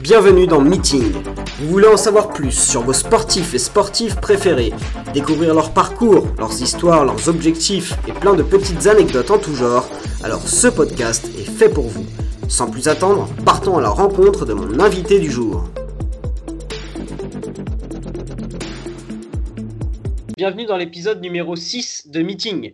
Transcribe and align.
Bienvenue 0.00 0.46
dans 0.46 0.60
Meeting. 0.60 1.12
Vous 1.60 1.68
voulez 1.68 1.86
en 1.86 1.96
savoir 1.96 2.28
plus 2.28 2.50
sur 2.52 2.82
vos 2.82 2.92
sportifs 2.92 3.54
et 3.54 3.58
sportives 3.58 4.16
préférés, 4.16 4.72
découvrir 5.14 5.54
leur 5.54 5.72
parcours, 5.72 6.26
leurs 6.38 6.60
histoires, 6.60 7.04
leurs 7.04 7.28
objectifs 7.28 7.94
et 8.08 8.12
plein 8.12 8.34
de 8.34 8.42
petites 8.42 8.86
anecdotes 8.86 9.30
en 9.30 9.38
tout 9.38 9.54
genre, 9.54 9.88
alors 10.24 10.42
ce 10.42 10.66
podcast 10.68 11.28
est 11.38 11.48
fait 11.48 11.68
pour 11.68 11.86
vous. 11.86 12.06
Sans 12.48 12.68
plus 12.68 12.88
attendre, 12.88 13.28
partons 13.44 13.78
à 13.78 13.80
la 13.80 13.90
rencontre 13.90 14.44
de 14.44 14.54
mon 14.54 14.80
invité 14.80 15.20
du 15.20 15.30
jour. 15.30 15.64
Bienvenue 20.36 20.66
dans 20.66 20.76
l'épisode 20.76 21.20
numéro 21.20 21.54
6 21.54 22.08
de 22.08 22.22
Meeting. 22.22 22.72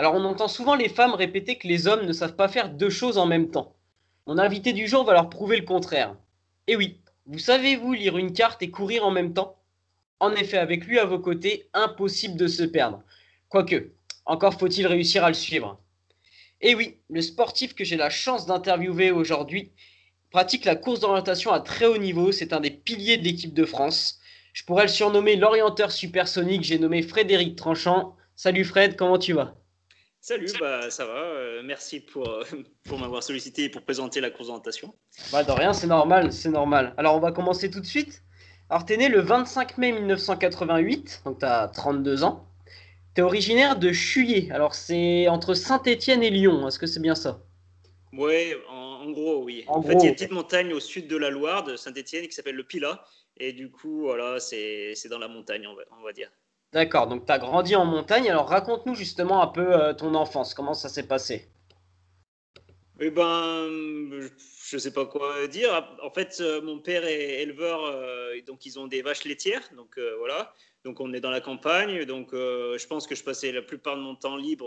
Alors 0.00 0.14
on 0.14 0.24
entend 0.24 0.48
souvent 0.48 0.76
les 0.76 0.88
femmes 0.88 1.12
répéter 1.12 1.58
que 1.58 1.68
les 1.68 1.86
hommes 1.86 2.06
ne 2.06 2.14
savent 2.14 2.34
pas 2.34 2.48
faire 2.48 2.70
deux 2.70 2.88
choses 2.88 3.18
en 3.18 3.26
même 3.26 3.50
temps. 3.50 3.76
Mon 4.26 4.38
invité 4.38 4.72
du 4.72 4.88
jour 4.88 5.04
va 5.04 5.12
leur 5.12 5.28
prouver 5.28 5.58
le 5.58 5.66
contraire. 5.66 6.16
Et 6.68 6.74
oui, 6.74 7.02
vous 7.26 7.38
savez-vous 7.38 7.92
lire 7.92 8.16
une 8.16 8.32
carte 8.32 8.62
et 8.62 8.70
courir 8.70 9.04
en 9.04 9.10
même 9.10 9.34
temps? 9.34 9.58
En 10.18 10.32
effet, 10.32 10.56
avec 10.56 10.86
lui 10.86 10.98
à 10.98 11.04
vos 11.04 11.18
côtés, 11.18 11.68
impossible 11.74 12.38
de 12.38 12.46
se 12.46 12.62
perdre. 12.62 13.02
Quoique, 13.50 13.92
encore 14.24 14.54
faut-il 14.54 14.86
réussir 14.86 15.22
à 15.22 15.28
le 15.28 15.34
suivre. 15.34 15.78
Et 16.62 16.74
oui, 16.74 16.96
le 17.10 17.20
sportif 17.20 17.74
que 17.74 17.84
j'ai 17.84 17.98
la 17.98 18.08
chance 18.08 18.46
d'interviewer 18.46 19.10
aujourd'hui 19.10 19.70
pratique 20.30 20.64
la 20.64 20.76
course 20.76 21.00
d'orientation 21.00 21.52
à 21.52 21.60
très 21.60 21.84
haut 21.84 21.98
niveau, 21.98 22.32
c'est 22.32 22.54
un 22.54 22.60
des 22.60 22.70
piliers 22.70 23.18
de 23.18 23.24
l'équipe 23.24 23.52
de 23.52 23.66
France. 23.66 24.18
Je 24.54 24.64
pourrais 24.64 24.84
le 24.84 24.88
surnommer 24.88 25.36
l'orienteur 25.36 25.92
supersonique, 25.92 26.64
j'ai 26.64 26.78
nommé 26.78 27.02
Frédéric 27.02 27.54
Tranchant. 27.54 28.16
Salut 28.34 28.64
Fred, 28.64 28.96
comment 28.96 29.18
tu 29.18 29.34
vas? 29.34 29.59
Salut, 30.22 30.52
bah, 30.60 30.90
ça 30.90 31.06
va. 31.06 31.12
Euh, 31.12 31.62
merci 31.64 32.00
pour, 32.00 32.28
euh, 32.28 32.44
pour 32.84 32.98
m'avoir 32.98 33.22
sollicité 33.22 33.64
et 33.64 33.68
pour 33.70 33.82
présenter 33.82 34.20
la 34.20 34.30
présentation. 34.30 34.94
Bah, 35.32 35.44
de 35.44 35.50
rien, 35.50 35.72
c'est 35.72 35.86
normal, 35.86 36.30
c'est 36.32 36.50
normal. 36.50 36.94
Alors, 36.98 37.16
on 37.16 37.20
va 37.20 37.32
commencer 37.32 37.70
tout 37.70 37.80
de 37.80 37.86
suite. 37.86 38.22
Alors, 38.68 38.84
tu 38.84 38.92
es 38.92 38.96
né 38.98 39.08
le 39.08 39.20
25 39.20 39.78
mai 39.78 39.92
1988, 39.92 41.22
donc 41.24 41.38
tu 41.38 41.46
as 41.46 41.68
32 41.68 42.22
ans. 42.22 42.46
Tu 43.14 43.22
es 43.22 43.24
originaire 43.24 43.78
de 43.78 43.92
Chuyer. 43.92 44.52
Alors, 44.52 44.74
c'est 44.74 45.26
entre 45.28 45.54
Saint-Étienne 45.54 46.22
et 46.22 46.30
Lyon. 46.30 46.68
Est-ce 46.68 46.78
que 46.78 46.86
c'est 46.86 47.00
bien 47.00 47.14
ça? 47.14 47.40
Oui, 48.12 48.52
en, 48.68 49.10
gros, 49.12 49.42
oui. 49.42 49.64
En, 49.68 49.82
fait, 49.82 49.94
il 49.94 50.00
y 50.00 50.06
a 50.06 50.08
une 50.10 50.14
petite 50.14 50.32
montagne 50.32 50.74
au 50.74 50.80
sud 50.80 51.08
de 51.08 51.16
la 51.16 51.30
Loire, 51.30 51.64
de 51.64 51.76
Saint-Étienne, 51.76 52.26
qui 52.26 52.32
s'appelle 52.32 52.56
le 52.56 52.64
Pilat. 52.64 53.02
Et 53.38 53.54
du 53.54 53.70
coup, 53.70 54.02
voilà, 54.02 54.38
c'est 54.38 54.94
dans 55.08 55.18
la 55.18 55.28
montagne, 55.28 55.66
on 55.66 56.04
va 56.04 56.12
dire. 56.12 56.30
D'accord, 56.72 57.08
donc 57.08 57.26
tu 57.26 57.32
as 57.32 57.38
grandi 57.38 57.74
en 57.74 57.84
montagne. 57.84 58.30
Alors 58.30 58.48
raconte-nous 58.48 58.94
justement 58.94 59.42
un 59.42 59.48
peu 59.48 59.74
euh, 59.74 59.92
ton 59.92 60.14
enfance, 60.14 60.54
comment 60.54 60.74
ça 60.74 60.88
s'est 60.88 61.06
passé? 61.06 61.48
Eh 63.00 63.10
ben, 63.10 63.68
je 64.68 64.78
sais 64.78 64.92
pas 64.92 65.06
quoi 65.06 65.48
dire. 65.48 65.96
En 66.02 66.10
fait, 66.10 66.36
euh, 66.40 66.60
mon 66.62 66.78
père 66.78 67.04
est 67.04 67.42
éleveur, 67.42 67.84
euh, 67.86 68.40
donc 68.46 68.66
ils 68.66 68.78
ont 68.78 68.86
des 68.86 69.02
vaches 69.02 69.24
laitières, 69.24 69.68
donc 69.76 69.98
voilà. 70.18 70.54
Donc 70.84 71.00
on 71.00 71.12
est 71.12 71.20
dans 71.20 71.30
la 71.30 71.40
campagne, 71.40 72.04
donc 72.04 72.30
je 72.32 72.86
pense 72.86 73.06
que 73.06 73.14
je 73.14 73.22
passais 73.22 73.52
la 73.52 73.62
plupart 73.62 73.96
de 73.96 74.02
mon 74.02 74.14
temps 74.14 74.36
libre 74.36 74.66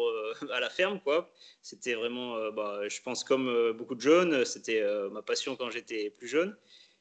à 0.52 0.60
la 0.60 0.70
ferme, 0.70 1.00
quoi. 1.00 1.32
C'était 1.64 1.96
vraiment, 1.96 2.52
bah, 2.52 2.82
je 2.88 3.02
pense 3.02 3.24
comme 3.24 3.72
beaucoup 3.72 3.96
de 3.96 4.02
jeunes, 4.02 4.46
c'était 4.46 4.84
ma 5.12 5.24
passion 5.24 5.56
quand 5.56 5.72
j'étais 5.72 6.12
plus 6.12 6.28
jeune. 6.28 6.56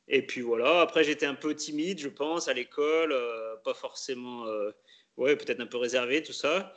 Et 0.09 0.27
puis 0.27 0.41
voilà, 0.41 0.81
après 0.81 1.05
j'étais 1.05 1.27
un 1.27 1.35
peu 1.35 1.55
timide, 1.55 1.99
je 1.99 2.09
pense, 2.09 2.49
à 2.49 2.55
l'école, 2.55 3.15
pas 3.65 3.75
forcément 3.75 4.47
ouais, 5.17 5.37
peut-être 5.37 5.61
un 5.61 5.67
peu 5.67 5.79
réservé, 5.79 6.23
tout 6.23 6.33
ça. 6.33 6.73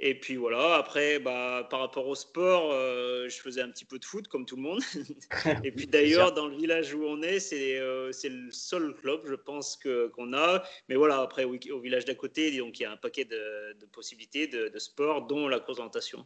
Et 0.00 0.18
puis 0.18 0.36
voilà, 0.36 0.76
après, 0.76 1.18
bah, 1.18 1.66
par 1.68 1.80
rapport 1.80 2.06
au 2.06 2.14
sport, 2.14 2.70
euh, 2.72 3.28
je 3.28 3.40
faisais 3.40 3.60
un 3.60 3.68
petit 3.68 3.84
peu 3.84 3.98
de 3.98 4.04
foot 4.04 4.28
comme 4.28 4.46
tout 4.46 4.54
le 4.54 4.62
monde. 4.62 4.80
et 5.64 5.72
puis 5.72 5.88
d'ailleurs, 5.88 6.32
dans 6.32 6.46
le 6.46 6.56
village 6.56 6.94
où 6.94 7.02
on 7.02 7.20
est, 7.22 7.40
c'est 7.40 7.78
euh, 7.78 8.12
le 8.24 8.50
seul 8.52 8.94
club, 8.94 9.22
je 9.24 9.34
pense, 9.34 9.76
qu'on 9.76 10.32
a. 10.34 10.62
Mais 10.88 10.94
voilà, 10.94 11.20
après, 11.20 11.44
au, 11.44 11.80
village 11.80 12.04
d'à 12.04 12.14
côté, 12.14 12.56
donc 12.56 12.78
il 12.78 12.84
y 12.84 12.86
a 12.86 12.92
un 12.92 12.96
paquet 12.96 13.24
de, 13.24 13.86
possibilités 13.92 14.46
de, 14.46 14.68
de, 14.68 14.78
sport, 14.78 15.26
dont 15.26 15.48
la 15.48 15.58
présentation. 15.58 16.24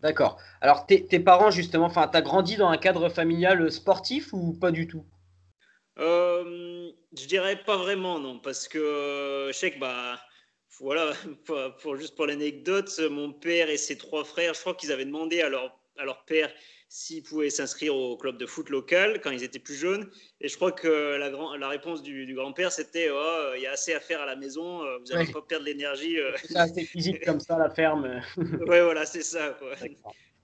D'accord. 0.00 0.40
Alors, 0.60 0.86
tes, 0.86 1.20
parents, 1.20 1.52
justement, 1.52 1.86
enfin, 1.86 2.08
tu 2.08 2.16
as 2.16 2.22
grandi 2.22 2.56
dans 2.56 2.68
un 2.68 2.78
cadre 2.78 3.08
familial 3.08 3.70
sportif 3.70 4.32
ou 4.32 4.52
pas 4.52 4.72
du 4.72 4.88
tout? 4.88 5.06
Euh, 6.00 6.90
Je 7.16 7.26
dirais 7.26 7.62
pas 7.62 7.76
vraiment, 7.76 8.18
non, 8.18 8.40
parce 8.40 8.66
que 8.66 9.46
je 9.52 9.56
sais 9.56 9.70
que 9.70 9.78
bah, 9.78 10.18
voilà, 10.80 11.12
pour, 11.82 11.96
juste 11.96 12.16
pour 12.16 12.26
l'anecdote, 12.26 12.90
mon 13.10 13.32
père 13.32 13.70
et 13.70 13.76
ses 13.76 13.96
trois 13.96 14.24
frères, 14.24 14.54
je 14.54 14.60
crois 14.60 14.74
qu'ils 14.74 14.92
avaient 14.92 15.04
demandé 15.04 15.40
à 15.40 15.48
leur, 15.48 15.78
à 15.98 16.04
leur 16.04 16.24
père 16.24 16.52
s'ils 16.88 17.22
pouvaient 17.22 17.48
s'inscrire 17.48 17.96
au 17.96 18.18
club 18.18 18.36
de 18.36 18.44
foot 18.44 18.68
local 18.68 19.20
quand 19.22 19.30
ils 19.30 19.42
étaient 19.42 19.58
plus 19.58 19.76
jeunes. 19.76 20.10
Et 20.42 20.48
je 20.48 20.56
crois 20.56 20.72
que 20.72 21.16
la, 21.16 21.30
grand, 21.30 21.56
la 21.56 21.68
réponse 21.68 22.02
du, 22.02 22.34
grand-père, 22.34 22.70
c'était 22.70 23.08
oh, 23.10 23.52
il 23.56 23.62
y 23.62 23.66
a 23.66 23.72
assez 23.72 23.94
à 23.94 24.00
faire 24.00 24.20
à 24.20 24.26
la 24.26 24.36
maison, 24.36 24.82
euh, 24.82 24.98
vous 24.98 25.14
n'allez 25.14 25.32
pas 25.32 25.40
perdre 25.40 25.64
l'énergie. 25.64 26.18
Euh. 26.18 26.32
C'est 26.44 26.56
assez 26.56 26.84
physique 26.84 27.24
comme 27.24 27.40
ça, 27.40 27.56
la 27.56 27.70
ferme. 27.70 28.20
oui, 28.36 28.46
voilà, 28.66 29.06
c'est 29.06 29.22
ça. 29.22 29.56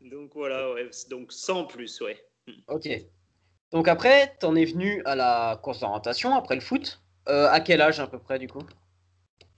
Donc 0.01 0.31
voilà, 0.35 0.73
ouais. 0.73 0.89
donc 1.11 1.33
sans 1.33 1.65
plus, 1.65 2.01
ouais. 2.01 2.17
Ok. 2.69 2.89
Donc 3.71 3.87
après, 3.87 4.35
tu 4.41 4.47
en 4.47 4.57
es 4.57 4.65
venu 4.65 5.03
à 5.05 5.15
la 5.15 5.61
course 5.63 5.81
d'orientation 5.81 6.35
après 6.35 6.55
le 6.55 6.63
foot. 6.63 7.03
Euh, 7.29 7.47
à 7.51 7.61
quel 7.61 7.83
âge 7.83 8.01
à 8.01 8.07
peu 8.07 8.19
près 8.19 8.39
du 8.39 8.49
coup? 8.49 8.63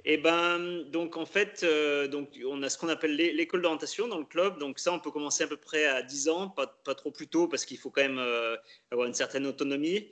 Et 0.05 0.15
eh 0.15 0.17
ben, 0.17 0.83
donc 0.91 1.19
en 1.19 1.27
fait, 1.27 1.61
euh, 1.63 2.09
donc 2.09 2.41
on 2.47 2.63
a 2.63 2.71
ce 2.71 2.79
qu'on 2.79 2.89
appelle 2.89 3.17
l'école 3.17 3.61
d'orientation 3.61 4.09
dans 4.09 4.19
le 4.19 4.25
club. 4.25 4.59
Donc 4.59 4.79
ça, 4.79 4.93
on 4.95 4.99
peut 4.99 5.11
commencer 5.11 5.45
à 5.45 5.47
peu 5.47 5.59
près 5.59 5.85
à 5.85 6.03
10 6.03 6.29
ans, 6.31 6.49
pas, 6.49 6.67
trop 6.95 7.11
plus 7.11 7.29
tôt 7.29 7.49
parce 7.49 7.67
qu'il 7.67 7.77
faut 7.77 7.91
quand 7.91 8.01
même 8.01 8.19
euh, 8.19 8.57
avoir 8.91 9.07
une 9.07 9.15
certaine 9.15 9.47
autonomie. 9.47 10.09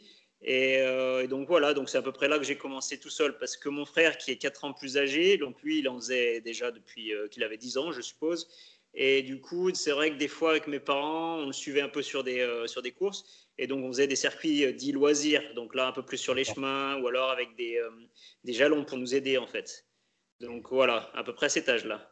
Euh, 0.46 1.22
et, 1.22 1.28
donc 1.28 1.48
voilà, 1.48 1.72
donc 1.72 1.88
c'est 1.88 1.96
à 1.96 2.02
peu 2.02 2.12
près 2.12 2.28
là 2.28 2.38
que 2.38 2.44
j'ai 2.44 2.58
commencé 2.58 3.00
tout 3.00 3.08
seul 3.08 3.38
parce 3.38 3.56
que 3.56 3.70
mon 3.70 3.86
frère 3.86 4.18
qui 4.18 4.30
est 4.30 4.36
4 4.36 4.64
ans 4.64 4.72
plus 4.74 4.98
âgé, 4.98 5.38
donc 5.38 5.62
lui, 5.62 5.78
il 5.78 5.88
en 5.88 5.96
faisait 5.96 6.42
déjà 6.42 6.70
depuis 6.70 7.12
qu'il 7.30 7.42
avait 7.42 7.56
10 7.56 7.78
ans, 7.78 7.90
je 7.90 8.02
suppose. 8.02 8.46
Et 8.92 9.22
du 9.22 9.40
coup, 9.40 9.72
c'est 9.72 9.92
vrai 9.92 10.10
que 10.10 10.16
des 10.16 10.28
fois, 10.28 10.50
avec 10.50 10.66
mes 10.66 10.80
parents, 10.80 11.36
on 11.38 11.46
le 11.46 11.52
suivait 11.52 11.80
un 11.80 11.88
peu 11.88 12.02
sur 12.02 12.24
des, 12.24 12.46
sur 12.66 12.82
des 12.82 12.92
courses. 12.92 13.47
Et 13.58 13.66
donc, 13.66 13.84
on 13.84 13.88
faisait 13.88 14.06
des 14.06 14.16
circuits 14.16 14.72
dits 14.74 14.92
loisirs. 14.92 15.42
Donc 15.54 15.74
là, 15.74 15.88
un 15.88 15.92
peu 15.92 16.02
plus 16.02 16.18
sur 16.18 16.34
les 16.34 16.44
chemins 16.44 16.96
ou 17.00 17.08
alors 17.08 17.30
avec 17.30 17.56
des, 17.56 17.80
des 18.44 18.52
jalons 18.52 18.84
pour 18.84 18.98
nous 18.98 19.14
aider, 19.14 19.36
en 19.36 19.46
fait. 19.46 19.84
Donc 20.40 20.68
voilà, 20.70 21.10
à 21.14 21.24
peu 21.24 21.34
près 21.34 21.48
cet 21.48 21.68
âge-là. 21.68 22.10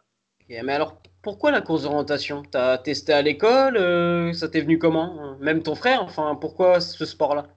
mais 0.48 0.72
alors, 0.72 1.00
pourquoi 1.22 1.50
la 1.50 1.60
course 1.60 1.82
d'orientation? 1.82 2.42
T'as 2.42 2.78
testé 2.78 3.12
à 3.12 3.22
l'école 3.22 3.76
euh, 3.76 4.32
Ça 4.32 4.48
t'est 4.48 4.60
venu 4.60 4.78
comment? 4.78 5.36
Même 5.38 5.62
ton 5.62 5.74
frère 5.74 6.02
Enfin, 6.02 6.36
pourquoi 6.40 6.80
ce 6.80 7.04
sport-là? 7.04 7.48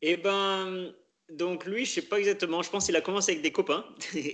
Eh 0.00 0.16
ben, 0.16 0.92
donc 1.28 1.66
lui, 1.66 1.84
je 1.84 1.92
sais 1.92 2.02
pas 2.02 2.18
exactement. 2.18 2.62
Je 2.62 2.70
pense 2.70 2.86
qu'il 2.86 2.96
a 2.96 3.00
commencé 3.00 3.32
avec 3.32 3.42
des 3.42 3.52
copains. 3.52 3.84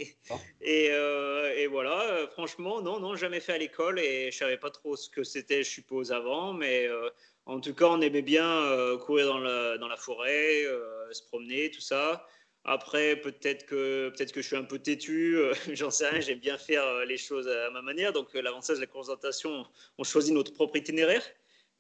Euh, 0.66 1.52
et, 1.56 1.66
voilà, 1.66 2.26
franchement, 2.32 2.80
non, 2.80 2.98
non, 2.98 3.14
jamais 3.14 3.40
fait 3.40 3.52
à 3.52 3.58
l'école 3.58 4.00
et 4.00 4.30
je 4.30 4.38
savais 4.38 4.56
pas 4.56 4.70
trop 4.70 4.96
ce 4.96 5.10
que 5.10 5.22
c'était, 5.22 5.62
je 5.62 5.68
suppose, 5.68 6.10
avant. 6.10 6.54
Mais 6.54 6.86
euh, 6.86 7.10
en 7.46 7.60
tout 7.60 7.74
cas, 7.74 7.86
on 7.86 8.00
aimait 8.00 8.22
bien 8.22 8.96
courir 9.04 9.26
dans 9.26 9.38
la, 9.38 9.78
dans 9.78 9.88
la 9.88 9.96
forêt, 9.96 10.64
se 11.12 11.22
promener, 11.22 11.70
tout 11.70 11.80
ça. 11.80 12.26
Après, 12.66 13.16
peut-être 13.16 13.66
que, 13.66 14.08
peut 14.16 14.24
que 14.24 14.40
je 14.40 14.46
suis 14.46 14.56
un 14.56 14.64
peu 14.64 14.78
têtu, 14.78 15.36
euh, 15.36 15.52
j'en 15.74 15.90
sais 15.90 16.08
rien, 16.08 16.20
j'aime 16.20 16.38
bien 16.38 16.56
faire 16.56 16.82
euh, 16.82 17.04
les 17.04 17.18
choses 17.18 17.46
à 17.46 17.70
ma 17.70 17.82
manière. 17.82 18.12
Donc, 18.12 18.34
euh, 18.34 18.40
l'avantage 18.40 18.76
de 18.76 18.80
la 18.80 18.86
présentation, 18.86 19.66
on 19.98 20.04
choisit 20.04 20.32
notre 20.32 20.52
propre 20.54 20.76
itinéraire. 20.76 21.22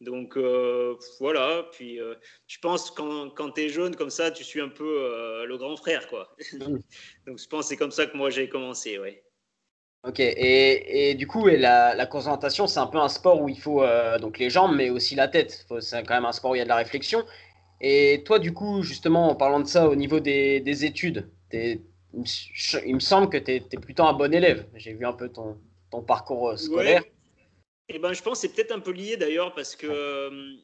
Donc, 0.00 0.36
voilà. 1.20 1.66
Puis, 1.72 1.98
je 2.46 2.58
pense 2.58 2.90
quand, 2.90 3.30
quand 3.30 3.52
tu 3.52 3.62
es 3.62 3.68
jeune 3.70 3.96
comme 3.96 4.10
ça, 4.10 4.30
tu 4.30 4.44
suis 4.44 4.60
un 4.60 4.68
peu 4.68 5.46
le 5.46 5.56
grand 5.56 5.76
frère, 5.76 6.08
quoi. 6.08 6.36
donc, 6.58 6.82
je 7.26 7.46
pense 7.46 7.62
que 7.62 7.68
c'est 7.68 7.76
comme 7.76 7.92
ça 7.92 8.04
que 8.06 8.16
moi 8.16 8.28
j'ai 8.28 8.48
commencé, 8.48 8.98
ouais. 8.98 9.24
Ok, 10.06 10.20
et, 10.20 11.10
et, 11.10 11.14
du 11.14 11.26
coup, 11.26 11.48
et 11.48 11.56
la, 11.56 11.94
la 11.94 12.06
concentration, 12.06 12.66
c'est 12.66 12.80
un 12.80 12.86
peu 12.86 12.98
un 12.98 13.08
sport 13.08 13.40
où 13.40 13.48
il 13.48 13.58
faut 13.58 13.82
donc 14.20 14.38
les 14.38 14.50
jambes, 14.50 14.74
mais 14.76 14.90
aussi 14.90 15.14
la 15.14 15.28
tête. 15.28 15.66
C'est 15.80 16.02
quand 16.04 16.14
même 16.14 16.26
un 16.26 16.32
sport 16.32 16.50
où 16.50 16.54
il 16.54 16.58
y 16.58 16.60
a 16.60 16.64
de 16.64 16.68
la 16.68 16.76
réflexion. 16.76 17.24
Et 17.80 18.22
toi, 18.24 18.38
du 18.38 18.52
coup, 18.52 18.82
justement, 18.82 19.30
en 19.30 19.34
parlant 19.34 19.60
de 19.60 19.66
ça, 19.66 19.88
au 19.88 19.94
niveau 19.94 20.20
des, 20.20 20.60
des 20.60 20.84
études, 20.84 21.28
il 21.52 22.94
me 22.94 23.00
semble 23.00 23.28
que 23.28 23.36
tu 23.38 23.52
es, 23.52 23.60
plutôt 23.60 24.04
un 24.04 24.12
bon 24.12 24.32
élève. 24.32 24.66
J'ai 24.74 24.94
vu 24.94 25.06
un 25.06 25.12
peu 25.12 25.28
ton, 25.28 25.58
ton 25.90 26.02
parcours 26.02 26.50
euh, 26.50 26.56
scolaire. 26.56 27.02
Et 27.88 27.96
eh 27.96 27.98
ben, 27.98 28.14
je 28.14 28.22
pense 28.22 28.40
que 28.40 28.48
c'est 28.48 28.54
peut-être 28.54 28.72
un 28.72 28.80
peu 28.80 28.92
lié 28.92 29.18
d'ailleurs 29.18 29.54
parce 29.54 29.76
que 29.76 29.86
euh, 29.86 30.56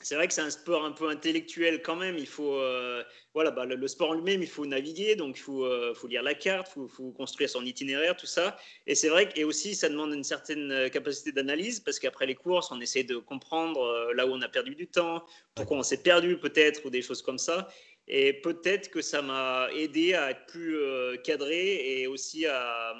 c'est 0.00 0.14
vrai 0.14 0.28
que 0.28 0.34
c'est 0.34 0.42
un 0.42 0.50
sport 0.50 0.84
un 0.84 0.92
peu 0.92 1.08
intellectuel 1.08 1.82
quand 1.82 1.96
même. 1.96 2.18
Il 2.18 2.26
faut, 2.26 2.54
euh, 2.54 3.02
voilà, 3.34 3.50
bah, 3.50 3.64
le, 3.64 3.88
sport 3.88 4.10
en 4.10 4.14
lui-même, 4.14 4.42
il 4.42 4.48
faut 4.48 4.64
naviguer, 4.64 5.16
donc 5.16 5.36
il 5.36 5.40
faut, 5.40 5.64
euh, 5.64 5.92
lire 6.08 6.22
la 6.22 6.34
carte, 6.34 6.72
il 6.76 6.88
faut, 6.88 7.10
construire 7.10 7.50
son 7.50 7.64
itinéraire, 7.64 8.16
tout 8.16 8.26
ça. 8.26 8.56
Et 8.86 8.94
c'est 8.94 9.08
vrai 9.08 9.28
que, 9.28 9.38
et 9.38 9.44
aussi, 9.44 9.74
ça 9.74 9.88
demande 9.88 10.12
une 10.12 10.22
certaine 10.22 10.70
euh, 10.70 10.88
capacité 10.88 11.32
d'analyse 11.32 11.80
parce 11.80 11.98
qu'après 11.98 12.26
les 12.26 12.36
courses, 12.36 12.70
on 12.70 12.80
essaie 12.80 13.02
de 13.02 13.16
comprendre 13.16 14.12
là 14.14 14.26
où 14.26 14.30
on 14.30 14.40
a 14.40 14.48
perdu 14.48 14.74
du 14.76 14.86
temps, 14.86 15.24
pourquoi 15.56 15.78
on 15.78 15.82
s'est 15.82 16.02
perdu 16.02 16.38
peut-être, 16.38 16.86
ou 16.86 16.90
des 16.90 17.02
choses 17.02 17.22
comme 17.22 17.38
ça. 17.38 17.68
Et 18.06 18.34
peut-être 18.34 18.90
que 18.90 19.02
ça 19.02 19.20
m'a 19.20 19.68
aidé 19.74 20.14
à 20.14 20.30
être 20.30 20.46
plus 20.46 20.78
cadré 21.24 22.00
et 22.00 22.06
aussi 22.06 22.46
à, 22.46 22.94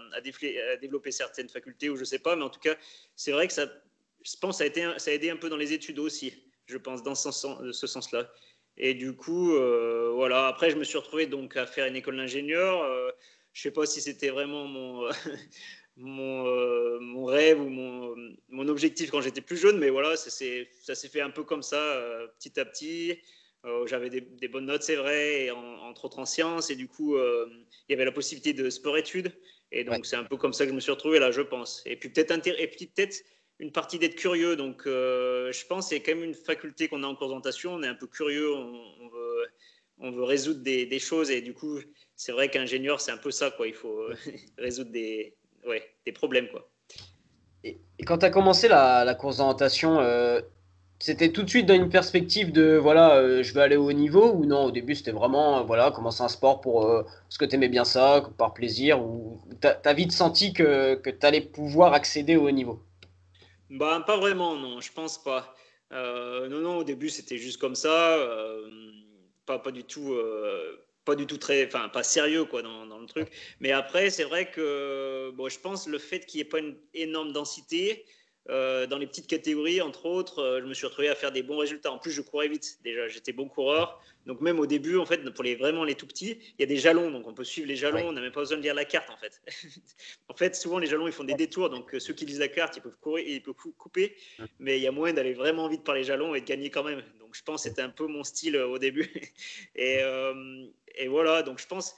développer 0.80 1.12
certaines 1.12 1.48
facultés, 1.48 1.88
ou 1.90 1.96
je 1.96 2.04
sais 2.04 2.18
pas, 2.18 2.34
mais 2.34 2.42
en 2.42 2.50
tout 2.50 2.60
cas, 2.60 2.76
c'est 3.14 3.32
vrai 3.32 3.46
que 3.46 3.54
ça 3.54 3.66
je 4.24 4.36
pense 4.36 4.58
ça 4.58 4.64
ça 4.98 5.10
a 5.10 5.14
aidé 5.14 5.30
un 5.30 5.36
peu 5.36 5.48
dans 5.48 5.56
les 5.56 5.72
études 5.72 6.00
aussi, 6.00 6.34
je 6.68 6.78
pense, 6.78 7.02
dans 7.02 7.14
ce, 7.14 7.30
ce 7.72 7.86
sens-là. 7.86 8.30
Et 8.76 8.94
du 8.94 9.14
coup, 9.14 9.54
euh, 9.54 10.12
voilà. 10.14 10.46
Après, 10.46 10.70
je 10.70 10.76
me 10.76 10.84
suis 10.84 10.98
retrouvé 10.98 11.26
donc 11.26 11.56
à 11.56 11.66
faire 11.66 11.86
une 11.86 11.96
école 11.96 12.16
d'ingénieur. 12.16 12.82
Euh, 12.84 13.10
je 13.52 13.62
sais 13.62 13.72
pas 13.72 13.86
si 13.86 14.00
c'était 14.00 14.28
vraiment 14.28 14.66
mon, 14.66 15.08
mon, 15.96 16.46
euh, 16.46 16.98
mon, 17.00 17.24
rêve 17.24 17.60
ou 17.60 17.68
mon, 17.68 18.14
mon 18.48 18.68
objectif 18.68 19.10
quand 19.10 19.20
j'étais 19.20 19.40
plus 19.40 19.56
jeune, 19.56 19.78
mais 19.78 19.90
voilà, 19.90 20.16
ça 20.16 20.30
s'est 20.30 21.08
fait 21.08 21.20
un 21.20 21.30
peu 21.30 21.42
comme 21.42 21.62
ça, 21.62 22.00
petit 22.38 22.58
à 22.60 22.64
petit. 22.64 23.18
J'avais 23.86 24.08
des, 24.08 24.20
des, 24.20 24.48
bonnes 24.48 24.66
notes, 24.66 24.84
c'est 24.84 24.96
vrai, 24.96 25.46
et 25.46 25.50
entre 25.50 26.04
autres 26.04 26.20
en 26.20 26.24
sciences. 26.24 26.70
Et 26.70 26.76
du 26.76 26.86
coup, 26.86 27.18
il 27.18 27.90
y 27.90 27.92
avait 27.92 28.04
la 28.04 28.12
possibilité 28.12 28.52
de 28.52 28.70
sport-études. 28.70 29.32
Et 29.72 29.84
donc, 29.84 30.06
c'est 30.06 30.16
un 30.16 30.24
peu 30.24 30.36
comme 30.36 30.52
ça 30.52 30.64
que 30.64 30.70
je 30.70 30.74
me 30.74 30.80
suis 30.80 30.92
retrouvé 30.92 31.18
là, 31.18 31.32
je 31.32 31.42
pense. 31.42 31.82
Et 31.84 31.96
puis 31.96 32.10
peut-être 32.10 32.32
peut 32.40 33.10
une 33.58 33.72
partie 33.72 33.98
d'être 33.98 34.16
curieux. 34.16 34.56
Donc, 34.56 34.82
euh, 34.86 35.52
je 35.52 35.66
pense 35.66 35.88
que 35.88 35.96
c'est 35.96 36.00
quand 36.00 36.14
même 36.14 36.24
une 36.24 36.34
faculté 36.34 36.88
qu'on 36.88 37.02
a 37.02 37.06
en 37.06 37.14
présentation. 37.14 37.74
On 37.74 37.82
est 37.82 37.88
un 37.88 37.94
peu 37.94 38.06
curieux, 38.06 38.54
on, 38.54 40.10
veut, 40.10 40.22
résoudre 40.22 40.62
des, 40.62 40.98
choses. 40.98 41.30
Et 41.30 41.42
du 41.42 41.54
coup, 41.54 41.78
c'est 42.16 42.32
vrai 42.32 42.50
qu'ingénieur, 42.50 43.00
c'est 43.00 43.10
un 43.10 43.18
peu 43.18 43.30
ça. 43.30 43.50
Quoi. 43.50 43.66
Il 43.66 43.74
faut 43.74 44.06
résoudre 44.58 44.92
des, 44.92 45.34
ouais, 45.66 45.82
des 46.06 46.12
problèmes. 46.12 46.48
Quoi. 46.48 46.70
Et, 47.64 47.78
quand 48.06 48.18
tu 48.18 48.26
as 48.26 48.30
commencé 48.30 48.68
la, 48.68 49.04
la 49.04 49.14
course 49.14 49.38
d'orientation, 49.38 49.98
euh, 50.00 50.40
c'était 51.00 51.32
tout 51.32 51.42
de 51.42 51.50
suite 51.50 51.66
dans 51.66 51.74
une 51.74 51.90
perspective 51.90 52.52
de 52.52 52.76
voilà, 52.76 53.16
euh, 53.16 53.42
je 53.42 53.52
vais 53.54 53.60
aller 53.60 53.76
au 53.76 53.88
haut 53.88 53.92
niveau 53.92 54.32
ou 54.32 54.44
non? 54.44 54.66
Au 54.66 54.70
début, 54.70 54.94
c'était 54.94 55.10
vraiment 55.10 55.64
voilà, 55.64 55.90
commencer 55.90 56.22
un 56.22 56.28
sport 56.28 56.60
pour 56.60 56.84
ce 56.84 57.02
parce 57.02 57.38
que 57.38 57.44
tu 57.44 57.56
aimais 57.56 57.68
bien 57.68 57.84
ça, 57.84 58.22
par 58.36 58.54
plaisir 58.54 59.04
ou 59.04 59.40
tu 59.60 59.66
as, 59.66 59.94
vite 59.94 60.12
senti 60.12 60.52
que, 60.52 60.94
que 60.94 61.10
tu 61.10 61.26
allais 61.26 61.40
pouvoir 61.40 61.92
accéder 61.92 62.36
au 62.36 62.46
haut 62.46 62.52
niveau? 62.52 62.82
Bah, 63.70 64.02
Pas 64.06 64.16
vraiment, 64.16 64.56
non, 64.56 64.80
je 64.80 64.92
pense 64.92 65.22
pas. 65.22 65.54
Euh, 65.92 66.48
non, 66.48 66.60
non, 66.60 66.76
au 66.78 66.84
début, 66.84 67.08
c'était 67.08 67.38
juste 67.38 67.58
comme 67.58 67.74
ça, 67.74 68.16
euh, 68.16 68.70
pas, 69.46 69.58
pas 69.58 69.70
du 69.72 69.84
tout. 69.84 70.12
Euh, 70.14 70.84
pas 71.04 71.14
du 71.14 71.26
tout 71.26 71.38
très, 71.38 71.66
enfin 71.66 71.88
pas 71.88 72.02
sérieux 72.02 72.44
quoi 72.44 72.60
dans, 72.60 72.84
dans 72.84 72.98
le 72.98 73.06
truc. 73.06 73.30
Mais 73.60 73.72
après, 73.72 74.10
c'est 74.10 74.24
vrai 74.24 74.50
que 74.50 75.30
bon, 75.34 75.48
je 75.48 75.58
pense 75.58 75.86
le 75.88 75.96
fait 75.98 76.26
qu'il 76.26 76.38
n'y 76.38 76.42
ait 76.42 76.50
pas 76.50 76.58
une 76.58 76.76
énorme 76.92 77.32
densité, 77.32 78.04
euh, 78.50 78.86
dans 78.86 78.96
les 78.96 79.06
petites 79.06 79.26
catégories, 79.26 79.82
entre 79.82 80.06
autres, 80.06 80.38
euh, 80.38 80.60
je 80.62 80.66
me 80.66 80.72
suis 80.72 80.86
retrouvé 80.86 81.10
à 81.10 81.14
faire 81.14 81.32
des 81.32 81.42
bons 81.42 81.58
résultats. 81.58 81.92
En 81.92 81.98
plus, 81.98 82.12
je 82.12 82.22
courais 82.22 82.48
vite. 82.48 82.78
Déjà, 82.82 83.06
j'étais 83.06 83.32
bon 83.32 83.46
coureur. 83.46 84.00
Donc 84.24 84.40
même 84.40 84.58
au 84.58 84.66
début, 84.66 84.96
en 84.96 85.04
fait, 85.04 85.22
pour 85.30 85.44
les 85.44 85.54
vraiment 85.54 85.84
les 85.84 85.94
tout 85.94 86.06
petits, 86.06 86.38
il 86.58 86.60
y 86.60 86.62
a 86.62 86.66
des 86.66 86.78
jalons. 86.78 87.10
Donc 87.10 87.26
on 87.26 87.34
peut 87.34 87.44
suivre 87.44 87.68
les 87.68 87.76
jalons. 87.76 88.08
On 88.08 88.12
n'a 88.12 88.22
même 88.22 88.32
pas 88.32 88.40
besoin 88.40 88.56
de 88.56 88.62
lire 88.62 88.74
la 88.74 88.86
carte, 88.86 89.10
en 89.10 89.18
fait. 89.18 89.42
en 90.28 90.34
fait, 90.34 90.56
souvent 90.56 90.78
les 90.78 90.86
jalons, 90.86 91.06
ils 91.06 91.12
font 91.12 91.24
des 91.24 91.34
détours. 91.34 91.68
Donc 91.68 91.94
euh, 91.94 92.00
ceux 92.00 92.14
qui 92.14 92.24
lisent 92.24 92.38
la 92.38 92.48
carte, 92.48 92.76
ils 92.76 92.80
peuvent 92.80 92.98
courir, 93.00 93.26
ils 93.26 93.42
peuvent 93.42 93.54
couper. 93.54 94.16
Mais 94.58 94.78
il 94.78 94.82
y 94.82 94.86
a 94.86 94.92
moyen 94.92 95.14
d'aller 95.14 95.34
vraiment 95.34 95.68
vite 95.68 95.84
par 95.84 95.94
les 95.94 96.04
jalons 96.04 96.34
et 96.34 96.40
de 96.40 96.46
gagner 96.46 96.70
quand 96.70 96.84
même. 96.84 97.02
Donc 97.20 97.36
je 97.36 97.42
pense 97.42 97.64
que 97.64 97.68
c'était 97.68 97.82
un 97.82 97.90
peu 97.90 98.06
mon 98.06 98.24
style 98.24 98.56
au 98.56 98.78
début. 98.78 99.10
et, 99.76 100.00
et 100.94 101.08
voilà. 101.08 101.42
Donc 101.42 101.58
je 101.58 101.66
pense. 101.66 101.94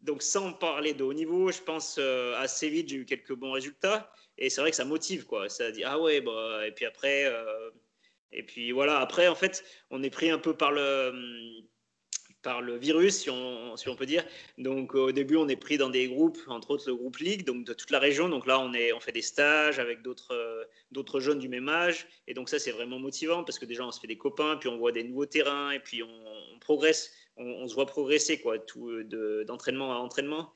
Donc 0.00 0.20
sans 0.20 0.52
parler 0.52 0.94
de 0.94 1.04
haut 1.04 1.14
niveau, 1.14 1.52
je 1.52 1.60
pense 1.60 1.98
assez 2.38 2.68
vite, 2.68 2.88
j'ai 2.88 2.96
eu 2.96 3.04
quelques 3.04 3.34
bons 3.34 3.52
résultats. 3.52 4.12
Et 4.38 4.50
c'est 4.50 4.60
vrai 4.60 4.70
que 4.70 4.76
ça 4.76 4.84
motive, 4.84 5.26
quoi. 5.26 5.48
Ça 5.48 5.70
dit, 5.70 5.84
ah 5.84 5.98
ouais, 6.00 6.20
bah, 6.20 6.66
et 6.66 6.72
puis 6.72 6.84
après, 6.84 7.26
euh, 7.26 7.70
et 8.32 8.42
puis 8.42 8.72
voilà, 8.72 8.98
après, 9.00 9.28
en 9.28 9.34
fait, 9.34 9.64
on 9.90 10.02
est 10.02 10.10
pris 10.10 10.30
un 10.30 10.38
peu 10.38 10.56
par 10.56 10.72
le, 10.72 11.12
par 12.42 12.60
le 12.60 12.76
virus, 12.76 13.20
si 13.20 13.30
on, 13.30 13.76
si 13.76 13.88
on 13.88 13.96
peut 13.96 14.06
dire. 14.06 14.24
Donc 14.58 14.94
au 14.94 15.12
début, 15.12 15.36
on 15.36 15.48
est 15.48 15.56
pris 15.56 15.78
dans 15.78 15.90
des 15.90 16.08
groupes, 16.08 16.38
entre 16.48 16.70
autres 16.70 16.84
le 16.88 16.96
groupe 16.96 17.18
Ligue, 17.18 17.44
donc 17.44 17.64
de 17.64 17.72
toute 17.72 17.90
la 17.90 17.98
région. 17.98 18.28
Donc 18.28 18.46
là, 18.46 18.58
on, 18.58 18.72
est, 18.74 18.92
on 18.92 19.00
fait 19.00 19.12
des 19.12 19.22
stages 19.22 19.78
avec 19.78 20.02
d'autres 20.02 20.68
d'autres 20.90 21.20
jeunes 21.20 21.38
du 21.38 21.48
même 21.48 21.68
âge. 21.68 22.06
Et 22.26 22.34
donc 22.34 22.48
ça, 22.48 22.58
c'est 22.58 22.72
vraiment 22.72 22.98
motivant 22.98 23.44
parce 23.44 23.58
que 23.58 23.64
déjà, 23.64 23.86
on 23.86 23.92
se 23.92 24.00
fait 24.00 24.06
des 24.06 24.18
copains, 24.18 24.56
puis 24.56 24.68
on 24.68 24.76
voit 24.76 24.92
des 24.92 25.04
nouveaux 25.04 25.26
terrains, 25.26 25.70
et 25.70 25.80
puis 25.80 26.02
on, 26.02 26.58
progresse, 26.60 27.12
on, 27.36 27.66
se 27.66 27.74
voit 27.74 27.86
progresser, 27.86 28.40
quoi, 28.40 28.58
tout 28.58 29.02
d'entraînement 29.46 29.92
à 29.92 29.96
entraînement. 29.96 30.52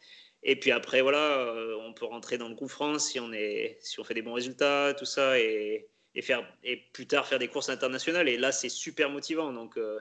Et 0.49 0.55
puis 0.55 0.71
après, 0.71 1.03
voilà, 1.03 1.19
euh, 1.19 1.77
on 1.85 1.93
peut 1.93 2.07
rentrer 2.07 2.39
dans 2.39 2.49
le 2.49 2.55
groupe 2.55 2.71
France 2.71 3.09
si 3.09 3.19
on, 3.19 3.33
est, 3.33 3.79
si 3.81 3.99
on 3.99 4.05
fait 4.05 4.15
des 4.15 4.23
bons 4.23 4.33
résultats, 4.33 4.95
tout 4.95 5.05
ça, 5.05 5.41
et, 5.41 5.89
et, 6.15 6.23
faire, 6.23 6.49
et 6.63 6.77
plus 6.93 7.09
tard 7.09 7.27
faire 7.27 7.41
des 7.41 7.49
courses 7.49 7.69
internationales. 7.69 8.29
Et 8.29 8.39
là, 8.39 8.53
c'est 8.53 8.69
super 8.69 9.11
motivant. 9.11 9.53
Donc, 9.53 9.77
euh, 9.77 9.99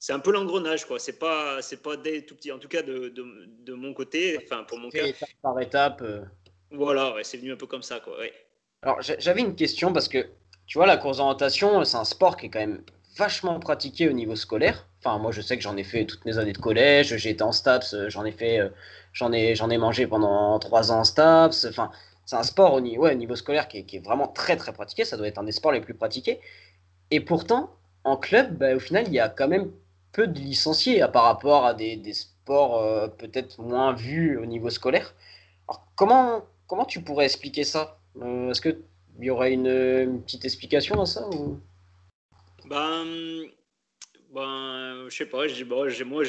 c'est 0.00 0.12
un 0.12 0.18
peu 0.18 0.32
l'engrenage, 0.32 0.84
quoi. 0.84 0.98
C'est 0.98 1.20
pas, 1.20 1.62
c'est 1.62 1.80
pas 1.80 1.96
dès 1.96 2.22
tout 2.22 2.34
petit. 2.34 2.50
En 2.50 2.58
tout 2.58 2.66
cas, 2.66 2.82
de, 2.82 3.08
de, 3.10 3.24
de 3.60 3.72
mon 3.74 3.94
côté, 3.94 4.36
enfin, 4.42 4.64
pour 4.64 4.78
mon 4.78 4.90
cas. 4.90 5.06
Étape 5.06 5.28
par 5.40 5.60
étape. 5.60 6.02
Euh. 6.02 6.22
Voilà, 6.72 7.14
ouais, 7.14 7.22
c'est 7.22 7.38
venu 7.38 7.52
un 7.52 7.56
peu 7.56 7.68
comme 7.68 7.84
ça, 7.84 8.00
quoi. 8.00 8.18
Ouais. 8.18 8.32
Alors, 8.82 9.00
j'avais 9.00 9.42
une 9.42 9.54
question 9.54 9.92
parce 9.92 10.08
que, 10.08 10.26
tu 10.66 10.76
vois, 10.76 10.86
la 10.86 10.96
course 10.96 11.18
d'orientation, 11.18 11.84
c'est 11.84 11.96
un 11.96 12.04
sport 12.04 12.36
qui 12.36 12.46
est 12.46 12.50
quand 12.50 12.58
même 12.58 12.84
vachement 13.16 13.58
pratiqué 13.60 14.08
au 14.08 14.12
niveau 14.12 14.36
scolaire. 14.36 14.86
Enfin, 15.00 15.18
moi, 15.18 15.32
je 15.32 15.40
sais 15.40 15.56
que 15.56 15.62
j'en 15.62 15.76
ai 15.76 15.84
fait 15.84 16.04
toutes 16.06 16.24
mes 16.24 16.38
années 16.38 16.52
de 16.52 16.58
collège, 16.58 17.16
j'ai 17.16 17.30
été 17.30 17.42
en 17.42 17.52
STAPS, 17.52 18.08
j'en 18.08 18.24
ai 18.24 18.32
fait 18.32 18.60
J'en 19.14 19.32
ai, 19.32 19.54
j'en 19.54 19.70
ai 19.70 19.78
mangé 19.78 20.06
pendant 20.08 20.58
trois 20.58 20.90
ans 20.92 20.98
en 21.00 21.04
STAPS. 21.04 21.66
Enfin, 21.70 21.90
c'est 22.26 22.36
un 22.36 22.42
sport 22.42 22.74
au 22.74 22.80
niveau, 22.80 23.04
ouais, 23.04 23.14
niveau 23.14 23.36
scolaire 23.36 23.68
qui 23.68 23.78
est, 23.78 24.04
vraiment 24.04 24.26
très 24.28 24.56
très 24.56 24.72
pratiqué. 24.72 25.04
Ça 25.04 25.16
doit 25.16 25.28
être 25.28 25.38
un 25.38 25.44
des 25.44 25.52
sports 25.52 25.72
les 25.72 25.80
plus 25.80 25.94
pratiqués. 25.94 26.40
Et 27.12 27.20
pourtant, 27.20 27.70
en 28.02 28.16
club, 28.16 28.58
bah, 28.58 28.74
au 28.74 28.80
final, 28.80 29.04
il 29.06 29.14
y 29.14 29.20
a 29.20 29.28
quand 29.28 29.48
même 29.48 29.70
peu 30.12 30.26
de 30.26 30.38
licenciés 30.38 31.04
par 31.12 31.24
rapport 31.24 31.64
à 31.64 31.74
des, 31.74 32.12
sports 32.12 32.78
euh, 32.78 33.08
peut-être 33.08 33.60
moins 33.60 33.92
vus 33.92 34.36
au 34.36 34.46
niveau 34.46 34.68
scolaire. 34.68 35.14
Alors, 35.68 35.86
comment, 35.94 36.42
comment 36.66 36.84
tu 36.84 37.00
pourrais 37.00 37.26
expliquer 37.26 37.62
ça? 37.64 37.98
Euh, 38.20 38.50
Est-ce 38.50 38.60
qu'il 38.60 38.78
y 39.20 39.30
aurait 39.30 39.52
une, 39.52 40.22
petite 40.22 40.44
explication 40.44 41.00
à 41.00 41.06
ça. 41.06 41.28
Ben, 42.66 43.46
ben, 44.34 45.06
je 45.08 45.16
sais 45.16 45.26
pas, 45.26 45.46
je, 45.46 45.62
bon, 45.62 45.88
moi, 46.06 46.24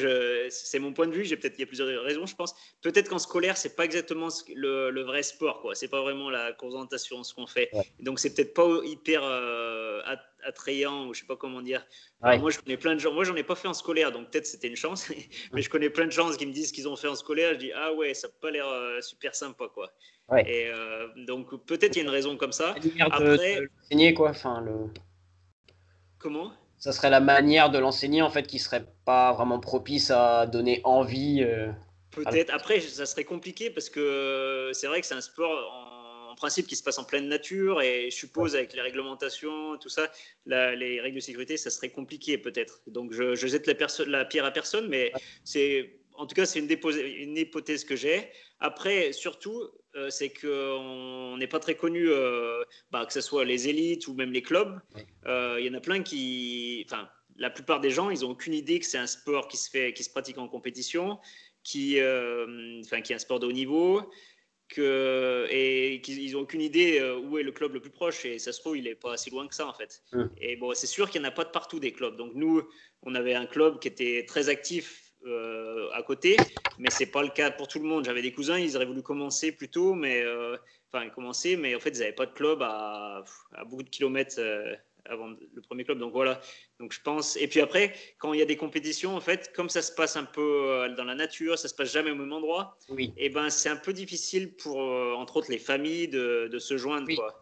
c'est 0.48 0.78
mon 0.78 0.92
point 0.92 1.08
de 1.08 1.12
vue. 1.12 1.24
J'ai 1.24 1.36
peut-être 1.36 1.56
il 1.58 1.60
y 1.60 1.64
a 1.64 1.66
plusieurs 1.66 2.04
raisons, 2.04 2.24
je 2.24 2.36
pense. 2.36 2.54
Peut-être 2.80 3.08
qu'en 3.08 3.18
scolaire, 3.18 3.56
c'est 3.56 3.74
pas 3.74 3.84
exactement 3.84 4.28
le, 4.54 4.90
le, 4.90 5.02
vrai 5.02 5.24
sport, 5.24 5.60
quoi. 5.60 5.74
C'est 5.74 5.88
pas 5.88 6.00
vraiment 6.00 6.30
la 6.30 6.52
concentration 6.52 7.24
ce 7.24 7.34
qu'on 7.34 7.48
fait. 7.48 7.70
Donc 7.98 8.20
c'est 8.20 8.32
peut-être 8.34 8.54
pas 8.54 8.80
hyper 8.84 9.22
euh, 9.24 10.00
attrayant 10.44 11.08
ou 11.08 11.14
je 11.14 11.20
sais 11.20 11.26
pas 11.26 11.34
comment 11.34 11.62
dire. 11.62 11.84
moi, 12.20 12.50
je 12.50 12.60
connais 12.60 12.76
plein 12.76 12.94
de 12.94 13.00
gens. 13.00 13.12
Moi, 13.12 13.24
j'en 13.24 13.34
ai 13.34 13.42
pas 13.42 13.56
fait 13.56 13.68
en 13.68 13.74
scolaire, 13.74 14.12
donc 14.12 14.30
peut-être 14.30 14.46
c'était 14.46 14.68
une 14.68 14.76
chance. 14.76 15.10
Mais 15.52 15.62
je 15.62 15.68
connais 15.68 15.90
plein 15.90 16.06
de 16.06 16.12
gens 16.12 16.30
qui 16.30 16.46
me 16.46 16.52
disent 16.52 16.70
qu'ils 16.70 16.88
ont 16.88 16.96
fait 16.96 17.08
en 17.08 17.16
scolaire. 17.16 17.54
Je 17.54 17.58
dis 17.58 17.72
ah 17.74 17.92
ouais, 17.92 18.14
ça 18.14 18.28
n'a 18.28 18.34
pas 18.40 18.52
l'air 18.52 18.68
euh, 18.68 19.00
super 19.00 19.34
sympa, 19.34 19.66
quoi. 19.74 19.90
Et 20.46 20.68
euh, 20.68 21.08
donc 21.26 21.64
peut-être 21.66 21.96
il 21.96 21.98
y 21.98 22.00
a 22.02 22.04
une 22.04 22.10
raison 22.10 22.36
comme 22.36 22.52
ça. 22.52 22.76
Après, 23.00 23.62
de, 23.90 24.14
quoi. 24.14 24.30
Enfin 24.30 24.60
le. 24.60 24.90
Comment? 26.26 26.52
Ça 26.76 26.90
serait 26.90 27.08
la 27.08 27.20
manière 27.20 27.70
de 27.70 27.78
l'enseigner 27.78 28.20
en 28.20 28.30
fait 28.30 28.48
qui 28.48 28.58
serait 28.58 28.84
pas 29.04 29.32
vraiment 29.32 29.60
propice 29.60 30.10
à 30.10 30.48
donner 30.48 30.80
envie. 30.82 31.40
Euh, 31.40 31.70
Peut-être. 32.10 32.52
Après, 32.52 32.80
ça 32.80 33.06
serait 33.06 33.22
compliqué 33.22 33.70
parce 33.70 33.88
que 33.88 34.00
euh, 34.00 34.72
c'est 34.72 34.88
vrai 34.88 35.00
que 35.00 35.06
c'est 35.06 35.14
un 35.14 35.20
sport 35.20 35.52
en, 36.28 36.34
principe 36.34 36.66
qui 36.66 36.74
se 36.74 36.82
passe 36.82 36.98
en 36.98 37.04
pleine 37.04 37.28
nature 37.28 37.80
et 37.80 38.10
je 38.10 38.16
suppose 38.16 38.56
avec 38.56 38.74
les 38.74 38.80
réglementations, 38.80 39.78
tout 39.78 39.88
ça, 39.88 40.10
les 40.46 41.00
règles 41.00 41.14
de 41.14 41.20
sécurité, 41.20 41.56
ça 41.56 41.70
serait 41.70 41.90
compliqué 41.90 42.38
peut-être. 42.38 42.80
Donc 42.88 43.12
je, 43.12 43.36
jette 43.36 43.68
la, 43.68 43.74
la, 44.06 44.24
pierre 44.24 44.44
à 44.44 44.50
personne, 44.50 44.88
mais 44.88 45.12
c'est 45.44 46.00
en 46.14 46.26
tout 46.26 46.34
cas 46.34 46.44
c'est 46.44 46.58
une, 46.58 46.68
une 46.68 47.36
hypothèse 47.36 47.84
que 47.84 47.94
j'ai. 47.94 48.28
Après, 48.58 49.12
surtout, 49.12 49.62
euh, 49.96 50.10
c'est 50.10 50.28
qu'on 50.28 51.36
n'est 51.38 51.46
pas 51.46 51.58
très 51.58 51.74
connu, 51.74 52.08
euh, 52.08 52.62
bah, 52.90 53.06
que 53.06 53.12
ce 53.12 53.22
soit 53.22 53.44
les 53.44 53.68
élites 53.68 54.08
ou 54.08 54.14
même 54.14 54.30
les 54.30 54.42
clubs. 54.42 54.78
Euh, 55.26 55.56
il 55.58 55.66
y 55.66 55.70
en 55.70 55.74
a 55.74 55.80
plein 55.80 56.02
qui. 56.02 56.84
Enfin, 56.86 57.08
la 57.36 57.50
plupart 57.50 57.80
des 57.80 57.90
gens, 57.90 58.10
ils 58.10 58.20
n'ont 58.20 58.30
aucune 58.30 58.54
idée 58.54 58.78
que 58.78 58.86
c'est 58.86 58.98
un 58.98 59.06
sport 59.06 59.48
qui 59.48 59.56
se, 59.56 59.70
fait, 59.70 59.92
qui 59.94 60.04
se 60.04 60.10
pratique 60.10 60.38
en 60.38 60.48
compétition, 60.48 61.18
qui, 61.62 61.98
enfin, 62.00 63.00
qui 63.00 63.12
est 63.12 63.16
un 63.16 63.18
sport 63.18 63.40
de 63.40 63.46
haut 63.46 63.52
niveau. 63.52 64.02
Que, 64.68 65.46
et 65.48 66.00
qu'ils 66.00 66.32
n'ont 66.32 66.40
aucune 66.40 66.60
idée 66.60 67.00
où 67.22 67.38
est 67.38 67.44
le 67.44 67.52
club 67.52 67.72
le 67.72 67.80
plus 67.80 67.92
proche 67.92 68.24
et 68.24 68.40
ça 68.40 68.50
se 68.52 68.58
trouve 68.58 68.76
il 68.76 68.82
n'est 68.82 68.96
pas 68.96 69.12
assez 69.12 69.30
loin 69.30 69.46
que 69.46 69.54
ça 69.54 69.68
en 69.68 69.72
fait 69.72 70.02
et 70.38 70.56
bon 70.56 70.74
c'est 70.74 70.88
sûr 70.88 71.08
qu'il 71.08 71.20
n'y 71.20 71.26
en 71.28 71.30
a 71.30 71.32
pas 71.32 71.44
de 71.44 71.50
partout 71.50 71.78
des 71.78 71.92
clubs 71.92 72.16
donc 72.16 72.32
nous 72.34 72.68
on 73.02 73.14
avait 73.14 73.34
un 73.34 73.46
club 73.46 73.78
qui 73.78 73.86
était 73.86 74.24
très 74.26 74.48
actif 74.48 75.05
euh, 75.26 75.90
à 75.92 76.02
côté, 76.02 76.50
mais 76.78 76.90
c'est 76.90 77.06
pas 77.10 77.22
le 77.22 77.30
cas 77.30 77.50
pour 77.50 77.68
tout 77.68 77.78
le 77.78 77.84
monde. 77.86 78.04
J'avais 78.04 78.22
des 78.22 78.32
cousins, 78.32 78.58
ils 78.58 78.76
auraient 78.76 78.86
voulu 78.86 79.02
commencer 79.02 79.52
plus 79.52 79.70
tôt, 79.70 79.94
mais 79.94 80.22
euh, 80.22 80.56
enfin 80.92 81.08
commencer, 81.10 81.56
mais 81.56 81.74
en 81.74 81.80
fait 81.80 81.90
ils 81.90 81.98
n'avaient 82.00 82.12
pas 82.12 82.26
de 82.26 82.32
club 82.32 82.62
à, 82.62 83.24
à 83.52 83.64
beaucoup 83.64 83.82
de 83.82 83.90
kilomètres 83.90 84.36
euh, 84.38 84.74
avant 85.08 85.28
le 85.28 85.62
premier 85.62 85.84
club. 85.84 85.98
Donc 85.98 86.12
voilà. 86.12 86.40
Donc 86.80 86.92
je 86.92 87.00
pense. 87.00 87.36
Et 87.36 87.48
puis 87.48 87.60
après, 87.60 87.94
quand 88.18 88.32
il 88.32 88.38
y 88.38 88.42
a 88.42 88.46
des 88.46 88.56
compétitions, 88.56 89.16
en 89.16 89.20
fait, 89.20 89.52
comme 89.54 89.68
ça 89.68 89.82
se 89.82 89.92
passe 89.92 90.16
un 90.16 90.24
peu 90.24 90.40
euh, 90.40 90.94
dans 90.94 91.04
la 91.04 91.14
nature, 91.14 91.58
ça 91.58 91.68
se 91.68 91.74
passe 91.74 91.92
jamais 91.92 92.10
au 92.10 92.14
même 92.14 92.32
endroit. 92.32 92.76
Oui. 92.88 93.12
Et 93.16 93.26
eh 93.26 93.28
ben 93.30 93.50
c'est 93.50 93.68
un 93.68 93.76
peu 93.76 93.92
difficile 93.92 94.54
pour, 94.54 94.80
euh, 94.80 95.14
entre 95.14 95.36
autres, 95.36 95.50
les 95.50 95.58
familles 95.58 96.08
de, 96.08 96.48
de 96.50 96.58
se 96.58 96.76
joindre. 96.76 97.08
Quoi. 97.14 97.40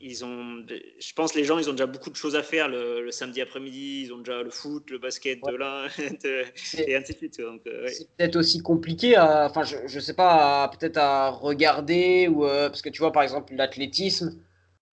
Ils 0.00 0.24
ont, 0.24 0.64
je 0.68 1.12
pense, 1.14 1.34
les 1.34 1.44
gens, 1.44 1.58
ils 1.58 1.68
ont 1.68 1.72
déjà 1.72 1.86
beaucoup 1.86 2.10
de 2.10 2.16
choses 2.16 2.34
à 2.34 2.42
faire 2.42 2.68
le, 2.68 3.10
samedi 3.10 3.40
après-midi. 3.40 4.02
Ils 4.06 4.12
ont 4.12 4.18
déjà 4.18 4.42
le 4.42 4.50
foot, 4.50 4.90
le 4.90 4.98
basket 4.98 5.40
de 5.46 5.54
là, 5.54 5.86
et 5.98 6.96
ainsi 6.96 7.12
de 7.12 7.18
suite. 7.18 7.40
Euh, 7.40 7.86
c'est 7.88 8.08
peut-être 8.16 8.36
aussi 8.36 8.60
compliqué. 8.60 9.16
Enfin, 9.18 9.62
je, 9.64 9.76
je 9.86 10.00
sais 10.00 10.14
pas, 10.14 10.68
peut-être 10.68 10.96
à 10.96 11.30
regarder 11.30 12.28
ou 12.28 12.40
parce 12.42 12.82
que 12.82 12.88
tu 12.88 13.00
vois, 13.00 13.12
par 13.12 13.22
exemple, 13.22 13.54
l'athlétisme 13.54 14.40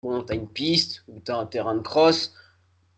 bon, 0.01 0.23
tu 0.23 0.33
as 0.33 0.35
une 0.35 0.49
piste 0.49 1.03
ou 1.07 1.19
tu 1.19 1.31
as 1.31 1.37
un 1.37 1.45
terrain 1.45 1.75
de 1.75 1.81
cross. 1.81 2.33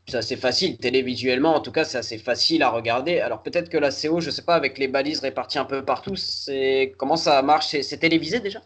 C'est 0.08 0.18
assez 0.18 0.38
facile, 0.38 0.78
télévisuellement 0.78 1.56
en 1.56 1.60
tout 1.60 1.72
cas, 1.72 1.86
c'est 1.86 2.00
assez 2.00 2.18
facile 2.18 2.64
à 2.64 2.70
regarder. 2.70 3.20
Alors 3.20 3.44
peut-être 3.44 3.70
que 3.70 3.78
la 3.78 3.92
CO, 3.92 4.20
je 4.20 4.32
sais 4.32 4.42
pas, 4.42 4.56
avec 4.56 4.80
les 4.80 4.88
balises 4.88 5.20
réparties 5.20 5.60
un 5.60 5.66
peu 5.66 5.86
partout, 5.86 6.16
c'est 6.16 6.96
comment 6.98 7.16
ça 7.16 7.42
marche? 7.44 7.68
C'est 7.68 7.98
télévisé 8.00 8.40
déjà? 8.40 8.62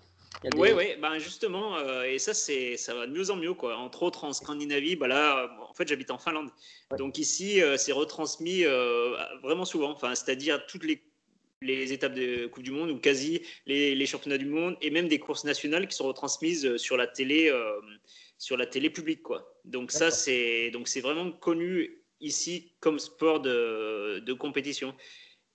Oui, 0.57 0.69
oui, 0.75 0.95
ben 1.01 1.19
justement, 1.19 1.77
euh, 1.77 2.03
et 2.03 2.19
ça, 2.19 2.33
c'est, 2.33 2.75
ça 2.75 2.93
va 2.93 3.07
de 3.07 3.11
mieux 3.11 3.31
en 3.31 3.37
mieux. 3.37 3.53
Quoi. 3.53 3.77
Entre 3.77 4.03
autres, 4.03 4.25
en 4.25 4.33
Scandinavie, 4.33 4.97
bah 4.97 5.07
là, 5.07 5.49
en 5.69 5.73
fait, 5.73 5.87
j'habite 5.87 6.11
en 6.11 6.17
Finlande. 6.17 6.49
Donc 6.97 7.17
ici, 7.17 7.61
euh, 7.61 7.77
c'est 7.77 7.93
retransmis 7.93 8.65
euh, 8.65 9.15
vraiment 9.41 9.63
souvent. 9.63 9.91
Enfin, 9.91 10.13
c'est-à-dire 10.15 10.65
toutes 10.67 10.83
les, 10.83 11.01
les, 11.63 11.93
étapes 11.93 12.13
de 12.13 12.47
Coupe 12.47 12.63
du 12.63 12.71
Monde, 12.71 12.91
ou 12.91 12.99
quasi 12.99 13.41
les, 13.65 13.95
les, 13.95 14.05
championnats 14.05 14.37
du 14.37 14.45
monde, 14.45 14.77
et 14.81 14.89
même 14.89 15.07
des 15.07 15.19
courses 15.19 15.43
nationales 15.43 15.87
qui 15.87 15.95
sont 15.95 16.07
retransmises 16.07 16.77
sur 16.77 16.97
la 16.97 17.07
télé, 17.07 17.51
sur 18.37 18.57
la 18.57 18.65
télé 18.65 18.89
publique. 18.89 19.23
Quoi. 19.23 19.59
Donc 19.65 19.91
ça, 19.91 20.11
c'est, 20.11 20.71
donc 20.71 20.87
c'est 20.87 21.01
vraiment 21.01 21.31
connu 21.31 22.03
ici 22.19 22.73
comme 22.79 22.99
sport 22.99 23.39
de, 23.41 24.19
de 24.19 24.33
compétition. 24.33 24.93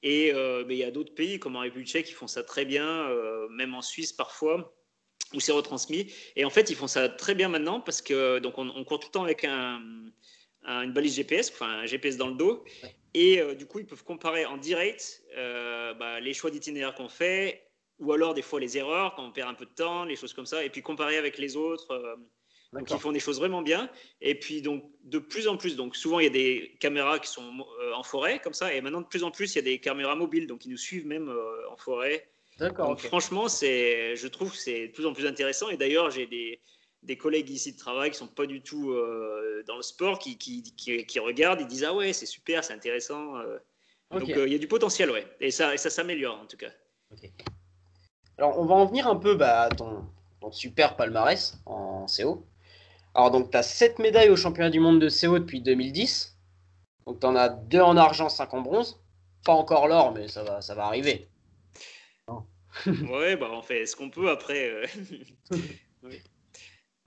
Et 0.03 0.29
il 0.31 0.77
y 0.77 0.85
a 0.85 0.91
d'autres 0.91 1.15
pays 1.15 1.38
comme 1.38 1.57
en 1.57 1.61
République 1.61 1.88
tchèque 1.88 2.07
qui 2.07 2.12
font 2.12 2.29
ça 2.29 2.43
très 2.43 2.65
bien, 2.65 3.09
même 3.50 3.75
en 3.75 3.83
Suisse 3.83 4.12
parfois 4.12 4.75
où 5.35 5.41
c'est 5.41 5.53
retransmis. 5.53 6.12
Et 6.37 6.45
en 6.45 6.50
fait, 6.50 6.71
ils 6.71 6.77
font 6.77 6.87
ça 6.87 7.09
très 7.09 7.35
bien 7.35 7.49
maintenant 7.49 7.81
parce 7.81 8.03
que 8.03 8.38
donc 8.38 8.59
on, 8.59 8.85
court 8.85 9.00
tout 9.00 9.09
le 9.09 9.12
temps 9.12 9.25
avec 9.25 9.45
un, 9.45 9.81
une 10.65 10.93
balise 10.93 11.17
GPS, 11.17 11.50
enfin 11.50 11.81
un 11.81 11.87
GPS 11.87 12.17
dans 12.17 12.29
le 12.29 12.35
dos. 12.35 12.65
Et 13.15 13.41
euh, 13.41 13.55
du 13.55 13.67
coup, 13.67 13.79
ils 13.79 13.87
peuvent 13.87 14.05
comparer 14.05 14.45
en 14.45 14.57
direct 14.57 15.23
euh, 15.37 15.95
bah, 15.95 16.21
les 16.21 16.35
choix 16.35 16.50
d'itinéraire 16.50 16.95
qu'on 16.95 17.09
fait, 17.09 17.65
ou 17.99 18.12
alors 18.12 18.35
des 18.35 18.43
fois 18.43 18.61
les 18.61 18.79
erreurs 18.79 19.15
quand 19.15 19.25
on 19.25 19.33
perd 19.33 19.49
un 19.49 19.55
peu 19.55 19.67
de 19.67 19.75
temps, 19.75 20.05
les 20.05 20.17
choses 20.17 20.33
comme 20.33 20.47
ça, 20.47 20.65
et 20.65 20.71
puis 20.71 20.83
comparer 20.83 21.17
avec 21.17 21.38
les 21.38 21.57
autres. 21.57 21.91
Euh, 21.91 22.17
donc 22.75 22.91
ils 22.91 22.99
font 22.99 23.12
des 23.12 23.21
choses 23.21 23.38
vraiment 23.38 23.62
bien. 23.62 23.91
Et 24.21 24.35
puis 24.38 24.61
donc 24.61 24.85
de 25.05 25.19
plus 25.19 25.49
en 25.49 25.57
plus, 25.57 25.75
donc 25.75 25.97
souvent 25.97 26.21
il 26.21 26.25
y 26.25 26.27
a 26.27 26.31
des 26.31 26.77
caméras 26.81 27.19
qui 27.19 27.29
sont 27.29 27.65
en 27.95 28.03
forêt 28.03 28.41
comme 28.41 28.53
ça, 28.53 28.75
et 28.75 28.81
maintenant 28.83 29.00
de 29.00 29.07
plus 29.07 29.25
en 29.25 29.31
plus 29.31 29.55
il 29.55 29.57
y 29.57 29.59
a 29.61 29.62
des 29.62 29.79
caméras 29.79 30.15
mobiles, 30.17 30.47
donc 30.47 30.67
ils 30.67 30.71
nous 30.71 30.77
suivent 30.77 31.07
même 31.07 31.35
en 31.71 31.77
forêt. 31.79 32.29
D'accord. 32.59 33.00
Franchement, 33.00 33.49
c'est, 33.49 34.17
je 34.17 34.27
trouve 34.27 34.50
que 34.50 34.59
c'est 34.59 34.88
de 34.88 34.93
plus 34.93 35.07
en 35.07 35.15
plus 35.15 35.27
intéressant. 35.27 35.71
Et 35.71 35.77
d'ailleurs, 35.77 36.11
j'ai 36.11 36.27
des, 36.27 36.61
des, 37.09 37.17
collègues 37.17 37.50
ici 37.50 37.73
de 37.73 37.79
travail 37.79 38.11
qui 38.11 38.19
sont 38.19 38.29
pas 38.29 38.47
du 38.47 38.61
tout 38.61 38.93
euh, 38.93 39.65
dans 39.67 39.77
le 39.77 39.83
sport, 39.83 40.19
qui, 40.19 40.38
qui, 40.38 40.62
qui, 40.62 41.19
regardent, 41.19 41.61
ils 41.61 41.67
disent 41.67 41.85
ah 41.85 41.95
ouais, 41.95 42.12
c'est 42.12 42.27
super, 42.27 42.62
c'est 42.62 42.75
intéressant. 42.75 43.37
Euh. 43.37 43.59
Donc 44.11 44.29
euh, 44.31 44.47
il 44.47 44.53
y 44.53 44.57
a 44.57 44.59
du 44.59 44.69
potentiel, 44.69 45.11
ouais. 45.11 45.27
Et 45.41 45.50
ça, 45.50 45.75
et 45.75 45.79
ça 45.79 45.91
s'améliore 45.91 46.38
en 46.41 46.47
tout 46.47 46.57
cas. 46.57 46.71
Alors 48.37 48.59
on 48.59 48.65
va 48.65 48.75
en 48.75 48.87
venir 48.87 49.09
un 49.09 49.17
peu 49.17 49.35
bah, 49.35 49.62
à 49.62 49.69
ton, 49.71 50.05
ton 50.41 50.53
super 50.53 50.97
palmarès 50.97 51.59
en 51.67 52.07
CO. 52.07 52.47
Alors 53.15 53.31
donc 53.31 53.50
tu 53.50 53.57
as 53.57 53.62
7 53.62 53.99
médailles 53.99 54.31
au 54.31 54.37
championnat 54.37 54.71
du 54.71 54.81
monde 54.81 55.00
de 55.00 55.09
CO 55.09 55.38
depuis 55.38 55.61
2010. 55.61 56.38
Donc 57.07 57.21
tu 57.21 57.27
en 57.27 57.37
as 57.37 57.49
2 57.49 57.81
en 57.81 57.97
argent, 57.97 58.29
5 58.29 58.55
en 58.55 58.61
bronze. 58.61 59.03
Pas 59.45 59.53
encore 59.53 59.88
l'or, 59.88 60.12
mais 60.12 60.29
ça 60.29 60.43
va, 60.43 60.61
ça 60.61 60.75
va 60.75 60.85
arriver. 60.85 61.29
ouais, 62.87 63.37
bah 63.37 63.49
on 63.53 63.62
fait 63.62 63.87
ce 63.87 63.97
qu'on 63.97 64.11
peut 64.11 64.31
après. 64.31 64.83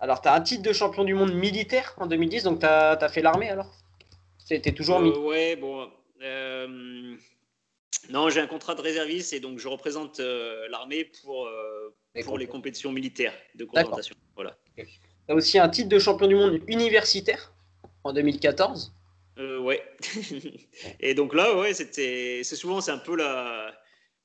Alors, 0.01 0.22
tu 0.22 0.27
as 0.27 0.34
un 0.34 0.41
titre 0.41 0.63
de 0.63 0.74
champion 0.74 1.03
du 1.03 1.13
monde 1.13 1.34
militaire 1.34 1.96
en 1.98 2.08
2010, 2.08 2.43
donc 2.43 2.60
tu 2.60 2.65
as, 2.65 3.10
fait 3.10 3.22
l'armée 3.22 3.50
alors? 3.50 3.72
C'était 4.38 4.74
toujours 4.74 5.00
euh, 5.00 5.17
Ouais, 5.20 5.55
bon. 5.55 5.89
Euh, 6.22 7.15
non, 8.10 8.29
j'ai 8.29 8.41
un 8.41 8.48
contrat 8.48 8.75
de 8.75 8.81
réserviste 8.81 9.31
et 9.31 9.39
donc 9.39 9.60
je 9.60 9.67
représente 9.67 10.20
l'armée 10.70 11.05
pour, 11.05 11.48
pour 12.25 12.38
les 12.38 12.48
compétitions 12.48 12.91
militaires 12.91 13.34
de 13.55 13.63
confrontation. 13.63 14.15
Voilà. 14.36 14.58
Tu 14.75 14.86
as 15.29 15.36
aussi 15.36 15.60
un 15.60 15.70
titre 15.70 15.89
de 15.89 16.00
champion 16.00 16.27
du 16.27 16.36
monde 16.36 16.60
universitaire 16.67 17.53
en 18.03 18.12
2014 18.12 18.93
Ouais. 19.38 19.81
et 21.00 21.13
donc 21.13 21.34
là, 21.34 21.58
ouais, 21.58 21.74
c'était, 21.74 22.41
c'est 22.43 22.55
souvent, 22.55 22.81
c'est 22.81 22.91
un 22.91 23.00
peu 23.00 23.15
la 23.15 23.74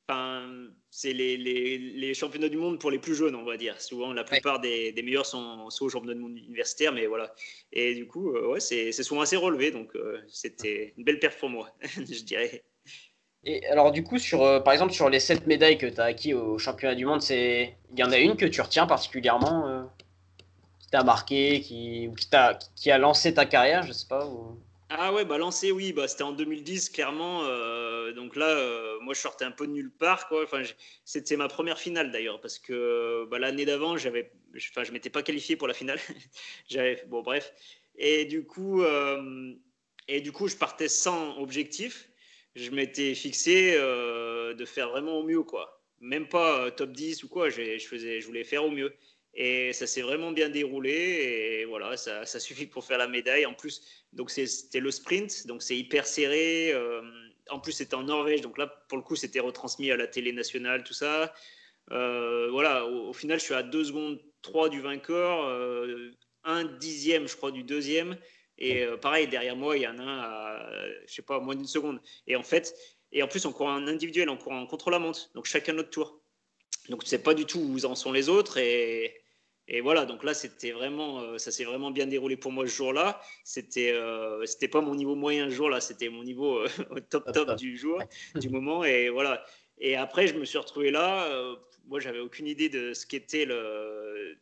Enfin, 0.09 0.69
c'est 0.97 1.13
les, 1.13 1.37
les, 1.37 1.77
les, 1.77 2.15
championnats 2.15 2.49
du 2.49 2.57
monde 2.57 2.81
pour 2.81 2.91
les 2.91 2.99
plus 2.99 3.15
jeunes, 3.15 3.35
on 3.35 3.45
va 3.45 3.59
dire. 3.59 3.79
Souvent, 3.83 4.15
la 4.15 4.25
plupart 4.25 4.61
des, 4.61 4.93
des, 4.93 5.03
meilleurs 5.03 5.27
sont, 5.27 5.69
sont, 5.69 5.85
aux 5.85 5.91
championnats 5.91 6.15
du 6.15 6.21
monde 6.21 6.39
universitaires, 6.39 6.91
mais 6.91 7.05
voilà. 7.05 7.35
Et 7.71 7.95
du 7.95 8.07
coup, 8.07 8.35
euh, 8.35 8.47
ouais, 8.53 8.61
c'est 8.61 8.91
souvent 8.93 9.21
assez 9.21 9.37
relevé, 9.37 9.71
donc 9.71 9.95
euh, 9.95 10.23
c'était 10.27 10.95
une 10.97 11.05
belle 11.05 11.19
perf 11.19 11.37
pour 11.37 11.51
moi, 11.51 11.69
je 11.83 12.23
dirais. 12.25 12.65
Et 13.45 13.67
alors, 13.67 13.93
du 13.93 14.05
coup, 14.05 14.19
sur, 14.19 14.43
euh, 14.43 14.61
par 14.61 14.73
exemple, 14.73 14.95
sur 14.95 15.11
les 15.11 15.21
7 15.21 15.47
médailles 15.47 15.77
que 15.77 15.85
tu 15.85 16.01
as 16.01 16.05
acquis 16.05 16.33
au 16.33 16.57
championnat 16.57 16.95
du 16.95 17.05
monde, 17.05 17.23
il 17.29 17.75
y 17.95 18.03
en 18.03 18.11
a 18.11 18.17
une 18.17 18.39
que 18.39 18.47
tu 18.47 18.63
retiens 18.63 18.87
particulièrement, 18.87 19.91
qui 20.79 20.89
t'a 20.89 21.05
marqué, 21.05 21.61
qui, 21.61 22.09
qui, 22.17 22.29
a, 22.35 22.59
qui 22.75 22.91
a 22.91 22.97
lancé 22.97 23.35
ta 23.35 23.45
carrière, 23.45 23.83
je 23.83 23.93
sais 23.93 24.09
pas 24.09 24.27
ou... 24.27 24.59
Ah 24.89 25.13
ouais, 25.13 25.25
bah 25.25 25.37
lancé, 25.37 25.73
oui, 25.73 25.93
bah, 25.93 26.07
c'était 26.07 26.23
en 26.23 26.33
2010, 26.33 26.91
clairement. 26.91 27.43
Euh, 27.45 28.13
donc 28.13 28.37
là, 28.37 28.49
euh, 28.57 29.01
moi, 29.01 29.15
je 29.15 29.21
sortais 29.21 29.45
un 29.45 29.51
peu 29.51 29.67
de 29.67 29.73
nulle 29.73 29.91
part. 29.91 30.29
Quoi. 30.29 30.45
Enfin, 30.45 30.63
c'était 31.05 31.37
ma 31.37 31.49
première 31.49 31.79
finale 31.79 32.13
d'ailleurs, 32.13 32.41
parce 32.41 32.59
que 32.61 33.27
bah, 33.29 33.39
l'année 33.41 33.65
d'avant, 33.65 33.97
j'avais, 33.97 34.31
enfin, 34.57 34.85
je 34.85 34.93
m'étais 34.93 35.11
pas 35.11 35.25
qualifié 35.25 35.57
pour 35.57 35.67
la 35.67 35.75
finale. 35.75 35.99
j'avais, 36.69 37.03
bon, 37.09 37.23
bref. 37.23 37.53
Et 37.97 38.27
du 38.27 38.45
coup, 38.47 38.83
euh, 38.83 39.55
et 40.07 40.21
du 40.21 40.31
coup, 40.31 40.47
je 40.47 40.57
partais 40.57 40.89
sans 40.89 41.37
objectif. 41.39 42.09
Je 42.55 42.71
m'étais 42.71 43.15
fixé 43.15 43.73
de 43.75 44.65
faire 44.65 44.89
vraiment 44.91 45.19
au 45.19 45.25
mieux, 45.25 45.43
quoi. 45.43 45.83
Même 46.01 46.27
pas 46.29 46.71
top 46.71 46.93
10 46.93 47.23
ou 47.25 47.29
quoi. 47.29 47.51
Je 47.51 47.79
faisais, 47.79 48.21
je 48.21 48.27
voulais 48.27 48.45
faire 48.45 48.65
au 48.65 48.71
mieux. 48.71 48.95
Et 49.39 49.75
ça 49.75 49.87
s'est 49.87 50.01
vraiment 50.01 50.33
bien 50.33 50.49
déroulé. 50.49 50.91
Et 50.91 51.65
voilà, 51.67 51.97
ça, 51.97 52.41
suffit 52.41 52.67
pour 52.67 52.85
faire 52.85 52.99
la 52.99 53.07
médaille. 53.07 53.45
En 53.45 53.53
plus, 53.53 53.83
donc 54.15 54.31
c'était 54.31 54.81
le 54.81 54.91
sprint, 54.91 55.47
donc 55.47 55.63
c'est 55.63 55.77
hyper 55.77 56.07
serré. 56.07 56.73
Euh, 56.73 57.03
en 57.51 57.61
plus, 57.61 57.73
c'était 57.73 57.95
en 57.95 58.05
Norvège, 58.05 58.41
donc 58.41 58.57
là, 58.57 58.67
pour 58.89 58.97
le 58.97 59.05
coup, 59.05 59.15
c'était 59.15 59.41
retransmis 59.41 59.91
à 59.91 59.97
la 59.97 60.07
télé 60.07 60.33
nationale, 60.33 60.83
tout 60.83 60.95
ça. 60.95 61.35
Euh, 61.93 62.49
voilà, 62.51 62.87
au, 62.87 63.13
final, 63.13 63.39
je 63.39 63.45
suis 63.45 63.55
à 63.55 63.63
2 63.63 63.85
secondes 63.85 64.21
3 64.43 64.71
du 64.71 64.81
vainqueur, 64.81 65.45
euh, 65.45 66.11
un 66.43 66.65
dixième, 66.65 67.29
je 67.29 67.37
crois, 67.37 67.53
du 67.53 67.63
deuxième. 67.63 68.17
Et 68.59 68.87
pareil, 69.03 69.29
derrière 69.29 69.55
moi, 69.55 69.77
il 69.77 69.83
y 69.83 69.87
en 69.87 69.99
a 69.99 70.03
un 70.03 70.21
à, 70.21 70.67
je 71.07 71.13
sais 71.13 71.21
pas, 71.21 71.41
moins 71.41 71.55
d'une 71.55 71.67
seconde. 71.67 72.01
Et 72.27 72.37
en 72.37 72.43
fait, 72.43 72.75
et 73.13 73.23
en 73.23 73.29
plus, 73.29 73.45
on 73.45 73.53
court 73.53 73.67
en 73.67 73.87
individuel, 73.87 74.31
on 74.31 74.39
court 74.39 74.53
en 74.53 74.67
contre-la-montre, 74.67 75.31
donc 75.35 75.45
chacun 75.45 75.75
notre 75.75 75.91
tour. 75.91 76.23
Donc, 76.89 77.05
tu 77.05 77.11
sais 77.11 77.23
pas 77.23 77.35
du 77.35 77.45
tout 77.45 77.59
où 77.61 77.85
en 77.85 77.95
sont 77.95 78.13
les 78.13 78.31
autres. 78.31 78.57
Et, 78.57 79.21
et 79.69 79.81
voilà, 79.81 80.07
donc 80.07 80.23
là, 80.23 80.33
c'était 80.33 80.71
vraiment, 80.71 81.21
euh, 81.21 81.39
ça 81.39 81.51
s'est 81.51 81.65
vraiment 81.65 81.91
bien 81.91 82.07
déroulé 82.07 82.37
pour 82.37 82.53
moi 82.53 82.67
ce 82.69 82.75
jour-là. 82.75 83.21
C'était, 83.43 83.93
euh, 83.93 84.47
c'était 84.47 84.69
pas 84.69 84.81
mon 84.81 84.95
niveau 84.95 85.17
moyen 85.17 85.51
ce 85.51 85.55
jour-là, 85.57 85.81
c'était 85.81 86.09
mon 86.09 86.23
niveau 86.23 86.59
euh, 86.59 86.69
au 86.91 87.01
top 87.01 87.33
top 87.33 87.57
du 87.57 87.77
jour, 87.77 88.01
du 88.37 88.49
moment. 88.49 88.85
Et 88.85 89.09
voilà. 89.09 89.45
Et 89.79 89.97
après, 89.97 90.29
je 90.29 90.35
me 90.35 90.45
suis 90.45 90.59
retrouvé 90.59 90.91
là. 90.91 91.29
moi, 91.87 92.01
j'avais 92.01 92.21
aucune 92.21 92.47
idée 92.47 92.69
de 92.69 92.95
ce 92.95 93.07
qu'était 93.07 93.45
le, 93.45 94.39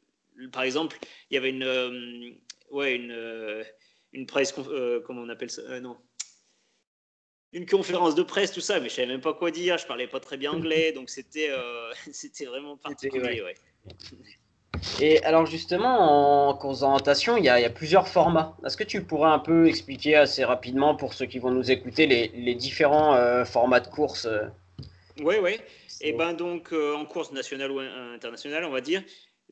Par 0.52 0.62
exemple, 0.62 0.99
il 1.31 1.35
y 1.35 1.38
avait 1.38 1.50
une, 1.50 2.38
ouais, 2.71 2.95
une, 2.95 3.64
une 4.12 4.26
presse, 4.26 4.52
comment 4.52 5.23
on 5.23 5.28
appelle 5.31 5.50
ça 5.50 5.81
Non, 5.81 5.97
une 7.52 7.66
conférence 7.66 8.14
de 8.14 8.23
presse, 8.23 8.52
tout 8.52 8.61
ça, 8.61 8.78
mais 8.78 8.88
je 8.88 8.95
savais 8.95 9.09
même 9.09 9.21
pas 9.21 9.35
quoi 9.35 9.50
dire. 9.50 9.78
Je 9.78 9.87
parlais 9.87 10.07
pas 10.07 10.21
très 10.21 10.37
bien 10.37 10.52
anglais, 10.52 10.93
donc 10.95 11.09
c'était, 11.11 11.50
c'était 12.12 12.45
vraiment 12.45 12.76
particulier. 12.76 13.43
Ouais. 13.43 13.54
Et 15.00 15.23
alors 15.25 15.47
justement, 15.47 16.49
en 16.49 16.54
course 16.54 16.81
d'orientation, 16.81 17.37
il, 17.37 17.45
y, 17.45 17.49
a 17.49 17.71
plusieurs 17.71 18.09
formats. 18.09 18.57
Est-ce 18.64 18.76
que 18.76 18.85
tu 18.85 19.02
pourrais 19.02 19.31
un 19.31 19.38
peu 19.38 19.66
expliquer 19.69 20.16
assez 20.16 20.45
rapidement 20.45 20.95
pour 20.95 21.14
ceux 21.14 21.26
qui 21.26 21.38
vont 21.38 21.50
nous 21.50 21.71
écouter 21.71 22.07
les, 22.07 22.54
différents 22.54 23.14
euh, 23.14 23.45
formats 23.45 23.81
de 23.81 23.88
course 23.88 24.28
Oui, 25.21 25.37
oui. 25.43 25.59
Et 26.00 26.12
ben 26.12 26.35
donc 26.35 26.73
euh, 26.73 26.95
en 26.95 27.04
course 27.07 27.33
nationale 27.33 27.71
ou 27.71 27.78
internationale, 27.78 28.64
on 28.64 28.71
va 28.71 28.81
dire. 28.81 29.02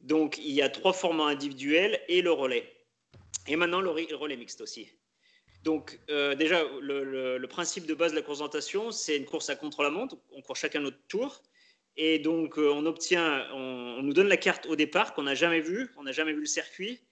Donc 0.03 0.39
il 0.39 0.53
y 0.53 0.63
a 0.63 0.69
trois 0.69 0.93
formats 0.93 1.27
individuels 1.27 2.01
et 2.09 2.21
le 2.23 2.33
relais. 2.33 2.71
Et 3.47 3.57
maintenant 3.57 3.81
le 3.81 3.91
relais 3.91 4.37
mixte 4.37 4.61
aussi. 4.61 4.89
Donc 5.63 6.01
euh, 6.11 6.35
déjà, 6.35 6.63
le, 6.81 7.39
le, 7.39 7.49
principe 7.49 7.87
de 7.87 7.95
base 7.95 8.11
de 8.13 8.17
la 8.17 8.23
course 8.23 8.39
d'orientation, 8.39 8.91
c'est 8.91 9.17
une 9.17 9.25
course 9.25 9.49
à 9.49 9.57
contre-la-montre. 9.57 10.17
On 10.33 10.43
court 10.43 10.57
chacun 10.57 10.81
notre 10.81 11.01
tour. 11.09 11.41
Et 11.97 12.19
donc, 12.19 12.59
euh, 12.59 12.73
on 12.73 12.87
obtient, 12.87 13.47
on, 13.53 14.03
nous 14.03 14.13
donne 14.13 14.29
la 14.29 14.37
carte 14.37 14.67
au 14.67 14.77
départ 14.77 15.15
qu'on 15.15 15.25
n'a 15.25 15.35
jamais 15.35 15.61
vue, 15.61 15.91
on 15.97 16.05
n'a 16.05 16.13
jamais 16.13 16.33
vu 16.33 16.41
le 16.41 16.47
circuit, 16.47 17.03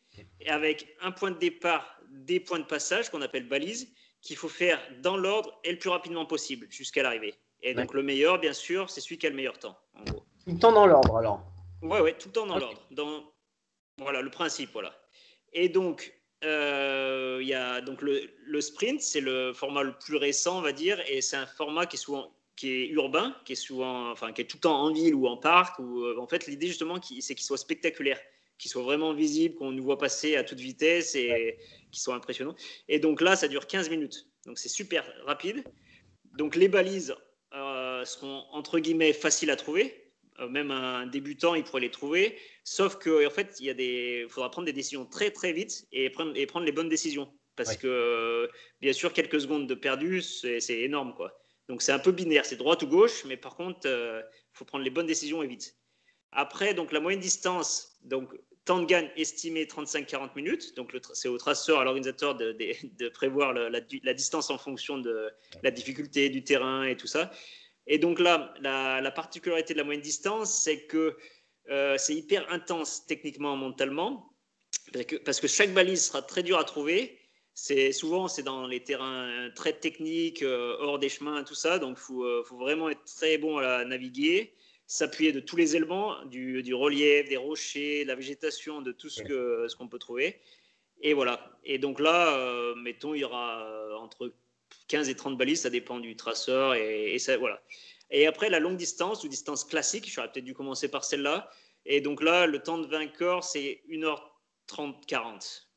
et 0.40 0.48
avec 0.48 0.96
un 1.00 1.12
point 1.12 1.30
de 1.30 1.38
départ, 1.38 2.00
des 2.10 2.40
points 2.40 2.58
de 2.58 2.64
passage 2.64 3.10
qu'on 3.10 3.22
appelle 3.22 3.46
balises, 3.46 3.92
qu'il 4.22 4.36
faut 4.36 4.48
faire 4.48 4.80
dans 5.02 5.16
l'ordre 5.16 5.58
et 5.64 5.72
le 5.72 5.78
plus 5.78 5.90
rapidement 5.90 6.26
possible 6.26 6.66
jusqu'à 6.70 7.02
l'arrivée. 7.02 7.34
Et 7.62 7.74
donc, 7.74 7.92
le 7.92 8.02
meilleur, 8.02 8.38
bien 8.38 8.54
sûr, 8.54 8.88
c'est 8.88 9.00
celui 9.00 9.18
qui 9.18 9.26
a 9.26 9.30
le 9.30 9.36
meilleur 9.36 9.58
temps, 9.58 9.78
en 9.94 10.04
gros. 10.04 10.24
Tout 10.44 10.54
le 10.54 10.58
temps 10.58 10.72
dans 10.72 10.86
l'ordre, 10.86 11.16
alors 11.16 11.42
Ouais, 11.82 12.00
ouais, 12.00 12.16
tout 12.16 12.28
le 12.28 12.32
temps 12.32 12.46
dans 12.46 12.58
l'ordre. 12.58 12.80
Dans... 12.90 13.32
Voilà, 13.98 14.22
le 14.22 14.30
principe, 14.30 14.70
voilà. 14.72 14.94
Et 15.52 15.68
donc, 15.68 16.12
euh, 16.44 17.38
il 17.40 17.48
y 17.48 17.54
a 17.54 17.80
donc 17.82 18.00
le, 18.02 18.22
le 18.42 18.60
sprint, 18.60 19.02
c'est 19.02 19.20
le 19.20 19.52
format 19.52 19.82
le 19.82 19.92
plus 19.98 20.16
récent, 20.16 20.58
on 20.58 20.62
va 20.62 20.72
dire, 20.72 21.00
et 21.06 21.20
c'est 21.20 21.36
un 21.36 21.46
format 21.46 21.86
qui 21.86 21.96
est 21.96 21.98
souvent 21.98 22.32
qui 22.60 22.72
est 22.72 22.88
urbain, 22.88 23.34
qui 23.46 23.54
est 23.54 23.56
souvent, 23.56 24.10
enfin, 24.10 24.32
qui 24.32 24.42
est 24.42 24.44
tout 24.44 24.58
le 24.58 24.60
temps 24.60 24.82
en 24.82 24.92
ville 24.92 25.14
ou 25.14 25.26
en 25.26 25.38
parc. 25.38 25.78
Ou, 25.78 26.04
euh, 26.04 26.18
en 26.18 26.26
fait, 26.26 26.46
l'idée 26.46 26.66
justement, 26.66 27.00
c'est 27.00 27.34
qu'il 27.34 27.44
soit 27.46 27.56
spectaculaire, 27.56 28.20
qui 28.58 28.68
soient 28.68 28.82
vraiment 28.82 29.14
visibles, 29.14 29.54
qu'on 29.54 29.72
nous 29.72 29.82
voit 29.82 29.96
passer 29.96 30.36
à 30.36 30.44
toute 30.44 30.60
vitesse 30.60 31.14
et 31.14 31.56
qui 31.90 32.00
sont 32.00 32.12
impressionnants. 32.12 32.54
Et 32.86 32.98
donc 32.98 33.22
là, 33.22 33.34
ça 33.34 33.48
dure 33.48 33.66
15 33.66 33.88
minutes. 33.88 34.26
Donc 34.44 34.58
c'est 34.58 34.68
super 34.68 35.10
rapide. 35.24 35.64
Donc 36.36 36.54
les 36.54 36.68
balises 36.68 37.14
euh, 37.54 38.04
seront 38.04 38.44
entre 38.52 38.78
guillemets 38.78 39.14
faciles 39.14 39.50
à 39.50 39.56
trouver. 39.56 40.12
Euh, 40.38 40.48
même 40.50 40.70
un 40.70 41.06
débutant, 41.06 41.54
il 41.54 41.64
pourrait 41.64 41.80
les 41.80 41.90
trouver. 41.90 42.36
Sauf 42.64 42.96
qu'en 42.96 43.24
en 43.26 43.30
fait, 43.30 43.56
il 43.60 43.66
y 43.66 43.70
a 43.70 43.74
des, 43.74 44.26
faudra 44.28 44.50
prendre 44.50 44.66
des 44.66 44.74
décisions 44.74 45.06
très 45.06 45.30
très 45.30 45.54
vite 45.54 45.86
et 45.92 46.10
prendre, 46.10 46.36
et 46.36 46.44
prendre 46.44 46.66
les 46.66 46.72
bonnes 46.72 46.90
décisions. 46.90 47.32
Parce 47.56 47.76
que 47.78 48.50
bien 48.80 48.92
sûr, 48.92 49.14
quelques 49.14 49.40
secondes 49.40 49.66
de 49.66 49.74
perdu, 49.74 50.20
c'est 50.20 50.80
énorme. 50.80 51.14
quoi. 51.14 51.40
Donc 51.70 51.82
c'est 51.82 51.92
un 51.92 52.00
peu 52.00 52.10
binaire, 52.10 52.44
c'est 52.44 52.56
droite 52.56 52.82
ou 52.82 52.88
gauche, 52.88 53.24
mais 53.24 53.36
par 53.36 53.54
contre, 53.54 53.82
il 53.84 53.90
euh, 53.90 54.22
faut 54.52 54.64
prendre 54.64 54.82
les 54.82 54.90
bonnes 54.90 55.06
décisions 55.06 55.40
et 55.40 55.46
vite. 55.46 55.76
Après, 56.32 56.74
donc 56.74 56.90
la 56.90 56.98
moyenne 56.98 57.20
distance, 57.20 57.96
donc 58.02 58.34
temps 58.64 58.80
de 58.80 58.86
gagne 58.86 59.08
estimé 59.16 59.66
35-40 59.66 60.30
minutes. 60.34 60.74
Donc, 60.74 60.96
c'est 61.14 61.28
au 61.28 61.38
traceur, 61.38 61.78
à 61.78 61.84
l'organisateur 61.84 62.34
de, 62.34 63.08
prévoir 63.10 63.52
la, 63.52 63.80
distance 64.14 64.50
en 64.50 64.58
fonction 64.58 64.98
de 64.98 65.30
la 65.62 65.70
difficulté 65.70 66.28
du 66.28 66.42
terrain 66.42 66.82
et 66.82 66.96
tout 66.96 67.06
ça. 67.06 67.30
Et 67.86 67.98
donc 67.98 68.18
là, 68.18 68.52
la, 68.60 69.10
particularité 69.12 69.72
de 69.72 69.78
la 69.78 69.84
moyenne 69.84 70.02
distance, 70.02 70.62
c'est 70.64 70.86
que 70.86 71.16
euh, 71.70 71.96
c'est 71.98 72.16
hyper 72.16 72.50
intense 72.52 73.06
techniquement, 73.06 73.56
mentalement, 73.56 74.34
parce 75.24 75.38
que, 75.38 75.46
chaque 75.46 75.72
balise 75.72 76.06
sera 76.06 76.20
très 76.20 76.42
dure 76.42 76.58
à 76.58 76.64
trouver. 76.64 77.19
C'est 77.62 77.92
souvent 77.92 78.26
c'est 78.26 78.42
dans 78.42 78.66
les 78.66 78.82
terrains 78.82 79.50
très 79.54 79.74
techniques, 79.74 80.42
euh, 80.42 80.76
hors 80.80 80.98
des 80.98 81.10
chemins, 81.10 81.44
tout 81.44 81.54
ça. 81.54 81.78
Donc, 81.78 81.98
il 81.98 82.00
faut, 82.00 82.24
euh, 82.24 82.42
faut, 82.42 82.56
vraiment 82.56 82.88
être 82.88 83.04
très 83.04 83.36
bon 83.36 83.58
à 83.58 83.84
naviguer 83.84 84.54
s'appuyer 84.86 85.30
de 85.30 85.38
tous 85.38 85.54
les 85.54 85.76
éléments, 85.76 86.24
du, 86.24 86.74
relief, 86.74 87.28
des 87.28 87.36
rochers, 87.36 88.02
de 88.02 88.08
la 88.08 88.16
végétation, 88.16 88.82
de 88.82 88.90
tout 88.90 89.08
ce 89.08 89.22
qu'on 89.22 89.68
ce 89.68 89.76
qu'on 89.76 89.86
peut 89.86 90.00
trouver. 90.00 90.40
Et 91.00 91.14
voilà. 91.14 91.52
Et 91.64 91.78
donc 91.78 92.00
là, 92.00 92.36
euh, 92.36 92.74
mettons, 92.74 93.14
il 93.14 93.20
y 93.20 93.24
aura 93.24 93.62
euh, 93.62 93.94
entre 93.94 94.34
15 94.88 95.08
et 95.08 95.14
30 95.14 95.38
balises, 95.38 95.60
ça 95.60 95.70
dépend 95.70 96.00
du 96.00 96.16
traceur. 96.16 96.74
Et, 96.74 97.18
ça, 97.20 97.36
voilà. 97.36 97.62
Et 98.10 98.26
après, 98.26 98.50
la 98.50 98.58
longue 98.58 98.76
distance, 98.76 99.22
ou 99.22 99.28
distance 99.28 99.64
classique, 99.64 100.10
j'aurais 100.12 100.32
peut-être 100.32 100.44
dû 100.44 100.54
commencer 100.54 100.90
par 100.90 101.04
celle-là. 101.04 101.50
Et 101.86 102.00
donc 102.00 102.20
là, 102.22 102.46
le 102.46 102.60
temps 102.60 102.78
de 102.78 102.86
vainqueur, 102.88 103.44
c'est 103.44 103.82
1h30-40. 103.88 105.69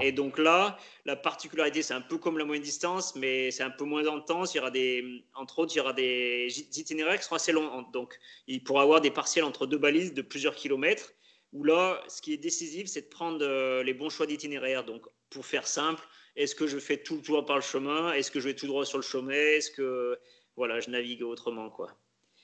Et 0.00 0.10
donc 0.10 0.38
là, 0.38 0.76
la 1.04 1.14
particularité, 1.14 1.82
c'est 1.82 1.94
un 1.94 2.00
peu 2.00 2.18
comme 2.18 2.36
la 2.36 2.44
moyenne 2.44 2.64
distance, 2.64 3.14
mais 3.14 3.52
c'est 3.52 3.62
un 3.62 3.70
peu 3.70 3.84
moins 3.84 4.06
intense. 4.08 4.54
Il 4.54 4.56
y 4.56 4.60
aura 4.60 4.72
des, 4.72 5.24
entre 5.34 5.60
autres, 5.60 5.74
il 5.74 5.78
y 5.78 5.80
aura 5.80 5.92
des 5.92 6.48
itinéraires 6.76 7.16
qui 7.16 7.24
seront 7.24 7.36
assez 7.36 7.52
longs. 7.52 7.82
Donc, 7.92 8.18
il 8.48 8.64
pourra 8.64 8.82
avoir 8.82 9.00
des 9.00 9.12
partiels 9.12 9.44
entre 9.44 9.66
deux 9.66 9.78
balises 9.78 10.14
de 10.14 10.22
plusieurs 10.22 10.56
kilomètres. 10.56 11.12
Où 11.52 11.64
là, 11.64 12.02
ce 12.08 12.20
qui 12.20 12.34
est 12.34 12.38
décisif, 12.38 12.88
c'est 12.88 13.02
de 13.02 13.06
prendre 13.06 13.42
euh, 13.42 13.82
les 13.82 13.94
bons 13.94 14.10
choix 14.10 14.26
d'itinéraire. 14.26 14.84
Donc, 14.84 15.06
pour 15.30 15.46
faire 15.46 15.66
simple, 15.66 16.04
est-ce 16.36 16.54
que 16.54 16.66
je 16.66 16.78
fais 16.78 16.98
tout 16.98 17.16
le 17.16 17.22
tour 17.22 17.44
par 17.46 17.56
le 17.56 17.62
chemin? 17.62 18.12
Est-ce 18.12 18.30
que 18.30 18.40
je 18.40 18.48
vais 18.48 18.54
tout 18.54 18.66
droit 18.66 18.84
sur 18.84 18.98
le 18.98 19.02
chemin? 19.02 19.32
Est-ce 19.32 19.70
que 19.70 20.18
voilà, 20.56 20.80
je 20.80 20.90
navigue 20.90 21.22
autrement 21.22 21.70
quoi? 21.70 21.96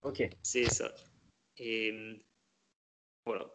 Ok. 0.04 0.22
C'est 0.42 0.70
ça. 0.70 0.94
Et 1.58 1.92
voilà. 3.26 3.46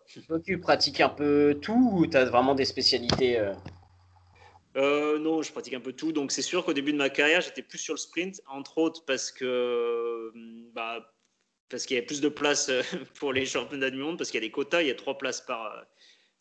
tu 0.45 0.59
pratiques 0.59 1.01
un 1.01 1.09
peu 1.09 1.57
tout 1.61 1.91
ou 1.93 2.07
tu 2.07 2.17
as 2.17 2.25
vraiment 2.25 2.55
des 2.55 2.65
spécialités 2.65 3.39
euh? 3.39 3.53
Euh, 4.77 5.17
non, 5.19 5.41
je 5.41 5.51
pratique 5.51 5.73
un 5.73 5.79
peu 5.79 5.93
tout. 5.93 6.11
Donc, 6.11 6.31
c'est 6.31 6.41
sûr 6.41 6.63
qu'au 6.63 6.73
début 6.73 6.93
de 6.93 6.97
ma 6.97 7.09
carrière, 7.09 7.41
j'étais 7.41 7.63
plus 7.63 7.79
sur 7.79 7.93
le 7.93 7.99
sprint, 7.99 8.41
entre 8.47 8.77
autres 8.77 9.03
parce 9.05 9.31
que 9.31 10.31
bah, 10.73 11.13
parce 11.69 11.85
qu'il 11.85 11.95
y 11.95 11.97
avait 11.97 12.05
plus 12.05 12.21
de 12.21 12.29
place 12.29 12.69
euh, 12.69 12.81
pour 13.19 13.33
les 13.33 13.45
championnats 13.45 13.89
du 13.89 13.97
monde, 13.97 14.17
parce 14.17 14.31
qu'il 14.31 14.41
y 14.41 14.43
a 14.43 14.47
des 14.47 14.51
quotas, 14.51 14.81
il 14.81 14.88
y 14.88 14.91
a 14.91 14.95
trois 14.95 15.17
places 15.17 15.41
par 15.41 15.85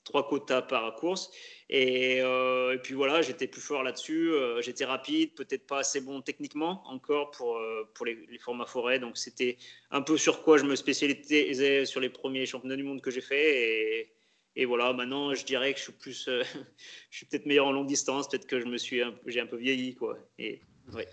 trois 0.08 0.26
quotas 0.26 0.62
par 0.62 0.94
course. 0.96 1.30
Euh, 1.70 2.72
et, 2.72 2.78
puis 2.78 2.94
voilà, 2.94 3.20
j'étais 3.20 3.46
plus 3.46 3.60
fort 3.60 3.82
là-dessus. 3.82 4.32
Euh, 4.32 4.62
j'étais 4.62 4.86
rapide, 4.86 5.34
peut-être 5.34 5.66
pas 5.66 5.80
assez 5.80 6.00
bon 6.00 6.22
techniquement 6.22 6.82
encore 6.86 7.30
pour, 7.32 7.56
euh, 7.56 7.88
pour 7.94 8.06
les, 8.06 8.16
formats 8.40 8.66
forêt. 8.66 8.98
Donc 8.98 9.18
c'était 9.18 9.58
un 9.90 10.00
peu 10.00 10.16
sur 10.16 10.42
quoi 10.42 10.56
je 10.58 10.64
me 10.64 10.76
spécialisais 10.76 11.84
sur 11.84 12.00
les 12.00 12.08
premiers 12.08 12.46
championnats 12.46 12.76
du 12.76 12.84
monde 12.84 13.02
que 13.02 13.10
j'ai 13.10 13.20
fait. 13.20 13.60
Et, 13.62 14.12
et, 14.56 14.64
voilà, 14.64 14.92
maintenant 14.94 15.34
je 15.34 15.44
dirais 15.44 15.72
que 15.74 15.78
je 15.78 15.84
suis 15.84 15.92
plus, 15.92 16.28
je 17.10 17.16
suis 17.16 17.26
peut-être 17.26 17.46
meilleur 17.46 17.66
en 17.66 17.72
longue 17.72 17.86
distance. 17.86 18.28
Peut-être 18.28 18.46
que 18.46 18.60
je 18.60 18.66
me 18.66 18.78
suis, 18.78 19.02
j'ai 19.26 19.40
un 19.40 19.46
peu 19.46 19.56
vieilli 19.56 19.94
quoi. 19.94 20.16
Et 20.38 20.62
ouais. 20.94 21.06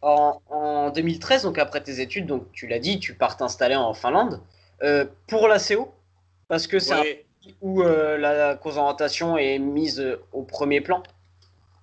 En, 0.00 0.40
en, 0.48 0.90
2013, 0.90 1.42
donc 1.42 1.58
après 1.58 1.82
tes 1.82 2.00
études, 2.00 2.24
donc 2.24 2.50
tu 2.52 2.66
l'as 2.66 2.78
dit, 2.78 2.98
tu 2.98 3.14
pars 3.14 3.36
t'installer 3.36 3.76
en 3.76 3.92
Finlande 3.92 4.42
pour 5.26 5.46
la 5.46 5.58
CO 5.58 5.92
parce 6.48 6.66
que 6.66 6.78
c'est 6.78 7.26
où 7.60 7.82
euh, 7.82 8.16
la 8.18 8.56
cause 8.56 8.76
orientation 8.76 9.36
est 9.36 9.58
mise 9.58 10.00
euh, 10.00 10.20
au 10.32 10.42
premier 10.42 10.80
plan? 10.80 11.02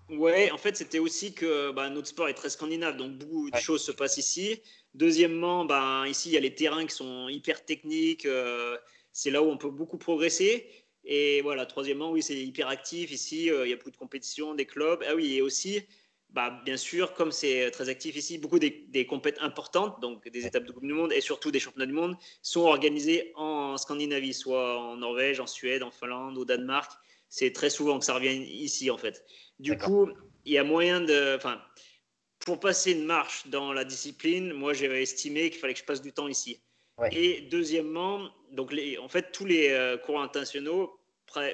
Ouais, 0.10 0.52
en 0.52 0.58
fait, 0.58 0.78
c'était 0.78 1.00
aussi 1.00 1.34
que 1.34 1.72
bah, 1.72 1.89
notre 1.89 2.08
sport 2.08 2.30
est 2.30 2.34
très 2.34 2.50
scandinave, 2.50 2.96
donc 2.96 3.13
beaucoup 3.13 3.52
de 3.52 3.58
choses 3.58 3.84
se 3.84 3.91
passent 3.91 4.17
ici. 4.17 4.62
Deuxièmement, 4.93 5.65
bah, 5.65 6.06
ici, 6.08 6.30
il 6.30 6.34
y 6.34 6.38
a 6.38 6.39
les 6.39 6.56
terrains 6.56 6.86
qui 6.86 6.96
sont 6.96 7.28
hyper 7.28 7.65
techniques. 7.65 8.26
Euh, 8.26 8.78
c'est 9.12 9.32
là 9.32 9.43
où 9.43 9.48
on 9.48 9.58
peut 9.58 9.70
beaucoup 9.70 9.98
progresser. 9.98 10.70
Et 11.04 11.41
voilà, 11.41 11.65
troisièmement, 11.65 12.12
oui, 12.12 12.22
c'est 12.22 12.38
hyper 12.38 12.70
actif 12.70 13.12
ici. 13.12 13.48
il 13.48 13.70
y 13.70 13.74
a 13.74 13.76
beaucoup 13.76 13.91
de 13.91 13.98
compétitions, 13.98 14.56
des 14.56 14.65
clubs. 14.65 15.04
Ah 15.08 15.15
oui, 15.15 15.36
et 15.36 15.41
aussi, 15.41 15.82
bah, 16.30 16.62
bien 16.66 16.78
sûr, 16.78 17.13
comme 17.13 17.32
c'est 17.32 17.72
très 17.72 17.90
actif 17.90 18.16
ici, 18.16 18.38
beaucoup 18.38 18.60
des, 18.60 18.86
des 18.90 19.06
compétitions 19.06 19.46
importantes, 19.46 20.02
donc 20.02 20.28
des 20.30 20.46
étapes 20.46 20.66
de 20.66 20.72
Coupe 20.72 20.86
du 20.86 20.94
Monde 20.94 21.13
et 21.13 21.22
surtout 21.22 21.52
des 21.52 21.60
championnats 21.60 21.86
du 21.86 21.94
monde, 21.94 22.16
sont 22.42 22.62
organisées 22.62 23.32
en 23.36 23.78
Scandinavie, 23.78 24.34
soit 24.34 24.80
en 24.80 24.98
Norvège, 24.98 25.40
en 25.40 25.48
Suède, 25.48 25.84
en 25.84 25.92
Finlande, 25.92 26.38
au 26.38 26.46
Danemark. 26.46 26.92
C'est 27.30 27.52
très 27.54 27.70
souvent 27.70 28.00
que 28.00 28.06
ça 28.06 28.13
revient 28.13 28.36
ici, 28.36 28.92
en 28.92 28.98
fait. 28.98 29.26
Du 29.60 29.78
coup, 29.78 30.10
il 30.46 30.54
y 30.54 30.58
a 30.58 30.63
moyen 30.63 31.02
de. 31.02 31.36
Enfin, 31.36 31.62
pour 32.40 32.60
passer 32.60 32.92
une 32.92 33.06
marche 33.06 33.48
dans 33.48 33.74
la 33.74 33.84
discipline, 33.84 34.54
moi, 34.54 34.74
j'avais 34.74 35.02
estimé 35.02 35.50
qu'il 35.50 35.60
fallait 35.60 35.74
que 35.74 35.80
je 35.80 35.86
passe 35.86 36.02
du 36.02 36.13
temps 36.13 36.28
ici. 36.28 36.62
Et 37.12 37.42
deuxièmement, 37.52 38.30
donc 38.52 38.74
les, 38.74 38.98
en 38.98 39.08
fait, 39.08 39.32
tous 39.32 39.46
les 39.46 39.70
euh, 39.70 39.98
courants 39.98 40.24
internationaux, 40.24 41.00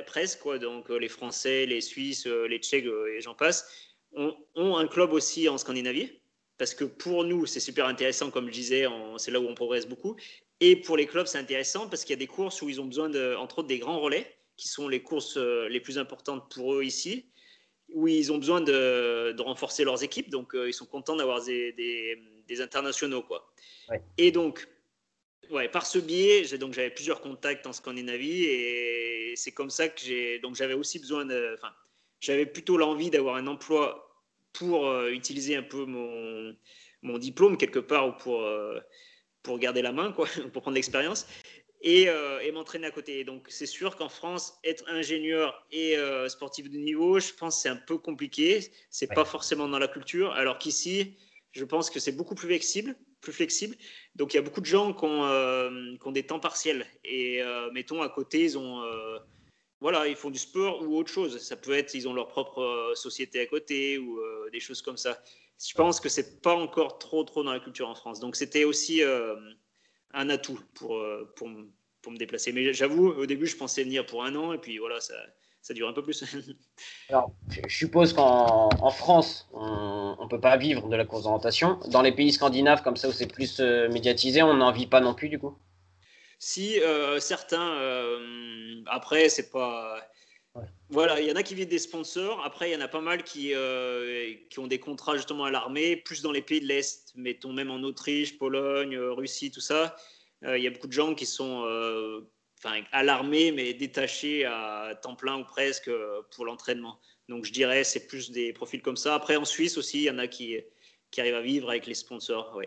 presque, 0.05 0.39
quoi, 0.39 0.57
donc 0.57 0.89
euh, 0.89 0.97
les 0.97 1.09
Français, 1.09 1.65
les 1.65 1.81
Suisses, 1.81 2.27
euh, 2.27 2.47
les 2.47 2.59
Tchèques 2.59 2.85
et 2.85 3.19
j'en 3.19 3.35
passe, 3.35 3.67
ont, 4.15 4.77
un 4.77 4.87
club 4.87 5.13
aussi 5.13 5.49
en 5.49 5.57
Scandinavie, 5.57 6.09
parce 6.57 6.73
que 6.73 6.85
pour 6.85 7.23
nous, 7.23 7.45
c'est 7.45 7.59
super 7.59 7.87
intéressant, 7.87 8.31
comme 8.31 8.47
je 8.47 8.53
disais, 8.53 8.85
c'est 9.17 9.31
là 9.31 9.39
où 9.39 9.47
on 9.47 9.55
progresse 9.55 9.87
beaucoup. 9.87 10.15
Et 10.59 10.75
pour 10.75 10.97
les 10.97 11.07
clubs, 11.07 11.25
c'est 11.25 11.39
intéressant 11.39 11.89
parce 11.89 12.03
qu'il 12.03 12.11
y 12.11 12.17
a 12.17 12.19
des 12.19 12.27
courses 12.27 12.61
où 12.61 12.69
ils 12.69 12.79
ont 12.79 12.85
besoin, 12.85 13.09
de, 13.09 13.35
entre 13.35 13.59
autres, 13.59 13.67
des 13.67 13.79
grands 13.79 13.99
relais, 13.99 14.33
qui 14.55 14.67
sont 14.67 14.87
les 14.87 15.01
courses 15.01 15.37
euh, 15.37 15.67
les 15.67 15.79
plus 15.79 15.97
importantes 15.97 16.51
pour 16.53 16.75
eux 16.75 16.83
ici, 16.83 17.25
où 17.89 18.07
ils 18.07 18.31
ont 18.31 18.37
besoin 18.37 18.61
de, 18.61 19.35
renforcer 19.41 19.83
leurs 19.83 20.03
équipes. 20.03 20.29
Donc, 20.29 20.55
euh, 20.55 20.69
ils 20.69 20.73
sont 20.73 20.85
contents 20.85 21.15
d'avoir 21.15 21.43
des, 21.43 21.73
des, 21.73 22.61
internationaux. 22.61 23.23
Quoi. 23.23 23.51
Et 24.17 24.31
donc, 24.31 24.67
ouais, 25.49 25.67
par 25.67 25.85
ce 25.85 25.97
biais, 25.97 26.57
donc 26.57 26.73
j'avais 26.73 26.91
plusieurs 26.91 27.19
contacts 27.19 27.65
en 27.65 27.73
Scandinavie 27.73 28.43
et 28.43 29.33
c'est 29.35 29.51
comme 29.51 29.71
ça 29.71 29.89
que 29.89 29.99
j'ai. 29.99 30.39
Donc, 30.39 30.55
j'avais 30.55 30.75
aussi 30.75 30.99
besoin 30.99 31.25
de. 31.25 31.55
Enfin, 31.55 31.73
j'avais 32.23 32.45
plutôt 32.45 32.77
l'envie 32.77 33.09
d'avoir 33.09 33.35
un 33.35 33.47
emploi 33.47 34.09
pour 34.53 34.87
euh, 34.87 35.09
utiliser 35.09 35.57
un 35.57 35.63
peu 35.63 35.85
mon, 35.85 36.55
mon, 37.01 37.17
diplôme 37.17 37.57
quelque 37.57 37.79
part 37.79 38.07
ou 38.07 38.11
pour, 38.13 38.41
euh, 38.41 38.79
pour 39.41 39.59
garder 39.59 39.81
la 39.81 39.91
main, 39.91 40.13
quoi, 40.13 40.27
pour 40.53 40.61
prendre 40.61 40.75
l'expérience. 40.75 41.27
Et, 41.81 42.07
euh, 42.07 42.39
et 42.39 42.53
m'entraîner 42.53 42.87
à 42.87 42.91
côté. 42.91 43.25
Donc, 43.25 43.47
c'est 43.49 43.65
sûr 43.65 43.97
qu'en 43.97 44.07
France, 44.07 44.57
être 44.63 44.85
ingénieur 44.87 45.67
et 45.69 45.97
sportif 46.29 46.69
de 46.69 46.77
niveau, 46.77 47.19
je 47.19 47.33
pense 47.33 47.61
c'est 47.61 47.67
un 47.67 47.75
peu 47.75 47.97
compliqué. 47.97 48.61
C'est 48.89 49.09
n'est 49.09 49.15
pas 49.15 49.25
forcément 49.25 49.67
dans 49.67 49.79
la 49.79 49.89
culture. 49.89 50.31
Alors 50.31 50.59
qu'ici, 50.59 51.17
je 51.51 51.65
pense 51.65 51.89
que 51.89 51.99
c'est 51.99 52.13
beaucoup 52.13 52.35
plus 52.35 52.47
flexible, 52.47 52.95
plus 53.19 53.33
flexible. 53.33 53.75
Donc, 54.15 54.33
il 54.33 54.37
y 54.37 54.39
a 54.39 54.43
beaucoup 54.43 54.61
de 54.61 54.65
gens 54.65 54.93
qui 54.93 55.03
ont, 55.03 55.97
qui 55.99 56.07
ont 56.07 56.13
des 56.13 56.25
temps 56.25 56.39
partiels. 56.39 56.85
Et 57.03 57.41
mettons, 57.73 58.01
à 58.01 58.07
côté, 58.07 58.45
ils 58.45 58.57
ont 58.57 58.81
voilà, 59.83 60.07
ils 60.07 60.15
font 60.15 60.29
du 60.29 60.39
sport 60.39 60.81
ou 60.81 60.95
autre 60.95 61.11
chose. 61.11 61.37
Ça 61.39 61.57
peut 61.57 61.73
être, 61.73 61.93
ils 61.93 62.07
ont 62.07 62.13
leur 62.13 62.29
propre 62.29 62.61
euh, 62.61 62.95
société 62.95 63.41
à 63.41 63.45
côté 63.45 63.97
ou 63.97 64.17
euh, 64.17 64.49
des 64.49 64.61
choses 64.61 64.81
comme 64.81 64.95
ça. 64.95 65.21
Je 65.61 65.73
pense 65.75 65.99
que 65.99 66.07
c'est 66.07 66.41
pas 66.41 66.55
encore 66.55 66.99
trop 66.99 67.25
trop 67.25 67.43
dans 67.43 67.51
la 67.51 67.59
culture 67.59 67.89
en 67.89 67.93
France. 67.93 68.21
Donc 68.21 68.37
c'était 68.37 68.63
aussi 68.63 69.03
euh, 69.03 69.35
un 70.13 70.29
atout 70.29 70.57
pour, 70.73 70.97
pour, 71.35 71.49
pour, 72.01 72.11
me 72.13 72.17
déplacer. 72.17 72.53
Mais 72.53 72.73
j'avoue, 72.73 73.09
au 73.09 73.25
début, 73.25 73.45
je 73.45 73.57
pensais 73.57 73.83
venir 73.83 74.05
pour 74.05 74.23
un 74.23 74.33
an 74.37 74.53
et 74.53 74.57
puis 74.57 74.77
voilà, 74.77 75.01
ça, 75.01 75.15
ça 75.61 75.73
dure 75.73 75.89
un 75.89 75.93
peu 75.93 76.01
plus. 76.01 76.23
Alors, 77.09 77.33
je 77.49 77.75
suppose 77.75 78.13
qu'en 78.13 78.69
en 78.79 78.89
France, 78.89 79.49
on 79.51 80.15
ne 80.17 80.29
peut 80.29 80.39
pas 80.39 80.55
vivre 80.55 80.87
de 80.87 80.95
la 80.95 81.03
course 81.03 81.23
d'orientation. 81.23 81.77
Dans 81.89 82.01
les 82.01 82.13
pays 82.13 82.31
scandinaves, 82.31 82.83
comme 82.83 82.95
ça, 82.95 83.09
où 83.09 83.11
c'est 83.11 83.27
plus 83.27 83.59
médiatisé, 83.59 84.43
on 84.43 84.53
n'en 84.53 84.71
vit 84.71 84.87
pas 84.87 85.01
non 85.01 85.13
plus, 85.13 85.27
du 85.27 85.39
coup? 85.39 85.57
Si 86.43 86.81
euh, 86.81 87.21
certains, 87.21 87.77
euh, 87.77 88.81
après, 88.87 89.29
c'est 89.29 89.49
pas. 89.49 90.05
Voilà, 90.89 91.21
il 91.21 91.27
y 91.27 91.31
en 91.31 91.35
a 91.37 91.41
qui 91.41 91.55
vivent 91.55 91.69
des 91.69 91.79
sponsors. 91.79 92.43
Après, 92.43 92.69
il 92.69 92.73
y 92.73 92.75
en 92.75 92.81
a 92.81 92.89
pas 92.89 92.99
mal 92.99 93.23
qui, 93.23 93.55
euh, 93.55 94.35
qui 94.49 94.59
ont 94.59 94.67
des 94.67 94.77
contrats 94.77 95.15
justement 95.15 95.45
à 95.45 95.51
l'armée, 95.51 95.95
plus 95.95 96.21
dans 96.21 96.33
les 96.33 96.41
pays 96.41 96.59
de 96.59 96.67
l'Est, 96.67 97.13
mettons 97.15 97.53
même 97.53 97.71
en 97.71 97.81
Autriche, 97.81 98.37
Pologne, 98.37 98.97
Russie, 98.97 99.51
tout 99.51 99.61
ça. 99.61 99.95
Il 100.45 100.61
y 100.61 100.67
a 100.67 100.69
beaucoup 100.69 100.87
de 100.87 100.91
gens 100.91 101.15
qui 101.15 101.25
sont 101.25 101.63
à 102.91 103.03
l'armée, 103.03 103.53
mais 103.53 103.73
détaché 103.73 104.43
à 104.43 104.99
temps 105.01 105.15
plein 105.15 105.39
ou 105.39 105.45
presque 105.45 105.89
pour 106.35 106.45
l'entraînement. 106.45 106.99
Donc 107.29 107.45
je 107.45 107.53
dirais 107.53 107.85
c'est 107.85 108.05
plus 108.05 108.31
des 108.31 108.51
profils 108.51 108.81
comme 108.81 108.97
ça. 108.97 109.15
Après 109.15 109.37
en 109.37 109.45
Suisse 109.45 109.77
aussi, 109.77 109.99
il 109.99 110.03
y 110.03 110.11
en 110.11 110.19
a 110.19 110.27
qui, 110.27 110.57
qui 111.09 111.21
arrivent 111.21 111.35
à 111.35 111.41
vivre 111.41 111.69
avec 111.69 111.87
les 111.87 111.95
sponsors. 111.95 112.53
Oui. 112.57 112.65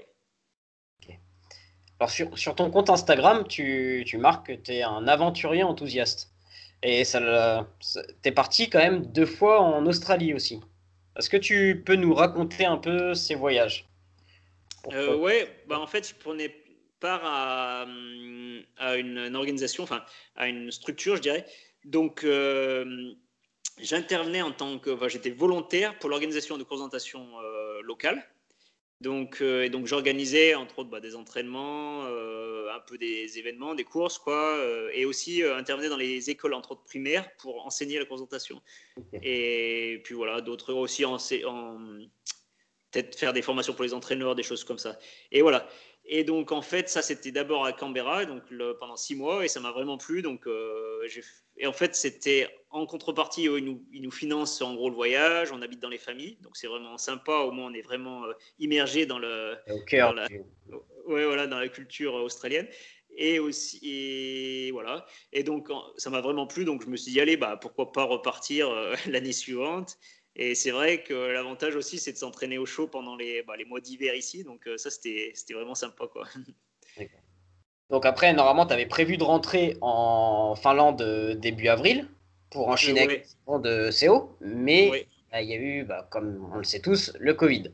Alors 1.99 2.11
sur, 2.11 2.39
sur, 2.39 2.55
ton 2.55 2.71
compte 2.71 2.91
Instagram, 2.91 3.47
tu, 3.49 4.05
tu 4.07 4.19
marques 4.19 4.49
que 4.49 4.53
tu 4.53 4.73
es 4.73 4.83
un 4.83 5.09
aventurier 5.09 5.63
enthousiaste. 5.63 6.31
Et 6.83 7.05
ça, 7.05 7.67
tu 7.81 8.29
es 8.29 8.33
parti 8.33 8.69
quand 8.69 8.79
même 8.79 9.07
deux 9.07 9.27
fois 9.27 9.61
en 9.61 9.87
Australie 9.87 10.35
aussi. 10.35 10.61
Est-ce 11.19 11.31
que 11.31 11.37
tu 11.37 11.83
peux 11.85 11.97
nous 11.97 12.15
raconter 12.15 12.67
un 12.67 12.77
peu 12.77 13.15
ces 13.15 13.35
voyages? 13.35 13.89
Euh, 14.93 15.17
Ouais, 15.17 15.49
bah 15.67 15.81
en 15.81 15.87
fait, 15.87 16.09
je 16.09 16.15
prenais 16.15 16.55
part 17.01 17.23
à, 17.25 17.87
à 18.79 18.97
une, 18.97 19.35
organisation, 19.35 19.83
enfin 19.83 20.05
à 20.37 20.49
une 20.49 20.71
structure, 20.71 21.17
je 21.17 21.23
dirais. 21.23 21.47
Donc, 21.85 22.25
euh, 22.25 23.15
j'intervenais 23.79 24.43
en 24.43 24.53
tant 24.53 24.79
que. 24.79 24.97
J'étais 25.09 25.31
volontaire 25.31 25.99
pour 25.99 26.11
l'organisation 26.11 26.59
de 26.59 26.65
présentation 26.65 27.27
euh, 27.41 27.81
locale. 27.83 28.23
Donc, 29.03 29.43
euh, 29.43 29.65
et 29.65 29.71
donc 29.71 29.87
j'organisais 29.87 30.55
entre 30.55 30.79
autres 30.79 30.89
bah, 30.89 31.01
des 31.01 31.17
entraînements, 31.17 32.05
euh, 32.07 32.69
un 32.75 32.81
peu 32.81 32.97
des 32.97 33.39
événements, 33.39 33.75
des 33.75 33.85
courses, 33.85 34.19
quoi, 34.19 34.57
euh, 34.57 34.91
et 34.95 35.05
aussi 35.05 35.43
intervenais 35.43 35.91
dans 35.91 35.99
les 35.99 36.31
écoles 36.31 36.55
entre 36.55 36.73
autres 36.73 36.85
primaires 36.85 37.31
pour 37.37 37.67
enseigner 37.67 37.99
la 37.99 38.07
présentation. 38.07 38.63
Et 39.23 40.01
puis 40.05 40.15
voilà, 40.15 40.41
d'autres 40.41 40.73
aussi 40.73 41.05
en, 41.05 41.17
en 41.17 41.79
peut-être 42.91 43.19
faire 43.19 43.35
des 43.35 43.43
formations 43.43 43.75
pour 43.75 43.85
les 43.85 43.93
entraîneurs, 43.93 44.35
des 44.35 44.43
choses 44.43 44.65
comme 44.65 44.79
ça. 44.79 44.99
Et 45.31 45.43
voilà. 45.43 45.69
Et 46.09 46.25
donc 46.25 46.53
en 46.53 46.63
fait, 46.63 46.89
ça 46.89 47.03
c'était 47.03 47.33
d'abord 47.33 47.65
à 47.65 47.73
Canberra, 47.73 48.25
donc 48.25 48.43
pendant 48.79 48.97
six 48.97 49.15
mois, 49.15 49.45
et 49.45 49.49
ça 49.49 49.61
m'a 49.61 49.73
vraiment 49.73 49.99
plu. 49.99 50.23
Donc 50.23 50.49
j'ai 51.07 51.23
et 51.59 51.67
en 51.67 51.73
fait, 51.73 51.95
c'était 51.95 52.49
en 52.71 52.87
contrepartie, 52.87 53.45
ils 53.45 53.65
nous, 53.65 53.83
ils 53.93 54.03
nous, 54.03 54.11
financent 54.11 54.61
en 54.61 54.75
gros 54.75 54.91
le 54.91 54.95
voyage, 54.95 55.53
on 55.53 55.63
habite 55.63 55.81
dans 55.81 55.89
les 55.89 55.99
familles, 55.99 56.37
donc 56.43 56.57
c'est 56.57 56.67
vraiment 56.67 56.99
sympa. 56.99 57.33
Au 57.33 57.51
moins, 57.51 57.71
on 57.71 57.75
est 57.75 57.83
vraiment 57.83 58.25
euh, 58.25 58.33
immergé 58.59 59.07
dans 59.07 59.19
le, 59.19 59.57
dans 59.67 60.13
la, 60.13 60.29
ouais, 61.07 61.25
voilà, 61.25 61.47
dans 61.47 61.59
la 61.59 61.69
culture 61.69 62.15
australienne. 62.15 62.69
Et 63.19 63.39
aussi, 63.39 63.81
et 63.83 64.71
voilà. 64.73 65.07
Et 65.33 65.43
donc, 65.43 65.69
ça 65.97 66.11
m'a 66.11 66.21
vraiment 66.21 66.47
plu. 66.47 66.67
Donc, 66.67 66.83
je 66.83 66.89
me 66.89 66.97
suis 66.99 67.13
dit, 67.13 67.21
allez, 67.21 67.39
bah, 67.39 67.57
pourquoi 67.59 67.91
pas 67.91 68.05
repartir 68.05 68.69
euh, 68.69 68.95
l'année 69.07 69.33
suivante. 69.33 69.97
Et 70.37 70.55
c'est 70.55 70.71
vrai 70.71 71.03
que 71.03 71.15
l'avantage 71.15 71.77
aussi, 71.77 71.99
c'est 71.99 72.13
de 72.13 72.19
s'entraîner 72.19 72.59
au 72.59 72.67
chaud 72.67 72.87
pendant 72.87 73.17
les, 73.17 73.43
bah, 73.43 73.57
les 73.57 73.65
mois 73.65 73.81
d'hiver 73.81 74.15
ici. 74.15 74.45
Donc, 74.45 74.67
euh, 74.67 74.77
ça, 74.77 74.91
c'était 74.91 75.33
vraiment 75.53 75.75
sympa, 75.75 76.07
quoi. 76.07 76.27
Donc 77.91 78.05
après, 78.05 78.33
normalement, 78.33 78.67
tu 78.67 78.73
avais 78.73 78.87
prévu 78.87 79.17
de 79.17 79.23
rentrer 79.23 79.77
en 79.81 80.55
Finlande 80.57 81.01
euh, 81.03 81.35
début 81.35 81.69
avril 81.69 82.09
pour 82.51 82.69
enchaîner 82.69 83.03
avec 83.03 83.27
le 83.49 83.59
de 83.61 83.91
CO, 83.91 84.37
mais 84.41 85.07
bah, 85.31 85.41
il 85.41 85.49
y 85.49 85.53
a 85.53 85.57
eu, 85.57 85.85
bah, 85.85 86.07
comme 86.11 86.51
on 86.53 86.59
le 86.59 86.65
sait 86.65 86.81
tous, 86.81 87.13
le 87.19 87.35
Covid. 87.35 87.71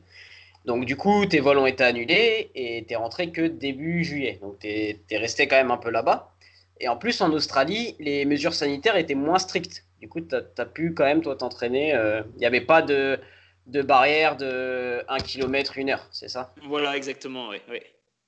Donc 0.65 0.85
du 0.85 0.95
coup, 0.95 1.25
tes 1.25 1.39
vols 1.39 1.57
ont 1.57 1.65
été 1.65 1.83
annulés 1.83 2.51
et 2.55 2.85
tu 2.87 2.93
es 2.93 2.95
rentré 2.95 3.31
que 3.31 3.41
début 3.41 4.03
juillet. 4.03 4.39
Donc 4.41 4.59
tu 4.59 4.67
es, 4.67 5.17
resté 5.17 5.47
quand 5.47 5.57
même 5.57 5.71
un 5.71 5.77
peu 5.77 5.89
là-bas. 5.89 6.33
Et 6.79 6.87
en 6.87 6.97
plus, 6.97 7.21
en 7.21 7.31
Australie, 7.31 7.95
les 7.99 8.25
mesures 8.25 8.53
sanitaires 8.53 8.95
étaient 8.95 9.15
moins 9.15 9.39
strictes. 9.39 9.85
Du 10.03 10.09
coup, 10.09 10.19
tu 10.19 10.35
as, 10.35 10.65
pu 10.65 10.93
quand 10.93 11.05
même, 11.05 11.21
toi, 11.21 11.37
t'entraîner. 11.37 11.95
Euh, 11.95 12.23
il 12.35 12.39
n'y 12.39 12.45
avait 12.45 12.59
pas 12.59 12.81
de, 12.81 13.17
de 13.67 13.81
barrière 13.81 14.35
de 14.35 15.01
1 15.07 15.17
km, 15.19 15.79
1 15.79 15.87
heure, 15.87 16.09
c'est 16.11 16.27
ça? 16.27 16.53
Voilà, 16.67 16.97
exactement, 16.97 17.47
oui. 17.47 17.59
oui. 17.69 17.79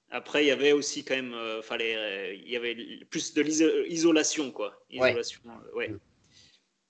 Après, 0.09 0.45
il 0.45 0.47
y 0.47 0.51
avait 0.51 0.71
aussi 0.71 1.03
quand 1.03 1.15
même, 1.15 1.33
euh, 1.33 1.61
fallait, 1.61 1.97
euh, 1.97 2.33
il 2.33 2.49
y 2.49 2.55
avait 2.55 2.77
plus 3.09 3.33
de 3.33 3.41
l'isolation, 3.41 4.53
quoi. 4.53 4.85
Isolation, 4.89 5.41
euh, 5.47 5.77
ouais. 5.77 5.91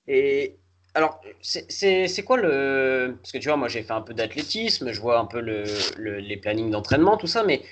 Et 0.08 0.54
alors, 0.94 1.20
c'est 1.42 2.24
quoi 2.24 2.38
le. 2.38 3.18
Parce 3.20 3.32
que 3.32 3.40
tu 3.40 3.48
vois, 3.48 3.58
moi 3.58 3.68
j'ai 3.68 3.82
fait 3.82 3.94
un 3.94 4.02
peu 4.02 4.14
d'athlétisme, 4.14 4.92
je 4.92 5.02
vois 5.02 5.18
un 5.18 5.26
peu 5.26 5.42
le, 5.42 5.66
les 5.98 6.38
plannings 6.38 6.70
d'entraînement, 6.70 7.18
tout 7.18 7.26
ça, 7.26 7.44
mais 7.44 7.64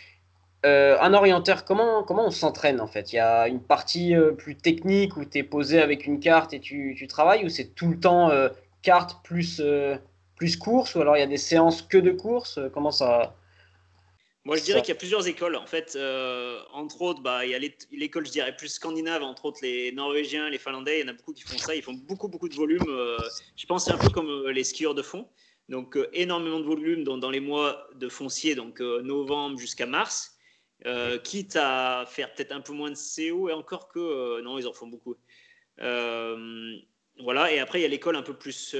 un 0.63 1.13
orienteur, 1.13 1.65
comment, 1.65 2.03
comment 2.03 2.25
on 2.25 2.31
s'entraîne 2.31 2.79
en 2.79 2.87
fait? 2.87 3.13
Il 3.13 3.17
y 3.17 3.19
a 3.19 3.47
une 3.47 3.61
partie 3.61 4.13
plus 4.37 4.55
technique 4.55 5.17
où 5.17 5.25
tu 5.25 5.39
es 5.39 5.43
posé 5.43 5.81
avec 5.81 6.05
une 6.05 6.19
carte 6.19 6.53
et 6.53 6.59
tu, 6.59 6.95
tu 6.97 7.07
travailles, 7.07 7.45
ou 7.45 7.49
c'est 7.49 7.75
tout 7.75 7.89
le 7.89 7.99
temps 7.99 8.31
carte 8.81 9.23
plus, 9.23 9.61
plus 10.35 10.57
course, 10.57 10.95
ou 10.95 11.01
alors 11.01 11.17
il 11.17 11.19
y 11.19 11.23
a 11.23 11.27
des 11.27 11.37
séances 11.37 11.81
que 11.81 11.97
de 11.97 12.11
course? 12.11 12.59
Comment 12.73 12.91
ça. 12.91 13.35
Moi, 14.45 14.57
je 14.57 14.63
dirais 14.63 14.81
qu'il 14.81 14.89
y 14.89 14.97
a 14.97 14.99
plusieurs 14.99 15.25
écoles. 15.27 15.55
En 15.55 15.65
fait, 15.65 15.95
euh, 15.95 16.59
entre 16.73 17.01
autres, 17.01 17.21
bah, 17.21 17.45
il 17.45 17.51
y 17.51 17.55
a 17.55 17.59
l'école, 17.91 18.25
je 18.25 18.31
dirais, 18.31 18.53
plus 18.55 18.67
scandinave, 18.67 19.23
entre 19.23 19.45
autres 19.45 19.59
les 19.61 19.93
Norvégiens, 19.93 20.49
les 20.49 20.57
Finlandais. 20.57 20.99
Il 20.99 21.05
y 21.05 21.05
en 21.05 21.13
a 21.13 21.13
beaucoup 21.13 21.31
qui 21.31 21.43
font 21.43 21.57
ça. 21.57 21.73
Ils 21.75 21.81
font 21.81 21.93
beaucoup, 21.93 22.27
beaucoup 22.27 22.49
de 22.49 22.55
volume. 22.55 22.83
Euh, 22.89 23.17
je 23.55 23.65
pense 23.65 23.85
c'est 23.85 23.93
un 23.93 23.97
peu 23.97 24.09
comme 24.09 24.29
euh, 24.29 24.51
les 24.51 24.65
skieurs 24.65 24.95
de 24.95 25.01
fond. 25.01 25.29
Donc, 25.69 25.97
énormément 26.11 26.59
de 26.59 26.65
volume 26.65 27.05
dans, 27.05 27.17
dans, 27.17 27.29
les 27.29 27.39
mois 27.39 27.87
de 27.95 28.09
foncier, 28.09 28.53
donc 28.53 28.81
novembre 28.81 29.57
jusqu'à 29.57 29.85
mars. 29.85 30.32
Quitte 31.23 31.55
à 31.55 32.05
faire 32.07 32.33
peut-être 32.33 32.51
un 32.51 32.61
peu 32.61 32.73
moins 32.73 32.91
de 32.91 32.95
CO, 32.95 33.49
et 33.49 33.53
encore 33.53 33.87
que, 33.87 34.41
non, 34.41 34.59
ils 34.59 34.67
en 34.67 34.73
font 34.73 34.87
beaucoup. 34.87 35.15
voilà, 35.77 37.51
et 37.51 37.59
après, 37.59 37.79
il 37.79 37.81
y 37.83 37.85
a 37.85 37.89
l'école 37.89 38.15
un 38.15 38.23
peu 38.23 38.37
plus 38.37 38.75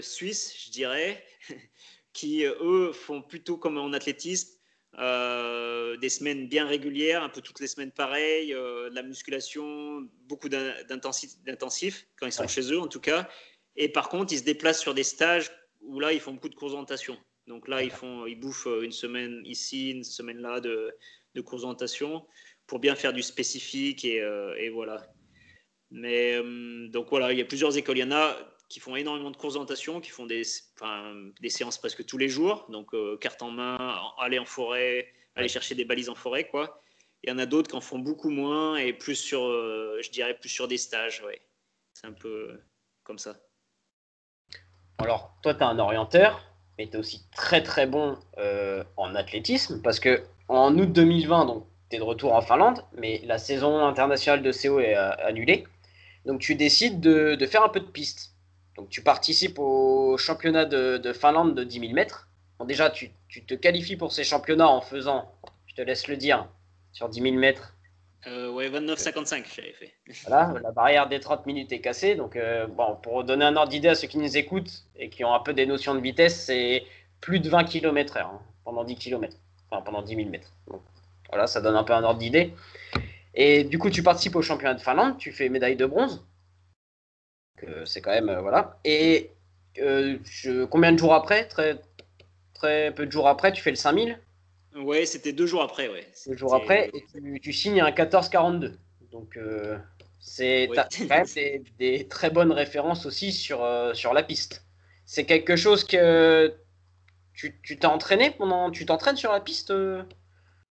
suisse, 0.00 0.64
je 0.66 0.70
dirais, 0.70 1.24
qui, 2.12 2.44
eux, 2.44 2.92
font 2.92 3.22
plutôt 3.22 3.56
comme 3.58 3.78
en 3.78 3.92
athlétisme 3.92 4.56
euh, 4.98 5.98
des 5.98 6.08
semaines 6.08 6.48
bien 6.48 6.66
régulières, 6.66 7.22
un 7.22 7.28
peu 7.28 7.42
toutes 7.42 7.60
les 7.60 7.66
semaines 7.66 7.92
pareilles, 7.92 8.54
euh, 8.54 8.88
de 8.88 8.94
la 8.94 9.02
musculation, 9.02 10.08
beaucoup 10.26 10.48
d'intensifs 10.48 12.06
quand 12.16 12.26
ils 12.26 12.32
sont 12.32 12.48
chez 12.48 12.72
eux 12.72 12.80
en 12.80 12.88
tout 12.88 13.00
cas. 13.00 13.28
Et 13.76 13.90
par 13.90 14.08
contre, 14.08 14.32
ils 14.32 14.38
se 14.38 14.44
déplacent 14.44 14.80
sur 14.80 14.94
des 14.94 15.02
stages 15.02 15.50
où 15.82 16.00
là, 16.00 16.14
ils 16.14 16.20
font 16.20 16.32
beaucoup 16.32 16.48
de 16.48 16.54
présentation. 16.54 17.18
Donc 17.46 17.68
là, 17.68 17.82
ils, 17.82 17.90
font, 17.90 18.24
ils 18.24 18.40
bouffent 18.40 18.68
une 18.82 18.90
semaine 18.90 19.42
ici, 19.44 19.90
une 19.90 20.02
semaine 20.02 20.38
là 20.38 20.60
de, 20.60 20.94
de 21.36 21.42
présentation 21.42 22.26
pour 22.66 22.80
bien 22.80 22.96
faire 22.96 23.12
du 23.12 23.22
spécifique 23.22 24.04
et, 24.04 24.20
euh, 24.20 24.70
voilà. 24.72 25.06
Mais 25.92 26.36
donc 26.88 27.10
voilà, 27.10 27.32
il 27.32 27.38
y 27.38 27.42
a 27.42 27.44
plusieurs 27.44 27.76
écoles. 27.76 27.98
Il 27.98 28.00
y 28.00 28.04
en 28.04 28.12
a 28.12 28.36
qui 28.68 28.80
font 28.80 28.96
énormément 28.96 29.30
de 29.30 29.36
présentation, 29.36 30.00
qui 30.00 30.10
font 30.10 30.26
des, 30.26 30.44
séances 30.44 31.78
presque 31.78 32.04
tous 32.04 32.18
les 32.18 32.28
jours, 32.28 32.66
donc 32.68 32.94
euh, 32.94 33.16
carte 33.18 33.42
en 33.42 33.50
main, 33.50 33.94
aller 34.18 34.38
en 34.38 34.44
forêt, 34.44 35.12
aller 35.36 35.48
chercher 35.48 35.74
des 35.74 35.84
balises 35.84 36.08
en 36.08 36.14
forêt, 36.14 36.48
quoi. 36.48 36.82
Il 37.22 37.30
y 37.30 37.32
en 37.32 37.38
a 37.38 37.46
d'autres 37.46 37.70
qui 37.70 37.76
en 37.76 37.80
font 37.80 37.98
beaucoup 37.98 38.30
moins 38.30 38.76
et 38.76 38.92
plus 38.92 39.14
sur, 39.14 39.44
euh, 39.44 39.98
je 40.02 40.10
dirais, 40.10 40.34
plus 40.34 40.48
sur 40.48 40.68
des 40.68 40.78
stages, 40.78 41.22
ouais. 41.22 41.40
C'est 41.94 42.06
un 42.06 42.12
peu 42.12 42.60
comme 43.04 43.18
ça. 43.18 43.36
Alors, 44.98 45.36
toi, 45.42 45.54
tu 45.54 45.60
es 45.60 45.64
un 45.64 45.78
orienteur, 45.78 46.42
mais 46.76 46.88
tu 46.88 46.94
es 46.94 46.96
aussi 46.96 47.28
très 47.30 47.62
très 47.62 47.86
bon 47.86 48.18
euh, 48.38 48.82
en 48.96 49.14
athlétisme, 49.14 49.80
parce 49.82 50.00
que 50.00 50.22
en 50.48 50.76
août 50.78 50.92
2020, 50.92 51.46
donc 51.46 51.66
tu 51.90 51.96
es 51.96 51.98
de 51.98 52.04
retour 52.04 52.34
en 52.34 52.40
Finlande, 52.40 52.84
mais 52.96 53.20
la 53.24 53.38
saison 53.38 53.84
internationale 53.84 54.42
de 54.42 54.52
CO 54.52 54.80
est 54.80 54.94
annulée. 54.94 55.64
Donc 56.24 56.40
tu 56.40 56.54
décides 56.54 57.00
de, 57.00 57.34
de 57.34 57.46
faire 57.46 57.62
un 57.62 57.68
peu 57.68 57.80
de 57.80 57.86
piste. 57.86 58.36
Donc 58.76 58.90
tu 58.90 59.02
participes 59.02 59.58
au 59.58 60.16
championnat 60.18 60.66
de, 60.66 61.12
Finlande 61.12 61.54
de 61.54 61.64
10 61.64 61.80
000 61.80 61.92
mètres. 61.92 62.28
déjà, 62.66 62.90
tu, 62.90 63.10
te 63.46 63.54
qualifies 63.54 63.96
pour 63.96 64.12
ces 64.12 64.24
championnats 64.24 64.68
en 64.68 64.80
faisant, 64.80 65.32
je 65.66 65.74
te 65.74 65.82
laisse 65.82 66.08
le 66.08 66.16
dire, 66.16 66.46
sur 66.92 67.08
10 67.08 67.20
000 67.20 67.34
mètres. 67.36 67.74
Euh, 68.26 68.50
ouais, 68.50 68.68
29,55 68.68 69.44
j'avais 69.54 69.72
fait. 69.72 69.94
Voilà, 70.26 70.54
la 70.62 70.72
barrière 70.72 71.08
des 71.08 71.20
30 71.20 71.46
minutes 71.46 71.72
est 71.72 71.80
cassée. 71.80 72.16
Donc, 72.16 72.36
euh, 72.36 72.66
bon, 72.66 72.96
pour 73.02 73.24
donner 73.24 73.44
un 73.44 73.56
ordre 73.56 73.70
d'idée 73.70 73.88
à 73.88 73.94
ceux 73.94 74.08
qui 74.08 74.18
nous 74.18 74.36
écoutent 74.36 74.84
et 74.96 75.08
qui 75.08 75.24
ont 75.24 75.32
un 75.32 75.40
peu 75.40 75.54
des 75.54 75.66
notions 75.66 75.94
de 75.94 76.00
vitesse, 76.00 76.44
c'est 76.44 76.84
plus 77.20 77.40
de 77.40 77.48
20 77.48 77.64
km/h 77.64 78.20
hein, 78.20 78.40
pendant 78.64 78.84
10 78.84 78.96
km, 78.96 79.36
enfin 79.70 79.82
pendant 79.82 80.02
10 80.02 80.16
000 80.16 80.28
mètres. 80.28 80.52
Donc, 80.68 80.82
voilà, 81.28 81.46
ça 81.46 81.60
donne 81.60 81.76
un 81.76 81.84
peu 81.84 81.92
un 81.92 82.04
ordre 82.04 82.18
d'idée. 82.18 82.54
Et 83.34 83.64
du 83.64 83.78
coup, 83.78 83.90
tu 83.90 84.02
participes 84.02 84.36
au 84.36 84.42
championnat 84.42 84.74
de 84.74 84.80
Finlande, 84.80 85.18
tu 85.18 85.32
fais 85.32 85.48
médaille 85.48 85.76
de 85.76 85.86
bronze 85.86 86.24
c'est 87.84 88.00
quand 88.00 88.10
même 88.12 88.28
euh, 88.28 88.40
voilà. 88.40 88.78
Et 88.84 89.30
euh, 89.78 90.18
combien 90.70 90.92
de 90.92 90.98
jours 90.98 91.14
après, 91.14 91.46
très 91.48 91.80
très 92.54 92.92
peu 92.94 93.06
de 93.06 93.12
jours 93.12 93.28
après, 93.28 93.52
tu 93.52 93.62
fais 93.62 93.70
le 93.70 93.76
5000 93.76 94.18
Ouais, 94.76 95.06
c'était 95.06 95.32
deux 95.32 95.46
jours 95.46 95.62
après, 95.62 95.88
ouais. 95.88 96.06
Deux 96.26 96.36
jours 96.36 96.54
après, 96.54 96.90
et 96.92 97.40
tu, 97.40 97.52
signes 97.52 97.80
un 97.80 97.90
14-42. 97.90 98.74
Donc 99.10 99.36
euh, 99.36 99.78
c'est 100.20 100.68
quand 100.74 101.08
même 101.08 101.24
des, 101.78 102.06
très 102.08 102.28
bonnes 102.28 102.52
références 102.52 103.06
aussi 103.06 103.32
sur, 103.32 103.66
sur 103.94 104.12
la 104.12 104.22
piste. 104.22 104.66
C'est 105.06 105.24
quelque 105.24 105.56
chose 105.56 105.84
que 105.84 106.54
tu 107.36 107.60
t'es 107.62 107.86
entraîné 107.86 108.30
pendant, 108.32 108.70
tu 108.70 108.86
t'entraînes 108.86 109.16
sur 109.16 109.32
la 109.32 109.40
piste 109.40 109.72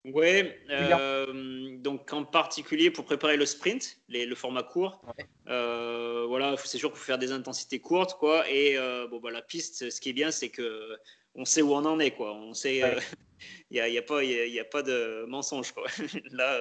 oui, 0.04 0.50
euh, 0.70 1.76
donc 1.78 2.12
en 2.12 2.24
particulier 2.24 2.90
pour 2.90 3.04
préparer 3.04 3.36
le 3.36 3.46
sprint, 3.46 3.98
le 4.08 4.34
format 4.34 4.64
court. 4.64 5.00
Euh, 5.46 6.24
voilà, 6.26 6.56
c'est 6.56 6.78
sûr 6.78 6.90
qu'il 6.90 6.98
faut 6.98 7.04
faire 7.04 7.18
des 7.18 7.30
intensités 7.30 7.78
courtes, 7.78 8.18
quoi. 8.18 8.48
Et 8.50 8.76
euh, 8.76 9.06
bon, 9.06 9.20
bah, 9.20 9.30
la 9.30 9.42
piste, 9.42 9.90
ce 9.90 10.00
qui 10.00 10.10
est 10.10 10.12
bien, 10.12 10.32
c'est 10.32 10.48
que 10.48 10.96
on 11.36 11.44
sait 11.44 11.62
où 11.62 11.72
on 11.72 11.84
en 11.84 12.00
est, 12.00 12.10
quoi. 12.10 12.34
On 12.34 12.52
sait, 12.52 12.78
il 12.78 12.82
n'y 13.70 13.78
a, 13.78 13.88
y 13.88 13.96
a, 13.96 14.02
pas, 14.02 14.24
il 14.24 14.58
a, 14.58 14.64
pas 14.64 14.82
de 14.82 15.24
mensonge, 15.28 15.70
quoi. 15.70 15.86
Là, 16.32 16.60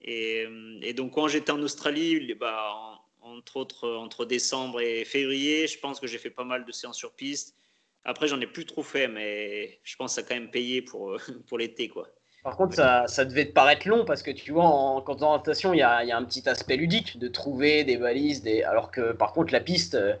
Et, 0.00 0.46
et 0.80 0.94
donc, 0.94 1.12
quand 1.12 1.28
j'étais 1.28 1.52
en 1.52 1.60
Australie, 1.60 2.34
bah, 2.34 3.04
entre 3.20 3.58
autres, 3.58 3.86
entre 3.86 4.24
décembre 4.24 4.80
et 4.80 5.04
février, 5.04 5.66
je 5.66 5.78
pense 5.78 6.00
que 6.00 6.06
j'ai 6.06 6.18
fait 6.18 6.30
pas 6.30 6.44
mal 6.44 6.64
de 6.64 6.72
séances 6.72 6.96
sur 6.96 7.12
piste. 7.12 7.54
Après, 8.08 8.28
j'en 8.28 8.40
ai 8.40 8.46
plus 8.46 8.64
trop 8.64 8.84
fait, 8.84 9.08
mais 9.08 9.80
je 9.82 9.96
pense 9.96 10.14
que 10.14 10.20
ça 10.20 10.24
a 10.24 10.28
quand 10.28 10.40
même 10.40 10.50
payé 10.50 10.80
pour, 10.80 11.16
pour 11.48 11.58
l'été, 11.58 11.88
quoi. 11.88 12.08
Par 12.44 12.56
contre, 12.56 12.76
ça, 12.76 13.08
ça, 13.08 13.24
devait 13.24 13.46
te 13.46 13.52
paraître 13.52 13.88
long 13.88 14.04
parce 14.04 14.22
que 14.22 14.30
tu 14.30 14.52
vois, 14.52 14.66
en 14.66 15.02
contentation, 15.02 15.74
il 15.74 15.78
y 15.78 15.82
a, 15.82 16.04
y 16.04 16.12
a, 16.12 16.16
un 16.16 16.24
petit 16.24 16.48
aspect 16.48 16.76
ludique 16.76 17.18
de 17.18 17.26
trouver 17.26 17.82
des 17.82 17.96
balises, 17.96 18.40
des... 18.42 18.62
alors 18.62 18.92
que 18.92 19.10
par 19.10 19.32
contre, 19.32 19.52
la 19.52 19.58
piste, 19.58 19.96
euh, 19.96 20.14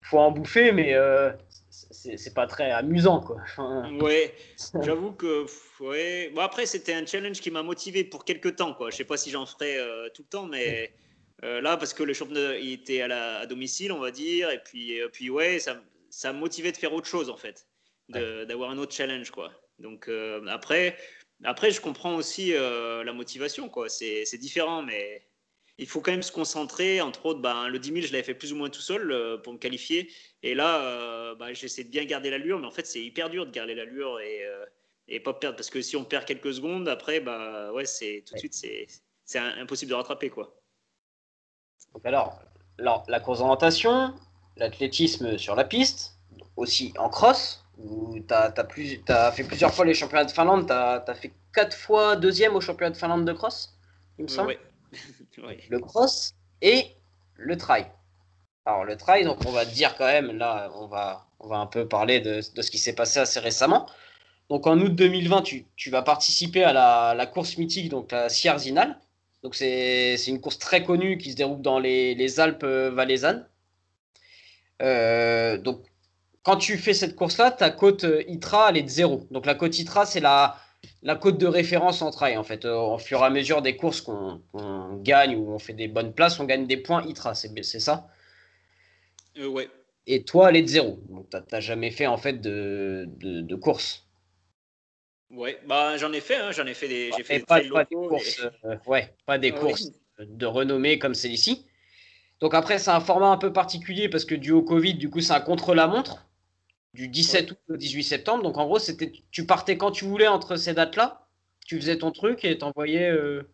faut 0.00 0.18
en 0.18 0.30
bouffer, 0.30 0.72
mais 0.72 0.94
euh, 0.94 1.30
c'est 1.68 2.32
pas 2.32 2.46
très 2.46 2.70
amusant, 2.70 3.20
quoi. 3.20 3.36
ouais, 4.00 4.34
j'avoue 4.82 5.12
que, 5.12 5.44
ouais. 5.80 6.30
Bon, 6.34 6.40
après, 6.40 6.64
c'était 6.64 6.94
un 6.94 7.04
challenge 7.04 7.42
qui 7.42 7.50
m'a 7.50 7.62
motivé 7.62 8.02
pour 8.04 8.24
quelques 8.24 8.56
temps, 8.56 8.72
quoi. 8.72 8.88
Je 8.88 8.96
sais 8.96 9.04
pas 9.04 9.18
si 9.18 9.30
j'en 9.30 9.44
ferai 9.44 9.76
euh, 9.76 10.08
tout 10.14 10.22
le 10.22 10.28
temps, 10.28 10.46
mais 10.46 10.94
euh, 11.44 11.60
là, 11.60 11.76
parce 11.76 11.92
que 11.92 12.02
le 12.02 12.14
championnat 12.14 12.56
il 12.56 12.72
était 12.72 13.02
à, 13.02 13.08
la, 13.08 13.40
à 13.40 13.46
domicile, 13.46 13.92
on 13.92 14.00
va 14.00 14.10
dire, 14.10 14.48
et 14.50 14.62
puis, 14.62 14.98
puis 15.12 15.28
ouais, 15.28 15.58
ça, 15.58 15.76
ça 16.12 16.32
me 16.32 16.38
motivait 16.38 16.72
de 16.72 16.76
faire 16.76 16.92
autre 16.92 17.08
chose, 17.08 17.30
en 17.30 17.36
fait, 17.36 17.66
d'avoir 18.08 18.70
un 18.70 18.78
autre 18.78 18.94
challenge, 18.94 19.30
quoi. 19.30 19.52
Donc 19.78 20.08
après. 20.48 20.96
Après, 21.44 21.70
je 21.70 21.80
comprends 21.80 22.14
aussi 22.14 22.54
euh, 22.54 23.02
la 23.04 23.12
motivation, 23.12 23.68
quoi. 23.68 23.88
C'est 23.88 24.38
différent, 24.38 24.82
mais 24.82 25.26
il 25.78 25.88
faut 25.88 26.00
quand 26.00 26.12
même 26.12 26.22
se 26.22 26.32
concentrer. 26.32 27.00
Entre 27.00 27.26
autres, 27.26 27.40
ben, 27.40 27.68
le 27.68 27.78
10 27.78 27.92
000, 27.92 28.00
je 28.06 28.12
l'avais 28.12 28.22
fait 28.22 28.34
plus 28.34 28.52
ou 28.52 28.56
moins 28.56 28.70
tout 28.70 28.80
seul 28.80 29.10
euh, 29.10 29.38
pour 29.38 29.52
me 29.52 29.58
qualifier. 29.58 30.10
Et 30.42 30.54
là, 30.54 30.84
euh, 30.84 31.34
ben, 31.34 31.52
j'essaie 31.52 31.84
de 31.84 31.88
bien 31.88 32.04
garder 32.04 32.30
l'allure, 32.30 32.58
mais 32.58 32.66
en 32.66 32.70
fait, 32.70 32.86
c'est 32.86 33.02
hyper 33.02 33.28
dur 33.28 33.46
de 33.46 33.50
garder 33.50 33.74
l'allure 33.74 34.20
et, 34.20 34.46
et 35.08 35.18
pas 35.18 35.34
perdre. 35.34 35.56
Parce 35.56 35.70
que 35.70 35.82
si 35.82 35.96
on 35.96 36.04
perd 36.04 36.24
quelques 36.26 36.54
secondes, 36.54 36.88
après, 36.88 37.20
bah, 37.20 37.72
ouais, 37.72 37.86
c'est 37.86 38.22
tout 38.26 38.34
de 38.34 38.38
suite, 38.38 38.54
c'est 39.24 39.38
impossible 39.38 39.90
de 39.90 39.96
rattraper, 39.96 40.30
quoi. 40.30 40.56
Donc 41.92 42.06
alors, 42.06 42.40
alors 42.78 43.04
la 43.08 43.20
course 43.20 43.40
d'orientation, 43.40 44.14
l'athlétisme 44.56 45.38
sur 45.38 45.54
la 45.54 45.64
piste, 45.64 46.16
aussi 46.56 46.92
en 46.98 47.08
cross, 47.08 47.64
où 47.78 48.18
tu 48.20 48.34
as, 48.34 48.52
as, 48.56 49.32
fait 49.32 49.44
plusieurs 49.44 49.74
fois 49.74 49.84
les 49.84 49.94
championnats 49.94 50.24
de 50.24 50.30
Finlande, 50.30 50.66
tu 50.66 50.72
as, 50.72 51.14
fait 51.14 51.32
quatre 51.54 51.76
fois 51.76 52.16
deuxième 52.16 52.54
au 52.54 52.60
championnat 52.60 52.90
de 52.90 52.96
Finlande 52.96 53.24
de 53.24 53.32
cross, 53.32 53.76
il 54.18 54.24
me 54.24 54.28
semble. 54.28 54.56
Le 55.70 55.78
cross 55.78 56.34
et 56.60 56.94
le 57.36 57.56
trail. 57.56 57.86
Alors 58.66 58.84
le 58.84 58.96
trail, 58.96 59.24
donc 59.24 59.38
on 59.46 59.50
va 59.50 59.64
dire 59.64 59.96
quand 59.96 60.06
même, 60.06 60.36
là 60.36 60.70
on 60.76 60.86
va, 60.86 61.26
on 61.40 61.48
va 61.48 61.56
un 61.56 61.66
peu 61.66 61.88
parler 61.88 62.20
de, 62.20 62.42
de 62.54 62.62
ce 62.62 62.70
qui 62.70 62.78
s'est 62.78 62.94
passé 62.94 63.18
assez 63.18 63.40
récemment. 63.40 63.88
Donc 64.50 64.66
en 64.66 64.78
août 64.78 64.94
2020, 64.94 65.42
tu, 65.42 65.64
tu 65.76 65.90
vas 65.90 66.02
participer 66.02 66.62
à 66.62 66.72
la, 66.72 67.14
la, 67.16 67.26
course 67.26 67.56
mythique, 67.56 67.88
donc 67.88 68.12
la 68.12 68.28
Sierzinal. 68.28 69.00
Donc 69.42 69.54
c'est 69.54 70.16
une 70.28 70.40
course 70.40 70.58
très 70.58 70.84
connue 70.84 71.18
qui 71.18 71.32
se 71.32 71.36
déroule 71.36 71.62
dans 71.62 71.78
les, 71.78 72.14
les 72.14 72.38
Alpes 72.38 72.64
valaisannes. 72.64 73.48
Euh, 74.82 75.58
donc 75.58 75.82
quand 76.42 76.56
tu 76.56 76.76
fais 76.76 76.94
cette 76.94 77.14
course-là, 77.14 77.50
ta 77.50 77.70
cote 77.70 78.04
euh, 78.04 78.22
ITRA, 78.28 78.70
elle 78.70 78.78
est 78.78 78.82
de 78.82 78.88
zéro. 78.88 79.26
Donc 79.30 79.46
la 79.46 79.54
cote 79.54 79.78
ITRA, 79.78 80.06
c'est 80.06 80.20
la, 80.20 80.56
la 81.02 81.14
cote 81.14 81.38
de 81.38 81.46
référence 81.46 82.02
en 82.02 82.10
trail. 82.10 82.36
En 82.36 82.44
fait, 82.44 82.64
euh, 82.64 82.74
au 82.74 82.98
fur 82.98 83.20
et 83.20 83.24
à 83.24 83.30
mesure 83.30 83.62
des 83.62 83.76
courses 83.76 84.00
qu'on 84.00 84.40
gagne 85.02 85.36
ou 85.36 85.52
on 85.52 85.58
fait 85.58 85.72
des 85.72 85.88
bonnes 85.88 86.12
places, 86.12 86.40
on 86.40 86.44
gagne 86.44 86.66
des 86.66 86.76
points 86.76 87.04
ITRA, 87.06 87.34
c'est 87.34 87.80
ça? 87.80 88.08
Euh, 89.38 89.46
Ouais. 89.46 89.68
Et 90.08 90.24
toi, 90.24 90.50
elle 90.50 90.56
est 90.56 90.62
de 90.62 90.66
zéro. 90.66 90.98
Donc 91.10 91.30
tu 91.30 91.36
n'as 91.52 91.60
jamais 91.60 91.92
fait 91.92 92.08
en 92.08 92.16
fait 92.18 92.40
de, 92.40 93.04
de, 93.06 93.54
course. 93.54 94.04
Ouais, 95.30 95.60
bah 95.64 95.96
j'en 95.96 96.12
ai 96.12 96.20
fait, 96.20 96.34
hein. 96.34 96.50
j'en 96.50 96.66
ai 96.66 96.74
fait 96.74 96.88
des, 96.88 97.12
j'ai 97.16 97.22
fait 97.22 97.38
des, 97.38 97.44
pas, 97.44 97.60
des 97.60 97.68
courses, 97.94 98.42
ouais, 98.86 99.14
pas 99.24 99.38
des 99.38 99.52
ah 99.54 99.60
courses 99.60 99.92
de 100.18 100.44
renommée 100.44 100.98
comme 100.98 101.14
celle-ci. 101.14 101.66
Donc 102.42 102.54
après, 102.54 102.80
c'est 102.80 102.90
un 102.90 103.00
format 103.00 103.28
un 103.28 103.36
peu 103.36 103.52
particulier 103.52 104.08
parce 104.08 104.24
que 104.24 104.34
dû 104.34 104.50
au 104.50 104.62
Covid, 104.62 104.94
du 104.94 105.08
coup, 105.08 105.20
c'est 105.20 105.32
un 105.32 105.40
contre-la-montre 105.40 106.26
du 106.92 107.06
17 107.06 107.52
août 107.52 107.58
au 107.68 107.76
18 107.76 108.02
septembre. 108.02 108.42
Donc 108.42 108.58
en 108.58 108.64
gros, 108.66 108.80
c'était 108.80 109.12
tu 109.30 109.46
partais 109.46 109.78
quand 109.78 109.92
tu 109.92 110.04
voulais 110.04 110.26
entre 110.26 110.56
ces 110.56 110.74
dates-là, 110.74 111.24
tu 111.64 111.80
faisais 111.80 111.98
ton 111.98 112.10
truc 112.10 112.44
et 112.44 112.58
t'envoyais. 112.58 113.08
Euh... 113.08 113.48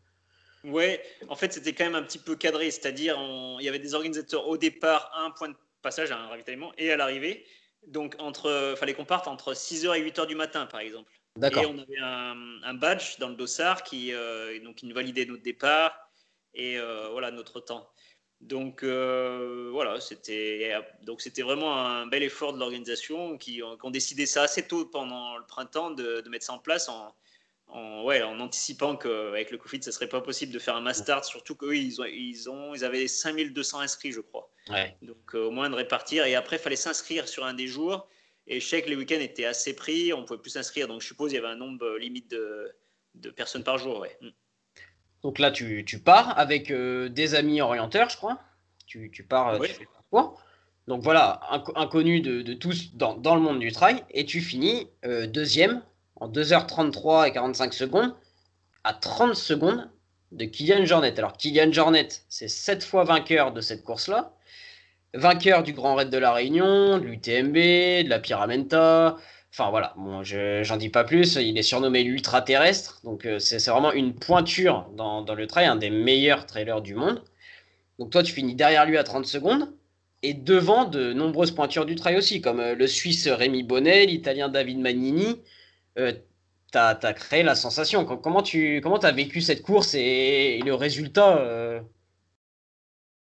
Ouais, 0.64 1.02
en 1.28 1.36
fait, 1.36 1.52
c'était 1.52 1.74
quand 1.74 1.84
même 1.84 1.96
un 1.96 2.02
petit 2.02 2.18
peu 2.18 2.34
cadré, 2.34 2.70
c'est-à-dire 2.70 3.18
il 3.60 3.64
y 3.64 3.68
avait 3.68 3.78
des 3.78 3.92
organisateurs 3.94 4.48
au 4.48 4.56
départ 4.56 5.12
un 5.14 5.32
point 5.32 5.50
de 5.50 5.56
passage 5.82 6.10
à 6.10 6.18
un 6.18 6.26
ravitaillement 6.26 6.72
et 6.78 6.90
à 6.90 6.96
l'arrivée. 6.96 7.44
Donc 7.86 8.16
entre 8.18 8.74
fallait 8.78 8.94
qu'on 8.94 9.04
parte 9.04 9.28
entre 9.28 9.52
6h 9.52 9.98
et 9.98 10.02
8h 10.02 10.26
du 10.26 10.34
matin 10.34 10.64
par 10.64 10.80
exemple. 10.80 11.12
Et 11.36 11.66
on 11.66 11.78
avait 11.78 11.98
un, 12.00 12.74
badge 12.74 13.18
dans 13.18 13.28
le 13.28 13.36
dossard 13.36 13.82
qui 13.82 14.14
euh, 14.14 14.58
donc 14.64 14.76
qui 14.76 14.86
nous 14.86 14.94
validait 14.94 15.26
notre 15.26 15.42
départ 15.42 15.94
et 16.54 16.78
euh, 16.78 17.10
voilà 17.10 17.30
notre 17.30 17.60
temps. 17.60 17.86
Donc 18.40 18.84
euh, 18.84 19.68
voilà, 19.72 20.00
c'était 20.00 20.72
donc 21.02 21.20
c'était 21.20 21.42
vraiment 21.42 21.76
un 21.76 22.06
bel 22.06 22.22
effort 22.22 22.52
de 22.52 22.58
l'organisation 22.58 23.36
qui, 23.36 23.62
ont 23.62 23.90
décidé 23.90 24.26
ça 24.26 24.42
assez 24.42 24.66
tôt 24.66 24.86
pendant 24.86 25.36
le 25.36 25.44
printemps 25.44 25.90
de, 25.90 26.22
mettre 26.28 26.46
ça 26.46 26.52
en 26.52 26.60
place 26.60 26.88
en, 26.88 27.12
en, 27.66 28.04
ouais, 28.04 28.22
en 28.22 28.38
anticipant 28.38 28.96
qu'avec 28.96 29.50
le 29.50 29.58
Covid, 29.58 29.82
ce 29.82 29.90
serait 29.90 30.08
pas 30.08 30.20
possible 30.20 30.52
de 30.52 30.58
faire 30.60 30.76
un 30.76 30.80
master, 30.80 31.24
surtout 31.24 31.56
qu'eux, 31.56 31.76
ils, 31.76 32.00
ont, 32.00 32.04
ils, 32.04 32.48
ont, 32.48 32.74
ils 32.74 32.84
avaient 32.84 33.08
5200 33.08 33.80
inscrits, 33.80 34.12
je 34.12 34.20
crois. 34.20 34.50
Donc 35.02 35.34
euh, 35.34 35.46
au 35.46 35.50
moins 35.50 35.68
de 35.68 35.74
répartir. 35.74 36.24
Et 36.24 36.34
après, 36.36 36.56
il 36.56 36.60
fallait 36.60 36.76
s'inscrire 36.76 37.26
sur 37.26 37.44
un 37.44 37.54
des 37.54 37.66
jours. 37.66 38.08
Et 38.46 38.60
je 38.60 38.66
sais 38.66 38.82
que 38.82 38.88
les 38.88 38.96
week-ends 38.96 39.20
étaient 39.20 39.44
assez 39.44 39.74
pris, 39.74 40.12
on 40.12 40.24
pouvait 40.24 40.40
plus 40.40 40.50
s'inscrire. 40.50 40.86
Donc 40.88 41.02
je 41.02 41.08
suppose 41.08 41.30
qu'il 41.30 41.40
y 41.40 41.44
avait 41.44 41.52
un 41.52 41.56
nombre 41.56 41.98
limite 41.98 42.30
de, 42.30 42.72
de 43.14 43.30
personnes 43.30 43.64
par 43.64 43.78
jour. 43.78 43.98
Ouais. 43.98 44.16
Donc 45.28 45.40
là, 45.40 45.50
tu, 45.50 45.84
pars 46.02 46.38
avec 46.38 46.70
euh, 46.70 47.10
des 47.10 47.34
amis 47.34 47.60
orienteurs, 47.60 48.08
je 48.08 48.16
crois. 48.16 48.38
Tu, 48.86 49.10
pars, 49.28 49.48
euh, 49.48 49.58
tu 49.58 49.86
Donc 50.86 51.02
voilà, 51.02 51.40
inconnu 51.76 52.22
de, 52.22 52.54
tous 52.54 52.94
dans, 52.94 53.34
le 53.34 53.40
monde 53.42 53.58
du 53.58 53.70
trail. 53.70 54.02
Et 54.10 54.24
tu 54.24 54.40
finis 54.40 54.88
euh, 55.04 55.26
deuxième 55.26 55.82
en 56.16 56.30
2h33 56.30 57.28
et 57.28 57.32
45 57.32 57.74
secondes 57.74 58.14
à 58.84 58.94
30 58.94 59.34
secondes 59.34 59.90
de 60.32 60.46
Kylian 60.46 60.86
Jornet. 60.86 61.18
Alors 61.18 61.34
Kylian 61.34 61.72
Jornet, 61.72 62.08
c'est 62.30 62.48
sept 62.48 62.82
fois 62.82 63.04
vainqueur 63.04 63.52
de 63.52 63.60
cette 63.60 63.84
course-là. 63.84 64.32
Vainqueur 65.12 65.62
du 65.62 65.74
Grand 65.74 65.94
Raid 65.94 66.08
de 66.08 66.16
la 66.16 66.32
Réunion, 66.32 66.96
de 66.96 67.04
l'UTMB, 67.04 67.52
de 67.52 68.08
la 68.08 68.18
Pyramenta, 68.18 69.18
Enfin 69.52 69.70
voilà, 69.70 69.94
bon, 69.96 70.22
je 70.22 70.62
j'en 70.62 70.76
dis 70.76 70.90
pas 70.90 71.04
plus. 71.04 71.36
Il 71.36 71.56
est 71.58 71.62
surnommé 71.62 72.04
l'ultra 72.04 72.42
terrestre, 72.42 73.00
donc 73.02 73.24
euh, 73.24 73.38
c'est 73.38 73.64
vraiment 73.70 73.92
une 73.92 74.14
pointure 74.14 74.88
dans, 74.94 75.22
dans, 75.22 75.34
le 75.34 75.46
trail, 75.46 75.66
un 75.66 75.76
des 75.76 75.90
meilleurs 75.90 76.46
trailers 76.46 76.82
du 76.82 76.94
monde. 76.94 77.22
Donc 77.98 78.10
toi, 78.10 78.22
tu 78.22 78.32
finis 78.32 78.54
derrière 78.54 78.86
lui 78.86 78.98
à 78.98 79.04
30 79.04 79.26
secondes 79.26 79.72
et 80.22 80.34
devant 80.34 80.84
de 80.84 81.12
nombreuses 81.12 81.52
pointures 81.52 81.86
du 81.86 81.94
trail 81.96 82.16
aussi, 82.16 82.40
comme 82.40 82.60
euh, 82.60 82.74
le 82.74 82.86
Suisse 82.86 83.26
Rémi 83.28 83.62
Bonnet, 83.62 84.06
l'Italien 84.06 84.48
David 84.48 84.78
Magnini. 84.80 85.40
Euh, 85.98 86.12
tu 86.70 86.78
as, 86.78 86.94
créé 87.14 87.42
la 87.42 87.54
sensation. 87.54 88.04
Comment 88.04 88.42
tu 88.42 88.80
comment 88.82 88.98
as 88.98 89.12
vécu 89.12 89.40
cette 89.40 89.62
course 89.62 89.94
et, 89.94 90.60
le 90.64 90.74
résultat 90.74 91.38
euh? 91.38 91.80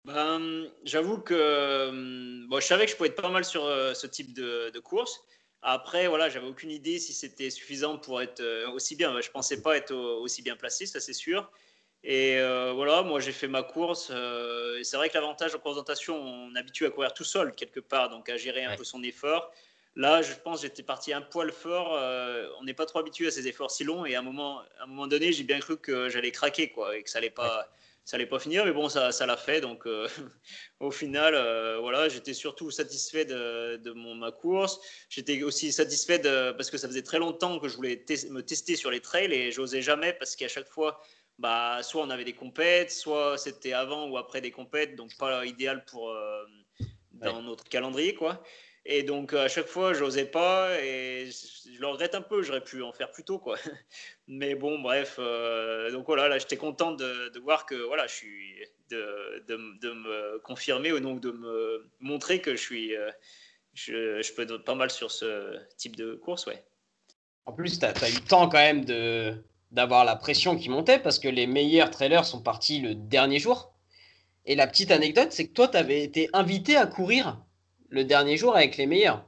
ben, 0.05 0.67
J'avoue 0.85 1.17
que 1.17 2.47
bon, 2.47 2.59
je 2.61 2.65
savais 2.65 2.85
que 2.85 2.91
je 2.91 2.95
pouvais 2.95 3.09
être 3.09 3.21
pas 3.21 3.29
mal 3.29 3.43
sur 3.43 3.63
ce 3.93 4.07
type 4.07 4.33
de, 4.33 4.71
de 4.73 4.79
course. 4.79 5.19
Après, 5.67 6.07
voilà, 6.07 6.29
j'avais 6.29 6.45
aucune 6.45 6.69
idée 6.69 6.99
si 6.99 7.11
c'était 7.11 7.49
suffisant 7.49 7.97
pour 7.97 8.21
être 8.21 8.39
euh, 8.39 8.69
aussi 8.69 8.95
bien. 8.95 9.19
Je 9.19 9.31
pensais 9.31 9.63
pas 9.63 9.75
être 9.75 9.95
aussi 9.95 10.43
bien 10.43 10.55
placé, 10.55 10.85
ça 10.85 10.99
c'est 10.99 11.11
sûr. 11.11 11.51
Et 12.03 12.37
euh, 12.37 12.71
voilà, 12.73 13.01
moi 13.01 13.19
j'ai 13.19 13.31
fait 13.31 13.47
ma 13.47 13.63
course. 13.63 14.09
Euh, 14.11 14.83
c'est 14.83 14.95
vrai 14.95 15.09
que 15.09 15.15
l'avantage 15.15 15.55
en 15.55 15.59
présentation, 15.59 16.21
on 16.21 16.55
est 16.55 16.59
habitué 16.59 16.85
à 16.85 16.91
courir 16.91 17.15
tout 17.15 17.23
seul 17.23 17.51
quelque 17.55 17.79
part, 17.79 18.11
donc 18.11 18.29
à 18.29 18.37
gérer 18.37 18.63
un 18.63 18.75
peu 18.75 18.83
son 18.83 19.01
effort. 19.01 19.51
Là, 19.95 20.21
je 20.21 20.33
pense 20.35 20.61
j'étais 20.61 20.83
parti 20.83 21.13
un 21.13 21.21
poil 21.21 21.51
fort. 21.51 21.93
on 22.59 22.63
n'est 22.63 22.75
pas 22.75 22.85
trop 22.85 22.99
habitué 22.99 23.25
à 23.25 23.31
ces 23.31 23.47
efforts 23.47 23.71
si 23.71 23.83
longs. 23.83 24.05
Et 24.05 24.13
à 24.13 24.19
un 24.19 24.21
moment, 24.21 24.59
à 24.79 24.83
un 24.83 24.85
moment 24.85 25.07
donné, 25.07 25.33
j'ai 25.33 25.43
bien 25.43 25.59
cru 25.59 25.77
que 25.77 26.09
j'allais 26.09 26.31
craquer, 26.31 26.69
quoi, 26.69 26.95
et 26.95 27.01
que 27.01 27.09
ça 27.09 27.17
allait 27.17 27.31
pas 27.31 27.67
ça 28.05 28.17
allait 28.17 28.27
pas 28.27 28.37
finir, 28.37 28.65
mais 28.65 28.71
bon, 28.71 28.87
ça, 28.87 29.11
ça 29.11 29.25
l'a 29.25 29.35
fait. 29.35 29.61
Donc, 29.61 29.87
euh, 29.87 30.07
au 30.79 30.91
final, 30.91 31.33
euh, 31.33 31.79
voilà, 31.79 32.07
j'étais 32.07 32.35
surtout 32.35 32.69
satisfait 32.69 33.25
de, 33.25 33.77
de 33.77 33.91
mon, 33.91 34.13
ma 34.13 34.31
course. 34.31 34.79
J'étais 35.09 35.41
aussi 35.41 35.73
satisfait 35.73 36.19
de, 36.19 36.51
parce 36.51 36.69
que 36.69 36.77
ça 36.77 36.87
faisait 36.87 37.01
très 37.01 37.17
longtemps 37.17 37.59
que 37.59 37.67
je 37.67 37.75
voulais 37.75 38.05
me 38.29 38.41
tester 38.41 38.75
sur 38.75 38.91
les 38.91 39.01
trails 39.01 39.33
et 39.33 39.51
j'osais 39.51 39.81
jamais 39.81 40.13
parce 40.13 40.35
qu'à 40.35 40.47
chaque 40.47 40.69
fois, 40.69 41.01
bah, 41.39 41.79
soit 41.81 42.03
on 42.03 42.11
avait 42.11 42.23
des 42.23 42.35
compètes, 42.35 42.91
soit 42.91 43.39
c'était 43.39 43.73
avant 43.73 44.07
ou 44.07 44.17
après 44.17 44.39
des 44.39 44.51
compètes, 44.51 44.95
donc 44.95 45.17
pas 45.17 45.43
idéal 45.43 45.83
pour 45.85 46.11
euh, 46.11 46.45
dans 47.11 47.41
notre 47.41 47.63
calendrier, 47.63 48.13
quoi. 48.13 48.43
Et 48.85 49.01
donc 49.01 49.33
à 49.33 49.47
chaque 49.47 49.65
fois, 49.65 49.93
j'osais 49.93 50.25
pas 50.25 50.79
et 50.79 51.31
je 51.31 51.79
le 51.79 51.87
regrette 51.87 52.13
un 52.13 52.21
peu. 52.21 52.43
J'aurais 52.43 52.63
pu 52.63 52.83
en 52.83 52.93
faire 52.93 53.11
plus 53.11 53.23
tôt, 53.23 53.39
quoi. 53.39 53.57
Mais 54.27 54.55
bon, 54.55 54.79
bref. 54.79 55.17
Euh, 55.19 55.91
donc 55.91 56.05
voilà, 56.07 56.27
là, 56.27 56.39
j'étais 56.39 56.57
content 56.57 56.91
de, 56.93 57.39
voir 57.39 57.65
que 57.65 57.75
voilà, 57.75 58.07
je 58.07 58.13
suis 58.13 58.55
de, 58.89 59.43
de, 59.47 59.79
de, 59.81 59.91
me 59.91 60.39
confirmer 60.39 60.91
ou 60.91 60.99
donc 60.99 61.21
de 61.21 61.31
me 61.31 61.89
montrer 61.99 62.41
que 62.41 62.55
je 62.55 62.61
suis, 62.61 62.95
euh, 62.95 63.11
je, 63.73 64.21
je, 64.21 64.33
peux 64.33 64.45
pas 64.63 64.75
mal 64.75 64.89
sur 64.89 65.11
ce 65.11 65.57
type 65.77 65.95
de 65.95 66.15
course, 66.15 66.47
ouais. 66.47 66.63
En 67.45 67.53
plus, 67.53 67.77
tu 67.77 67.85
as, 67.85 68.09
eu 68.09 68.15
le 68.15 68.27
temps 68.27 68.49
quand 68.49 68.57
même 68.57 68.85
de, 68.85 69.35
d'avoir 69.71 70.03
la 70.05 70.15
pression 70.15 70.57
qui 70.57 70.69
montait 70.69 70.97
parce 70.97 71.19
que 71.19 71.27
les 71.27 71.45
meilleurs 71.45 71.91
trailers 71.91 72.25
sont 72.25 72.41
partis 72.41 72.79
le 72.79 72.95
dernier 72.95 73.37
jour. 73.37 73.73
Et 74.47 74.55
la 74.55 74.65
petite 74.65 74.89
anecdote, 74.89 75.31
c'est 75.31 75.47
que 75.47 75.53
toi, 75.53 75.67
tu 75.67 75.77
avais 75.77 76.03
été 76.03 76.29
invité 76.33 76.75
à 76.75 76.87
courir 76.87 77.39
le 77.89 78.03
dernier 78.03 78.37
jour 78.37 78.55
avec 78.55 78.77
les 78.77 78.87
meilleurs. 78.87 79.23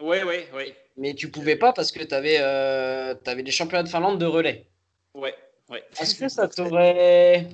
Oui, 0.00 0.18
oui, 0.26 0.44
oui. 0.54 0.74
Mais 0.96 1.14
tu 1.14 1.30
pouvais 1.30 1.56
pas 1.56 1.72
parce 1.72 1.92
que 1.92 2.02
tu 2.02 2.14
avais, 2.14 2.38
euh, 2.40 3.14
avais 3.26 3.42
les 3.42 3.50
championnats 3.50 3.82
de 3.82 3.88
Finlande 3.88 4.18
de 4.18 4.26
relais. 4.26 4.66
Ouais, 5.14 5.34
ouais. 5.70 5.82
Est-ce 6.00 6.14
que 6.14 6.28
ça 6.28 6.48
t'aurait. 6.48 7.48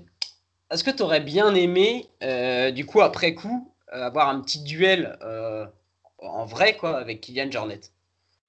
Est-ce 0.70 0.84
que 0.84 0.90
tu 0.90 1.02
aurais 1.02 1.20
bien 1.20 1.54
aimé, 1.54 2.08
euh, 2.22 2.70
du 2.70 2.86
coup, 2.86 3.02
après 3.02 3.34
coup, 3.34 3.72
euh, 3.92 4.02
avoir 4.02 4.28
un 4.28 4.40
petit 4.40 4.62
duel 4.62 5.18
euh, 5.22 5.66
en 6.18 6.46
vrai, 6.46 6.76
quoi, 6.76 6.96
avec 6.98 7.20
Kylian 7.20 7.50
Jornet? 7.50 7.80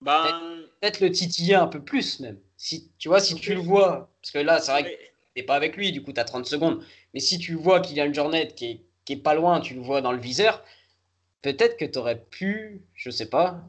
Ben, 0.01 0.63
Peut-être 0.79 1.01
le 1.01 1.12
titiller 1.12 1.56
un 1.56 1.67
peu 1.67 1.82
plus, 1.82 2.19
même. 2.21 2.39
Si, 2.56 2.91
tu 2.97 3.10
vois, 3.10 3.19
si 3.19 3.36
tu 3.36 3.53
le 3.53 3.60
vois, 3.60 4.10
parce 4.21 4.32
que 4.32 4.39
là, 4.39 4.60
c'est 4.60 4.71
vrai 4.71 4.84
que 4.84 4.89
t'es 5.36 5.43
pas 5.43 5.56
avec 5.56 5.75
lui, 5.75 5.91
du 5.91 6.01
coup, 6.01 6.13
tu 6.13 6.19
as 6.19 6.23
30 6.23 6.45
secondes. 6.45 6.84
Mais 7.13 7.19
si 7.19 7.39
tu 7.39 7.56
vois 7.56 7.82
Kylian 7.82 8.13
Jornet 8.13 8.47
qui 8.47 8.65
est, 8.65 8.82
qui 9.06 9.13
est 9.13 9.17
pas 9.17 9.34
loin, 9.34 9.60
tu 9.60 9.73
le 9.73 9.82
vois 9.82 10.01
dans 10.01 10.12
le 10.13 10.19
viseur, 10.19 10.63
peut-être 11.41 11.77
que 11.77 11.86
tu 11.86 11.99
aurais 11.99 12.21
pu, 12.21 12.82
je 12.93 13.10
sais 13.10 13.29
pas, 13.29 13.62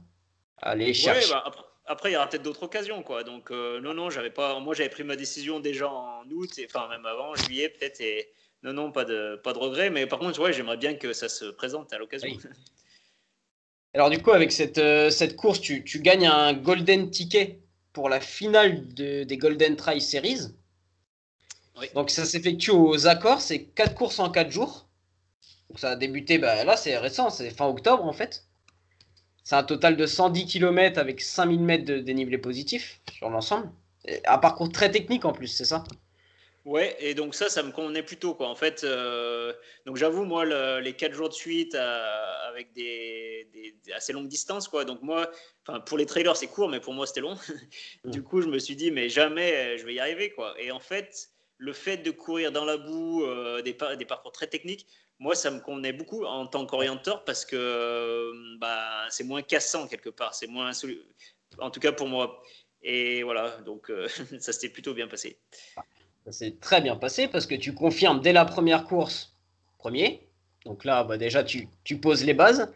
aller 0.70 0.87
Ouais, 0.87 0.92
chercher. 0.94 1.31
bah, 1.31 1.42
après, 1.46 1.62
après, 1.87 2.11
il 2.11 2.14
y 2.14 2.16
aura 2.16 2.29
peut-être 2.29 2.42
d'autres 2.42 2.62
occasions, 2.64 3.03
quoi. 3.03 3.22
Donc, 3.24 3.50
euh, 3.50 3.81
non, 3.81 3.94
non, 3.94 4.11
j'avais 4.11 4.31
pas. 4.31 4.59
Moi, 4.61 4.74
j'avais 4.74 4.88
pris 4.88 5.05
ma 5.05 5.16
décision 5.16 5.61
déjà 5.61 5.88
en 5.88 6.24
août, 6.31 6.59
et, 6.59 6.66
enfin, 6.66 6.88
même 6.88 7.05
avant, 7.07 7.35
juillet, 7.35 7.68
peut-être. 7.68 8.00
Et 8.00 8.29
non, 8.62 8.72
non, 8.72 8.90
pas 8.92 9.05
de, 9.05 9.40
pas 9.44 9.53
de 9.53 9.59
regret. 9.59 9.90
Mais 9.90 10.07
par 10.07 10.18
contre, 10.18 10.40
ouais, 10.40 10.53
j'aimerais 10.53 10.77
bien 10.79 10.94
que 10.94 11.12
ça 11.12 11.29
se 11.29 11.44
présente 11.46 11.92
à 11.92 11.98
l'occasion. 11.98 12.29
Oui. 12.31 12.40
Alors, 13.92 14.11
du 14.11 14.20
coup, 14.20 14.33
avec 14.33 14.50
cette, 14.50 14.79
euh, 14.79 15.11
cette 15.11 15.37
course, 15.37 15.61
tu, 15.61 15.85
tu 15.85 16.00
gagnes 16.00 16.27
un 16.27 16.53
golden 16.53 17.11
ticket 17.11 17.61
pour 17.92 18.09
la 18.09 18.20
finale 18.20 18.92
de- 18.94 19.22
des 19.24 19.37
Golden 19.37 19.77
Try 19.77 20.00
Series. 20.00 20.48
Oui. 21.79 21.87
Donc, 21.94 22.11
ça 22.11 22.24
s'effectue 22.24 22.70
aux 22.70 23.07
accords, 23.07 23.40
c'est 23.40 23.64
4 23.66 23.94
courses 23.94 24.18
en 24.18 24.31
4 24.31 24.50
jours. 24.50 24.88
Donc, 25.68 25.79
ça 25.79 25.90
a 25.90 25.96
débuté, 25.96 26.38
bah, 26.38 26.64
là, 26.64 26.77
c'est 26.77 26.96
récent, 26.98 27.31
c'est 27.31 27.50
fin 27.50 27.66
octobre 27.66 28.05
en 28.05 28.12
fait. 28.12 28.44
C'est 29.44 29.54
un 29.57 29.62
total 29.62 29.96
de 29.96 30.07
110 30.07 30.46
km 30.46 30.98
avec 30.98 31.20
5000 31.20 31.61
mètres 31.61 31.85
de 31.85 31.98
dénivelé 31.98 32.38
positif 32.38 33.00
sur 33.12 33.30
l'ensemble. 33.30 33.70
Un 34.26 34.38
parcours 34.38 34.70
très 34.72 34.90
technique 34.90 35.24
en 35.24 35.33
plus, 35.33 35.46
c'est 35.48 35.64
ça? 35.64 35.85
Ouais, 36.64 36.96
et 36.98 37.14
donc 37.14 37.35
ça, 37.35 37.50
ça 37.50 37.62
me 37.62 37.70
convenait 37.72 38.02
plutôt, 38.02 38.35
quoi. 38.35 38.48
En 38.48 38.54
fait, 38.54 38.85
euh, 38.85 39.52
donc 39.85 39.96
j'avoue, 39.98 40.24
moi, 40.24 40.46
le- 40.46 40.80
les 40.80 40.94
quatre 40.94 41.12
jours 41.12 41.28
de 41.28 41.35
suite 41.35 41.74
euh, 41.74 42.48
avec 42.48 42.72
des, 42.72 43.46
des- 43.52 43.72
des 43.85 43.92
assez 43.92 44.14
longues 44.14 44.28
distances, 44.28 44.66
quoi. 44.68 44.87
Donc 44.87 45.02
moi, 45.02 45.30
pour 45.87 45.98
les 45.98 46.07
trailers, 46.07 46.37
c'est 46.38 46.46
court, 46.46 46.70
mais 46.70 46.80
pour 46.80 46.94
moi, 46.94 47.07
c'était 47.07 47.20
long. 47.20 47.37
du 48.07 48.22
coup, 48.22 48.40
je 48.40 48.48
me 48.48 48.59
suis 48.59 48.76
dit, 48.76 48.90
mais 48.90 49.11
jamais 49.11 49.74
euh, 49.74 49.78
je 49.78 49.85
vais 49.85 49.92
y 49.94 50.00
arriver, 50.00 50.30
quoi. 50.30 50.54
Et 50.59 50.70
en 50.72 50.80
fait, 50.80 51.28
le 51.58 51.72
fait 51.72 51.98
de 51.98 52.10
courir 52.10 52.52
dans 52.52 52.64
la 52.64 52.76
boue, 52.76 53.24
euh, 53.24 53.62
des, 53.62 53.74
par- 53.74 53.96
des 53.96 54.04
parcours 54.04 54.32
très 54.32 54.46
techniques, 54.46 54.86
moi, 55.18 55.34
ça 55.34 55.50
me 55.50 55.60
convenait 55.60 55.92
beaucoup 55.92 56.24
en 56.24 56.46
tant 56.46 56.66
qu'orienteur 56.66 57.24
parce 57.24 57.44
que 57.44 57.56
euh, 57.56 58.32
bah, 58.58 59.06
c'est 59.10 59.24
moins 59.24 59.42
cassant 59.42 59.86
quelque 59.86 60.10
part, 60.10 60.34
c'est 60.34 60.48
moins, 60.48 60.72
en 61.58 61.70
tout 61.70 61.80
cas 61.80 61.92
pour 61.92 62.08
moi. 62.08 62.42
Et 62.82 63.22
voilà, 63.22 63.58
donc 63.64 63.90
euh, 63.90 64.08
ça 64.40 64.52
s'était 64.52 64.68
plutôt 64.68 64.92
bien 64.92 65.06
passé. 65.08 65.38
Ça 66.24 66.32
s'est 66.32 66.56
très 66.60 66.80
bien 66.80 66.96
passé 66.96 67.28
parce 67.28 67.46
que 67.46 67.54
tu 67.54 67.74
confirmes 67.74 68.20
dès 68.20 68.32
la 68.32 68.44
première 68.44 68.84
course 68.84 69.34
premier. 69.78 70.26
Donc 70.64 70.84
là, 70.84 71.04
bah, 71.04 71.16
déjà, 71.18 71.44
tu 71.44 71.98
poses 72.00 72.24
les 72.24 72.34
bases. 72.34 72.72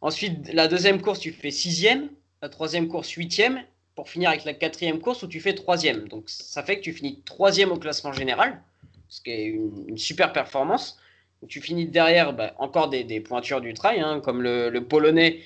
Ensuite, 0.00 0.52
la 0.52 0.68
deuxième 0.68 1.02
course, 1.02 1.18
tu 1.20 1.32
fais 1.32 1.50
sixième. 1.50 2.10
La 2.40 2.48
troisième 2.48 2.88
course, 2.88 3.10
huitième. 3.10 3.64
Pour 3.98 4.08
finir 4.08 4.28
avec 4.30 4.44
la 4.44 4.54
quatrième 4.54 5.00
course 5.00 5.24
où 5.24 5.26
tu 5.26 5.40
fais 5.40 5.56
troisième. 5.56 6.06
Donc 6.06 6.28
ça 6.28 6.62
fait 6.62 6.76
que 6.76 6.82
tu 6.82 6.92
finis 6.92 7.20
troisième 7.24 7.72
au 7.72 7.78
classement 7.78 8.12
général, 8.12 8.62
ce 9.08 9.20
qui 9.20 9.30
est 9.32 9.46
une, 9.46 9.86
une 9.88 9.98
super 9.98 10.32
performance. 10.32 11.00
Tu 11.48 11.60
finis 11.60 11.84
derrière 11.84 12.32
bah, 12.32 12.54
encore 12.58 12.90
des, 12.90 13.02
des 13.02 13.18
pointures 13.20 13.60
du 13.60 13.74
trail, 13.74 13.98
hein, 13.98 14.20
comme 14.20 14.40
le, 14.40 14.70
le 14.70 14.84
polonais 14.84 15.40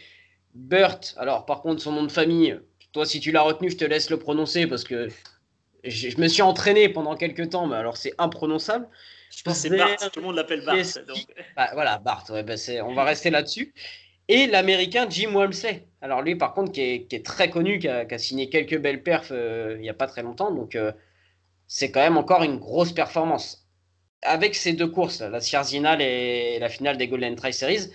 Burt. 0.54 1.14
Alors 1.16 1.46
par 1.46 1.62
contre, 1.62 1.80
son 1.80 1.92
nom 1.92 2.02
de 2.02 2.12
famille, 2.12 2.60
toi 2.92 3.06
si 3.06 3.20
tu 3.20 3.32
l'as 3.32 3.40
retenu, 3.40 3.70
je 3.70 3.78
te 3.78 3.86
laisse 3.86 4.10
le 4.10 4.18
prononcer 4.18 4.66
parce 4.66 4.84
que 4.84 5.08
je, 5.82 6.10
je 6.10 6.18
me 6.18 6.28
suis 6.28 6.42
entraîné 6.42 6.90
pendant 6.90 7.16
quelques 7.16 7.48
temps, 7.48 7.66
mais 7.66 7.76
alors 7.76 7.96
c'est 7.96 8.12
imprononçable. 8.18 8.86
Je 9.34 9.42
pense 9.44 9.62
que 9.62 9.70
c'est 9.70 9.78
Bart, 9.78 9.96
tout 10.12 10.20
le 10.20 10.26
monde 10.26 10.36
l'appelle 10.36 10.62
Bart. 10.62 10.76
Donc. 11.08 11.24
Bah, 11.56 11.70
voilà, 11.72 11.96
Bart, 12.00 12.26
ouais, 12.28 12.42
bah, 12.42 12.56
on 12.84 12.92
va 12.92 13.04
rester 13.04 13.30
là-dessus. 13.30 13.72
Et 14.34 14.46
l'américain 14.46 15.06
Jim 15.10 15.34
Walmsley. 15.34 15.86
Alors 16.00 16.22
lui, 16.22 16.36
par 16.36 16.54
contre, 16.54 16.72
qui 16.72 16.80
est, 16.80 17.22
très 17.22 17.50
connu, 17.50 17.78
qui 17.78 17.86
a, 17.86 18.16
signé 18.16 18.48
quelques 18.48 18.78
belles 18.78 19.02
perfs 19.02 19.30
euh, 19.30 19.74
il 19.76 19.82
n'y 19.82 19.90
a 19.90 19.94
pas 19.94 20.06
très 20.06 20.22
longtemps. 20.22 20.50
Donc 20.50 20.74
euh, 20.74 20.90
c'est 21.66 21.90
quand 21.90 22.00
même 22.00 22.16
encore 22.16 22.42
une 22.42 22.56
grosse 22.56 22.92
performance. 22.92 23.68
Avec 24.22 24.54
ces 24.54 24.72
deux 24.72 24.86
courses, 24.88 25.20
la 25.20 25.42
Sierzinal 25.42 26.00
et 26.00 26.58
la 26.58 26.70
finale 26.70 26.96
des 26.96 27.08
Golden 27.08 27.36
Trail 27.36 27.52
Series, 27.52 27.90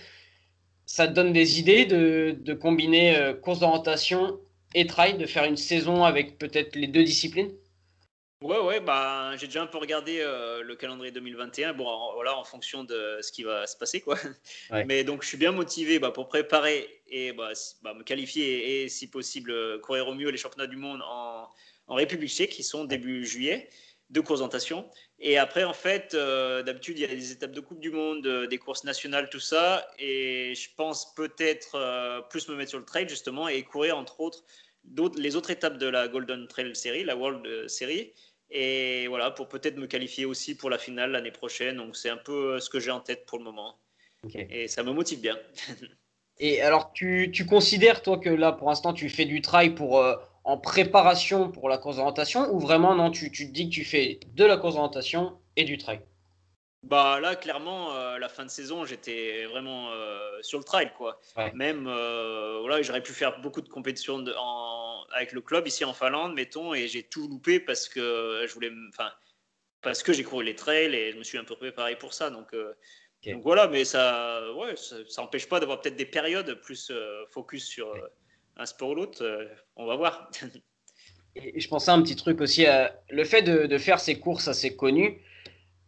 ça 0.86 1.08
te 1.08 1.13
donne 1.13 1.34
des 1.34 1.60
idées 1.60 1.86
de, 1.86 2.38
de 2.39 2.54
combiner 2.54 3.17
euh, 3.17 3.34
course 3.34 3.58
d'orientation 3.62 4.39
et 4.76 4.86
trail, 4.86 5.17
de 5.17 5.26
faire 5.26 5.45
une 5.45 5.58
saison 5.58 6.04
avec 6.04 6.38
peut-être 6.38 6.76
les 6.76 6.88
deux 6.88 7.04
disciplines? 7.04 7.50
Ouais, 8.43 8.60
ouais, 8.60 8.80
bah, 8.80 9.36
j'ai 9.36 9.47
déjà 9.47 9.63
un 9.63 9.67
peu 9.67 9.80
regardé 9.80 10.19
euh, 10.19 10.62
le 10.62 10.76
calendrier 10.76 11.12
2021, 11.12 11.73
bon, 11.73 11.88
en, 11.88 12.13
voilà, 12.13 12.38
en 12.38 12.43
fonction 12.43 12.84
de 12.84 13.17
ce 13.23 13.32
qui 13.32 13.41
va 13.41 13.65
se 13.65 13.76
passer, 13.76 14.00
quoi. 14.00 14.15
Ouais. 14.69 14.86
Mais 14.86 15.04
donc, 15.04 15.23
je 15.23 15.28
suis 15.28 15.38
bien 15.38 15.52
motivé 15.52 15.97
bah, 15.97 16.12
pour 16.12 16.28
préparer 16.28 17.02
et 17.08 17.32
bah, 17.34 17.50
bah, 17.82 17.95
me 17.95 18.04
qualifier 18.04 18.84
et, 18.84 18.89
si 18.89 19.10
possible, 19.10 19.82
courir 19.82 20.08
au 20.08 20.13
mieux 20.13 20.30
les 20.30 20.38
championnats 20.38 20.67
du 20.67 20.78
monde 20.78 21.02
en, 21.04 21.50
en 21.88 21.95
République 21.95 22.30
tchèque, 22.30 22.52
qui 22.52 22.62
sont 22.62 22.86
début 22.86 23.26
juillet, 23.26 23.71
deux 24.12 24.21
courses. 24.21 24.43
Et 25.17 25.39
après, 25.39 25.63
en 25.63 25.73
fait, 25.73 26.13
euh, 26.13 26.62
d'habitude, 26.62 27.00
il 27.00 27.02
y 27.02 27.06
a 27.06 27.08
des 27.08 27.32
étapes 27.32 27.54
de 27.54 27.60
Coupe 27.60 27.80
du 27.80 27.89
Monde, 27.89 28.28
euh, 28.28 28.45
des 28.45 28.60
courses 28.60 28.84
nationales, 28.84 29.32
tout 29.32 29.39
ça. 29.39 29.88
Et 29.97 30.54
je 30.54 30.69
pense 30.76 31.15
peut-être 31.15 32.28
plus 32.30 32.47
me 32.50 32.56
mettre 32.56 32.69
sur 32.69 32.80
le 32.80 32.86
trail, 32.86 33.10
justement, 33.10 33.47
et 33.47 33.63
courir, 33.63 33.97
entre 33.97 34.19
autres, 34.19 34.43
d'autres- 34.84 35.19
les 35.19 35.36
autres 35.36 35.50
étapes 35.50 35.80
de 35.80 35.88
la 35.88 36.08
Golden 36.08 36.47
Trail 36.47 36.76
Series, 36.76 37.04
la 37.04 37.15
World 37.17 37.67
Series. 37.67 38.13
Et 38.49 39.07
voilà, 39.07 39.31
pour 39.31 39.47
peut-être 39.49 39.77
me 39.77 39.88
qualifier 39.88 40.25
aussi 40.25 40.55
pour 40.55 40.69
la 40.69 40.77
finale 40.77 41.12
l'année 41.12 41.31
prochaine. 41.31 41.77
Donc, 41.77 41.95
c'est 41.95 42.10
un 42.10 42.17
peu 42.17 42.55
euh, 42.55 42.60
ce 42.60 42.69
que 42.69 42.79
j'ai 42.79 42.91
en 42.91 43.01
tête 43.01 43.25
pour 43.25 43.38
le 43.38 43.43
moment. 43.43 43.77
Et 44.33 44.67
ça 44.67 44.83
me 44.83 44.91
motive 44.91 45.21
bien. 45.21 45.38
Et 46.39 46.62
alors, 46.62 46.93
tu, 46.93 47.31
tu 47.33 47.45
considères, 47.45 48.01
toi, 48.03 48.19
que 48.19 48.29
là, 48.29 48.51
pour 48.51 48.69
l'instant, 48.69 48.93
tu 48.93 49.10
fais 49.10 49.25
du 49.25 49.41
trail 49.41 49.71
pour, 49.71 49.99
euh, 49.99 50.15
en 50.43 50.57
préparation 50.57 51.51
pour 51.51 51.67
la 51.67 51.77
course 51.77 51.97
d'orientation 51.97 52.53
ou 52.53 52.60
vraiment, 52.60 52.95
non, 52.95 53.12
tu, 53.12 53.31
tu 53.31 53.47
te 53.47 53.51
dis 53.51 53.69
que 53.69 53.73
tu 53.73 53.83
fais 53.83 54.19
de 54.33 54.45
la 54.45 54.57
course 54.57 54.75
d'orientation 54.75 55.39
et 55.55 55.65
du 55.65 55.77
trail? 55.77 55.99
Bah 56.84 57.20
là, 57.20 57.36
clairement, 57.36 57.96
euh, 57.96 58.18
la 58.20 58.30
fin 58.30 58.46
de 58.46 58.50
saison, 58.50 58.86
j'étais 58.86 59.46
vraiment 59.46 59.92
euh, 59.92 60.42
sur 60.42 60.60
le 60.60 60.63
trail, 60.63 60.92
quoi. 60.96 61.20
Ouais. 61.36 61.52
Même, 61.54 61.88
euh, 61.88 62.60
voilà, 62.62 62.82
j'aurais 62.82 63.02
pu 63.02 63.13
faire 63.13 63.42
beaucoup 63.42 63.62
de 63.62 63.68
compétitions 63.68 64.20
de- 64.20 64.34
en- 64.38 65.04
avec 65.12 65.32
le 65.32 65.42
club 65.42 65.68
ici 65.68 65.84
en 65.86 65.94
Finlande, 65.94 66.34
mettons, 66.36 66.74
et 66.74 66.88
j'ai 66.88 67.04
tout 67.04 67.28
loupé 67.28 67.60
parce 67.60 67.90
que 67.90 68.46
je 68.48 68.54
voulais, 68.54 68.72
enfin, 68.90 69.12
parce 69.82 70.04
que 70.04 70.13
j'ai 70.13 70.24
couru 70.24 70.44
les 70.44 70.56
trails 70.56 70.94
et 70.94 71.12
je 71.12 71.18
me 71.18 71.24
suis 71.24 71.38
un 71.38 71.44
peu 71.44 71.56
préparé 71.56 71.98
pour 71.98 72.13
ça. 72.13 72.30
Donc, 72.30 72.56
voilà, 73.42 73.68
mais 73.68 73.84
ça, 73.84 74.54
ouais, 74.54 74.76
ça, 74.76 74.96
ça 75.10 75.22
empêche 75.24 75.50
pas 75.50 75.60
d'avoir 75.60 75.82
peut-être 75.82 75.96
des 75.98 76.06
périodes 76.06 76.54
plus 76.62 76.92
focus 77.32 77.66
sur 77.66 77.94
un 78.56 78.66
sport 78.66 78.90
ou 78.90 78.96
l'autre. 78.96 79.50
on 79.76 79.86
va 79.86 79.96
voir. 79.96 80.30
Et 81.36 81.60
je 81.60 81.68
pensais 81.68 81.92
à 81.92 81.94
un 81.94 82.02
petit 82.02 82.16
truc 82.16 82.42
aussi, 82.42 82.66
le 83.10 83.24
fait 83.24 83.42
de, 83.42 83.66
de 83.68 83.78
faire 83.78 84.00
ces 84.00 84.20
courses 84.20 84.48
assez 84.48 84.76
connues, 84.76 85.22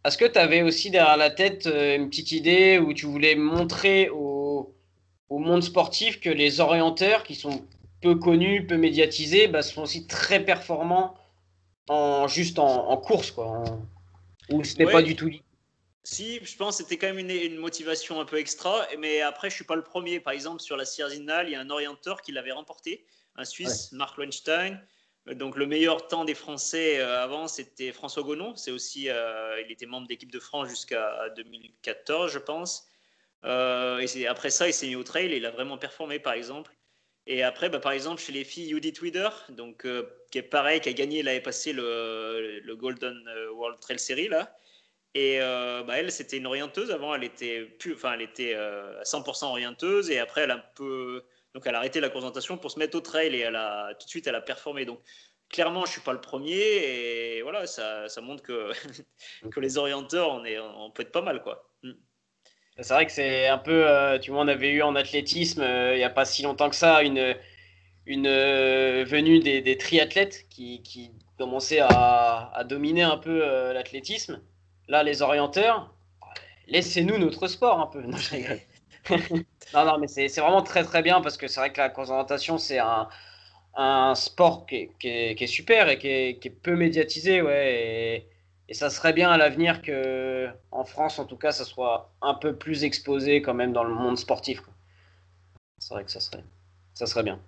est-ce 0.04 0.16
que 0.18 0.24
tu 0.24 0.38
avais 0.38 0.62
aussi 0.62 0.90
derrière 0.90 1.16
la 1.16 1.30
tête 1.30 1.66
euh, 1.66 1.96
une 1.96 2.08
petite 2.08 2.32
idée 2.32 2.78
où 2.78 2.92
tu 2.94 3.06
voulais 3.06 3.34
montrer 3.34 4.08
au, 4.10 4.74
au 5.28 5.38
monde 5.38 5.62
sportif 5.62 6.20
que 6.20 6.30
les 6.30 6.60
orienteurs 6.60 7.22
qui 7.24 7.34
sont 7.34 7.66
peu 8.00 8.14
connus, 8.16 8.66
peu 8.66 8.76
médiatisés, 8.76 9.46
bah, 9.48 9.62
sont 9.62 9.82
aussi 9.82 10.06
très 10.06 10.44
performants 10.44 11.14
en, 11.88 12.28
juste 12.28 12.58
en, 12.58 12.88
en 12.90 12.96
course, 12.96 13.30
quoi, 13.30 13.46
en- 13.48 13.82
ou 14.50 14.64
c'était 14.64 14.86
Ouais. 14.86 14.92
pas 14.92 15.02
du 15.02 15.16
tout 15.16 15.30
Si, 16.02 16.40
je 16.44 16.56
pense 16.56 16.78
que 16.78 16.82
c'était 16.82 16.96
quand 16.98 17.08
même 17.14 17.18
une, 17.18 17.30
une 17.30 17.56
motivation 17.58 18.20
un 18.20 18.24
peu 18.24 18.38
extra, 18.38 18.86
mais 18.98 19.20
après, 19.20 19.50
je 19.50 19.54
suis 19.54 19.64
pas 19.64 19.76
le 19.76 19.82
premier. 19.84 20.18
Par 20.20 20.32
exemple, 20.32 20.60
sur 20.60 20.76
la 20.76 20.84
Sierzinal, 20.84 21.48
il 21.48 21.52
y 21.52 21.54
a 21.54 21.60
un 21.60 21.70
orienteur 21.70 22.22
qui 22.22 22.32
l'avait 22.32 22.52
remporté, 22.52 23.04
un 23.36 23.44
Suisse, 23.44 23.92
Marc 23.92 24.16
Lowenstein. 24.16 24.80
Donc, 25.26 25.56
le 25.56 25.66
meilleur 25.66 26.08
temps 26.08 26.24
des 26.24 26.34
Français 26.34 26.98
euh, 26.98 27.22
avant, 27.22 27.46
c'était 27.46 27.92
François 27.92 28.22
Gonon. 28.22 28.56
C'est 28.56 28.70
aussi, 28.70 29.08
euh, 29.10 29.60
il 29.64 29.70
était 29.70 29.86
membre 29.86 30.06
d'équipe 30.08 30.32
de 30.32 30.40
France 30.40 30.68
jusqu'à 30.68 31.28
2014, 31.36 32.32
je 32.32 32.38
pense. 32.38 32.88
Euh, 33.44 34.04
et 34.14 34.26
après 34.26 34.50
ça, 34.50 34.66
il 34.68 34.74
s'est 34.74 34.86
mis 34.86 34.96
au 34.96 35.02
trail 35.02 35.30
il 35.34 35.46
a 35.46 35.50
vraiment 35.50 35.78
performé, 35.78 36.18
par 36.18 36.32
exemple. 36.32 36.74
Et 37.26 37.42
après, 37.42 37.68
bah, 37.68 37.80
par 37.80 37.92
exemple, 37.92 38.20
chez 38.20 38.32
les 38.32 38.44
filles, 38.44 38.70
Judith 38.70 39.00
Wider, 39.02 39.28
donc, 39.50 39.86
qui 40.30 40.38
est 40.38 40.42
pareil, 40.42 40.80
qui 40.80 40.88
a 40.88 40.92
gagné 40.92 41.22
l'année 41.22 41.40
passée 41.40 41.72
le, 41.72 42.60
le 42.60 42.76
Golden 42.76 43.22
World 43.52 43.78
Trail 43.80 43.98
Series, 43.98 44.28
là. 44.28 44.56
Et 45.14 45.38
bah, 45.38 45.98
elle, 45.98 46.10
c'était 46.10 46.38
une 46.38 46.46
orienteuse. 46.46 46.90
Avant, 46.90 47.14
elle 47.14 47.24
était, 47.24 47.68
enfin, 47.92 48.14
elle 48.14 48.22
était 48.22 48.54
à 48.54 49.02
100% 49.04 49.46
orienteuse. 49.46 50.10
Et 50.10 50.18
après, 50.18 50.42
elle 50.42 50.50
a 50.50 50.56
un 50.56 50.64
peu. 50.74 51.22
Donc, 51.54 51.66
elle 51.66 51.74
a 51.74 51.78
arrêté 51.78 52.00
la 52.00 52.10
concentration 52.10 52.56
pour 52.58 52.70
se 52.70 52.78
mettre 52.78 52.96
au 52.96 53.00
trail 53.00 53.34
et 53.34 53.40
elle 53.40 53.56
a, 53.56 53.94
tout 53.94 54.04
de 54.04 54.10
suite, 54.10 54.26
elle 54.26 54.34
a 54.34 54.40
performé. 54.40 54.84
Donc, 54.84 55.00
clairement, 55.48 55.84
je 55.84 55.92
suis 55.92 56.00
pas 56.00 56.12
le 56.12 56.20
premier 56.20 56.54
et 56.54 57.42
voilà, 57.42 57.66
ça, 57.66 58.08
ça 58.08 58.20
montre 58.20 58.42
que, 58.42 58.70
que 59.50 59.60
les 59.60 59.78
orienteurs, 59.78 60.30
on, 60.30 60.44
est, 60.44 60.58
on 60.58 60.90
peut 60.90 61.02
être 61.02 61.12
pas 61.12 61.22
mal, 61.22 61.42
quoi. 61.42 61.70
Mm. 61.82 61.92
C'est 62.82 62.94
vrai 62.94 63.06
que 63.06 63.12
c'est 63.12 63.46
un 63.46 63.58
peu, 63.58 63.86
euh, 63.86 64.18
tu 64.18 64.30
vois, 64.30 64.40
on 64.40 64.48
avait 64.48 64.70
eu 64.70 64.82
en 64.82 64.94
athlétisme, 64.96 65.60
euh, 65.60 65.94
il 65.94 65.98
n'y 65.98 66.04
a 66.04 66.10
pas 66.10 66.24
si 66.24 66.42
longtemps 66.42 66.70
que 66.70 66.76
ça, 66.76 67.02
une, 67.02 67.36
une 68.06 68.26
euh, 68.26 69.04
venue 69.06 69.40
des, 69.40 69.60
des, 69.60 69.76
triathlètes 69.76 70.46
qui, 70.48 70.82
qui 70.82 71.10
commençaient 71.36 71.80
à, 71.80 72.50
à, 72.54 72.64
dominer 72.64 73.02
un 73.02 73.18
peu 73.18 73.40
l'athlétisme. 73.72 74.40
Là, 74.88 75.02
les 75.02 75.20
orienteurs, 75.22 75.94
laissez-nous 76.68 77.18
notre 77.18 77.48
sport 77.48 77.80
un 77.80 77.86
peu. 77.86 78.00
Non, 78.02 78.16
je 78.16 78.30
rigole. 78.30 78.60
non, 79.74 79.84
non, 79.84 79.98
mais 79.98 80.08
c'est 80.08 80.28
vraiment 80.40 80.62
très 80.62 80.84
très 80.84 81.02
bien 81.02 81.20
parce 81.20 81.36
que 81.36 81.48
c'est 81.48 81.60
vrai 81.60 81.72
que 81.72 81.78
la 81.80 81.88
course 81.88 82.08
d'orientation, 82.08 82.58
c'est 82.58 82.78
un, 82.78 83.08
un 83.74 84.14
sport 84.14 84.66
qui 84.66 84.76
est, 84.76 84.90
qui, 84.98 85.08
est, 85.08 85.34
qui 85.36 85.44
est, 85.44 85.46
super 85.46 85.88
et 85.88 85.98
qui 85.98 86.08
est, 86.08 86.38
qui 86.40 86.48
est 86.48 86.50
peu 86.50 86.76
médiatisé, 86.76 87.42
ouais. 87.42 87.74
Et, 87.74 88.26
et 88.68 88.74
ça 88.74 88.90
serait 88.90 89.12
bien 89.12 89.30
à 89.30 89.36
l'avenir 89.36 89.82
que, 89.82 90.48
en 90.70 90.84
France 90.84 91.18
en 91.18 91.24
tout 91.24 91.36
cas, 91.36 91.52
ça 91.52 91.64
soit 91.64 92.12
un 92.22 92.34
peu 92.34 92.54
plus 92.56 92.84
exposé 92.84 93.42
quand 93.42 93.54
même 93.54 93.72
dans 93.72 93.84
le 93.84 93.94
monde 93.94 94.18
sportif. 94.18 94.60
C'est 95.78 95.94
vrai 95.94 96.04
que 96.04 96.10
ça 96.10 96.20
serait, 96.20 96.44
ça 96.94 97.06
serait 97.06 97.22
bien. 97.22 97.40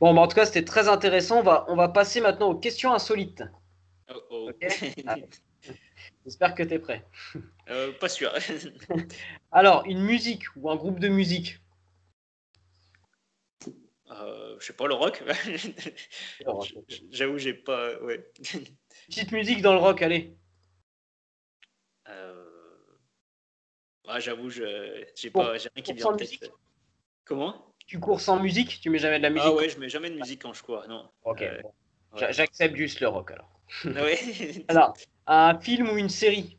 Bon, 0.00 0.14
bah 0.14 0.22
en 0.22 0.28
tout 0.28 0.34
cas, 0.34 0.46
c'était 0.46 0.64
très 0.64 0.88
intéressant. 0.88 1.40
On 1.40 1.42
va, 1.42 1.66
on 1.68 1.76
va 1.76 1.88
passer 1.88 2.22
maintenant 2.22 2.48
aux 2.50 2.54
questions 2.54 2.94
insolites. 2.94 3.42
Oh, 4.08 4.20
oh. 4.30 4.50
J'espère 6.24 6.54
que 6.54 6.62
tu 6.62 6.74
es 6.74 6.78
prêt. 6.78 7.04
Euh, 7.68 7.92
pas 7.92 8.08
sûr. 8.08 8.32
Alors, 9.52 9.84
une 9.86 10.02
musique 10.02 10.44
ou 10.56 10.70
un 10.70 10.76
groupe 10.76 10.98
de 10.98 11.08
musique 11.08 11.60
euh, 14.10 14.56
Je 14.58 14.66
sais 14.66 14.72
pas, 14.72 14.86
le 14.86 14.94
rock. 14.94 15.22
J'avoue, 17.10 17.38
j'ai 17.38 17.54
pas. 17.54 17.98
Ouais. 18.02 18.30
Petite 19.08 19.32
musique 19.32 19.62
dans 19.62 19.72
le 19.72 19.78
rock, 19.78 20.02
allez. 20.02 20.36
Euh... 22.08 22.46
Ah, 24.06 24.20
J'avoue, 24.20 24.50
je 24.50 25.04
j'ai 25.14 25.30
pas, 25.30 25.52
rien 25.52 25.82
qui 25.82 25.92
vient 25.94 26.06
en 26.06 26.16
tête. 26.16 26.52
Comment? 27.24 27.74
Tu 27.86 27.98
cours 27.98 28.20
sans 28.20 28.38
musique? 28.40 28.80
Tu 28.80 28.90
mets 28.90 28.98
jamais 28.98 29.18
de 29.18 29.22
la 29.22 29.30
musique? 29.30 29.48
Ah 29.48 29.54
ouais, 29.54 29.68
je 29.68 29.78
mets 29.78 29.88
jamais 29.88 30.10
de 30.10 30.16
musique 30.16 30.42
quand 30.42 30.52
je 30.52 30.62
cours, 30.62 30.86
non. 30.88 31.08
Ok. 31.24 31.42
Euh, 31.42 31.62
ouais. 32.12 32.32
J'accepte 32.32 32.76
juste 32.76 33.00
le 33.00 33.08
rock 33.08 33.30
alors. 33.30 33.59
Oui. 33.84 34.64
alors, 34.68 34.96
un 35.26 35.58
film 35.60 35.90
ou 35.90 35.96
une 35.96 36.08
série? 36.08 36.58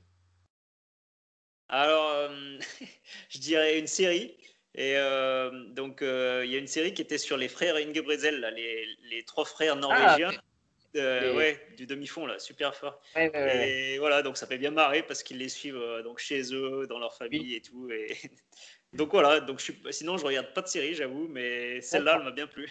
Alors, 1.69 2.11
euh, 2.11 2.59
je 3.29 3.39
dirais 3.39 3.79
une 3.79 3.87
série. 3.87 4.37
Et 4.75 4.95
euh, 4.95 5.65
donc, 5.69 6.01
euh, 6.01 6.43
il 6.45 6.51
y 6.51 6.55
a 6.55 6.57
une 6.57 6.67
série 6.67 6.93
qui 6.93 7.01
était 7.01 7.17
sur 7.17 7.37
les 7.37 7.49
frères 7.49 7.75
Ingebrigtsen, 7.75 8.35
les, 8.55 8.85
les 9.09 9.23
trois 9.23 9.45
frères 9.45 9.75
norvégiens. 9.75 10.31
Ah, 10.33 10.41
euh, 10.97 11.35
ouais, 11.35 11.57
du 11.77 11.85
demi-fond 11.85 12.25
là, 12.25 12.37
super 12.37 12.75
fort. 12.75 13.01
et 13.15 13.97
voilà, 13.99 14.21
donc 14.21 14.35
ça 14.35 14.45
fait 14.45 14.57
bien 14.57 14.71
marrer 14.71 15.03
parce 15.03 15.23
qu'ils 15.23 15.37
les 15.37 15.47
suivent 15.47 15.81
donc 16.03 16.19
chez 16.19 16.53
eux, 16.53 16.85
dans 16.87 16.99
leur 16.99 17.15
famille 17.15 17.55
et 17.55 17.61
tout. 17.61 17.89
Et 17.89 18.17
donc 18.93 19.11
voilà, 19.11 19.39
donc 19.39 19.59
je 19.59 19.63
suis... 19.63 19.81
sinon 19.91 20.17
je 20.17 20.25
regarde 20.25 20.53
pas 20.53 20.61
de 20.61 20.67
série, 20.67 20.93
j'avoue, 20.93 21.29
mais 21.29 21.79
celle-là, 21.79 22.17
elle 22.17 22.25
m'a 22.25 22.31
bien 22.31 22.47
plu. 22.47 22.69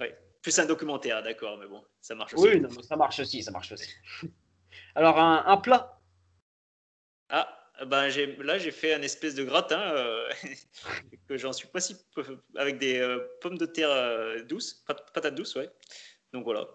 ouais. 0.00 0.16
Plus 0.42 0.58
un 0.58 0.66
documentaire, 0.66 1.22
d'accord, 1.22 1.56
mais 1.58 1.66
bon, 1.66 1.84
ça 2.00 2.14
marche 2.16 2.34
aussi. 2.34 2.48
Oui, 2.48 2.60
non, 2.60 2.68
ça 2.82 2.96
marche 2.96 3.20
aussi, 3.20 3.42
ça 3.42 3.52
marche 3.52 3.72
aussi. 3.72 3.88
Alors 4.94 5.18
un, 5.18 5.44
un 5.46 5.56
plat? 5.56 6.00
Ah, 7.28 7.48
ben 7.86 8.08
là 8.38 8.58
j'ai 8.58 8.70
fait 8.70 8.92
un 8.92 9.02
espèce 9.02 9.34
de 9.34 9.44
gratin 9.44 9.80
euh, 9.80 10.28
que 11.28 11.36
j'en 11.36 11.52
suis 11.52 11.68
pas 11.68 11.80
si 11.80 11.96
avec 12.56 12.78
des 12.78 12.98
euh, 12.98 13.18
pommes 13.40 13.56
de 13.56 13.66
terre 13.66 13.90
euh, 13.90 14.42
douces, 14.42 14.84
patates 15.14 15.34
douces, 15.34 15.54
ouais. 15.54 15.70
Donc 16.32 16.44
voilà. 16.44 16.66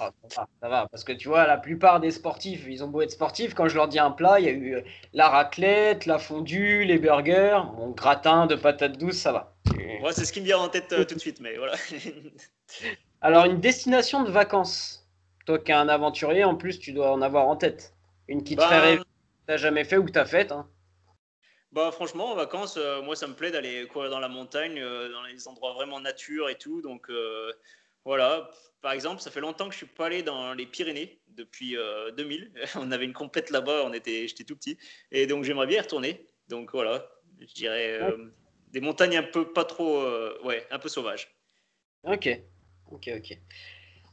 Ah, 0.00 0.10
ça, 0.28 0.46
va, 0.62 0.88
parce 0.90 1.04
que 1.04 1.12
tu 1.12 1.28
vois, 1.28 1.46
la 1.46 1.56
plupart 1.56 2.00
des 2.00 2.10
sportifs, 2.10 2.64
ils 2.68 2.82
ont 2.82 2.88
beau 2.88 3.02
être 3.02 3.12
sportifs, 3.12 3.54
quand 3.54 3.68
je 3.68 3.76
leur 3.76 3.86
dis 3.86 4.00
un 4.00 4.10
plat, 4.10 4.40
il 4.40 4.46
y 4.46 4.48
a 4.48 4.52
eu 4.52 4.82
la 5.12 5.28
raclette, 5.28 6.06
la 6.06 6.18
fondue, 6.18 6.84
les 6.84 6.98
burgers, 6.98 7.62
mon 7.76 7.90
gratin 7.90 8.46
de 8.46 8.56
patates 8.56 8.98
douces, 8.98 9.18
ça 9.18 9.30
va. 9.30 9.56
Ouais, 10.02 10.12
c'est 10.12 10.24
ce 10.24 10.32
qui 10.32 10.40
me 10.40 10.46
vient 10.46 10.58
en 10.58 10.68
tête 10.68 10.88
tout 10.88 11.14
de 11.14 11.20
suite, 11.20 11.40
mais 11.40 11.56
voilà. 11.56 11.74
Alors, 13.20 13.46
une 13.46 13.60
destination 13.60 14.22
de 14.22 14.30
vacances. 14.30 15.06
Toi 15.46 15.58
qui 15.58 15.70
es 15.70 15.74
un 15.74 15.88
aventurier, 15.88 16.44
en 16.44 16.56
plus, 16.56 16.78
tu 16.78 16.92
dois 16.92 17.12
en 17.12 17.22
avoir 17.22 17.48
en 17.48 17.56
tête. 17.56 17.94
Une 18.28 18.42
qui 18.42 18.56
te 18.56 18.60
bah, 18.60 18.68
fait 18.68 18.80
rêver, 18.80 18.98
que 18.98 19.04
t'as 19.46 19.56
jamais 19.56 19.84
fait 19.84 19.96
ou 19.96 20.04
que 20.04 20.10
t'as 20.10 20.26
faite. 20.26 20.52
Hein. 20.52 20.68
Bah 21.72 21.92
franchement, 21.92 22.32
en 22.32 22.34
vacances, 22.34 22.76
euh, 22.78 23.02
moi 23.02 23.16
ça 23.16 23.26
me 23.26 23.34
plaît 23.34 23.50
d'aller 23.50 23.86
courir 23.86 24.10
dans 24.10 24.18
la 24.18 24.28
montagne, 24.28 24.80
dans 24.80 25.22
les 25.22 25.46
endroits 25.46 25.74
vraiment 25.74 26.00
nature 26.00 26.48
et 26.48 26.56
tout. 26.56 26.80
Donc 26.80 27.10
voilà, 28.04 28.48
par 28.86 28.92
exemple, 28.92 29.20
ça 29.20 29.32
fait 29.32 29.40
longtemps 29.40 29.66
que 29.66 29.72
je 29.72 29.78
suis 29.78 29.86
pas 29.86 30.06
allé 30.06 30.22
dans 30.22 30.54
les 30.54 30.64
Pyrénées 30.64 31.18
depuis 31.28 31.76
2000. 32.16 32.52
Euh, 32.56 32.66
on 32.76 32.92
avait 32.92 33.04
une 33.04 33.12
compète 33.12 33.50
là-bas, 33.50 33.82
on 33.84 33.92
était, 33.92 34.28
j'étais 34.28 34.44
tout 34.44 34.54
petit, 34.54 34.78
et 35.10 35.26
donc 35.26 35.42
j'aimerais 35.42 35.66
bien 35.66 35.78
y 35.78 35.80
retourner. 35.80 36.24
Donc 36.48 36.70
voilà, 36.72 37.10
je 37.40 37.52
dirais 37.52 37.98
euh, 38.00 38.30
des 38.68 38.80
montagnes 38.80 39.16
un 39.16 39.24
peu 39.24 39.52
pas 39.52 39.64
trop, 39.64 40.02
euh, 40.02 40.38
ouais, 40.44 40.64
un 40.70 40.78
peu 40.78 40.88
sauvages. 40.88 41.34
Ok, 42.04 42.28
ok, 42.90 43.10
ok. 43.16 43.38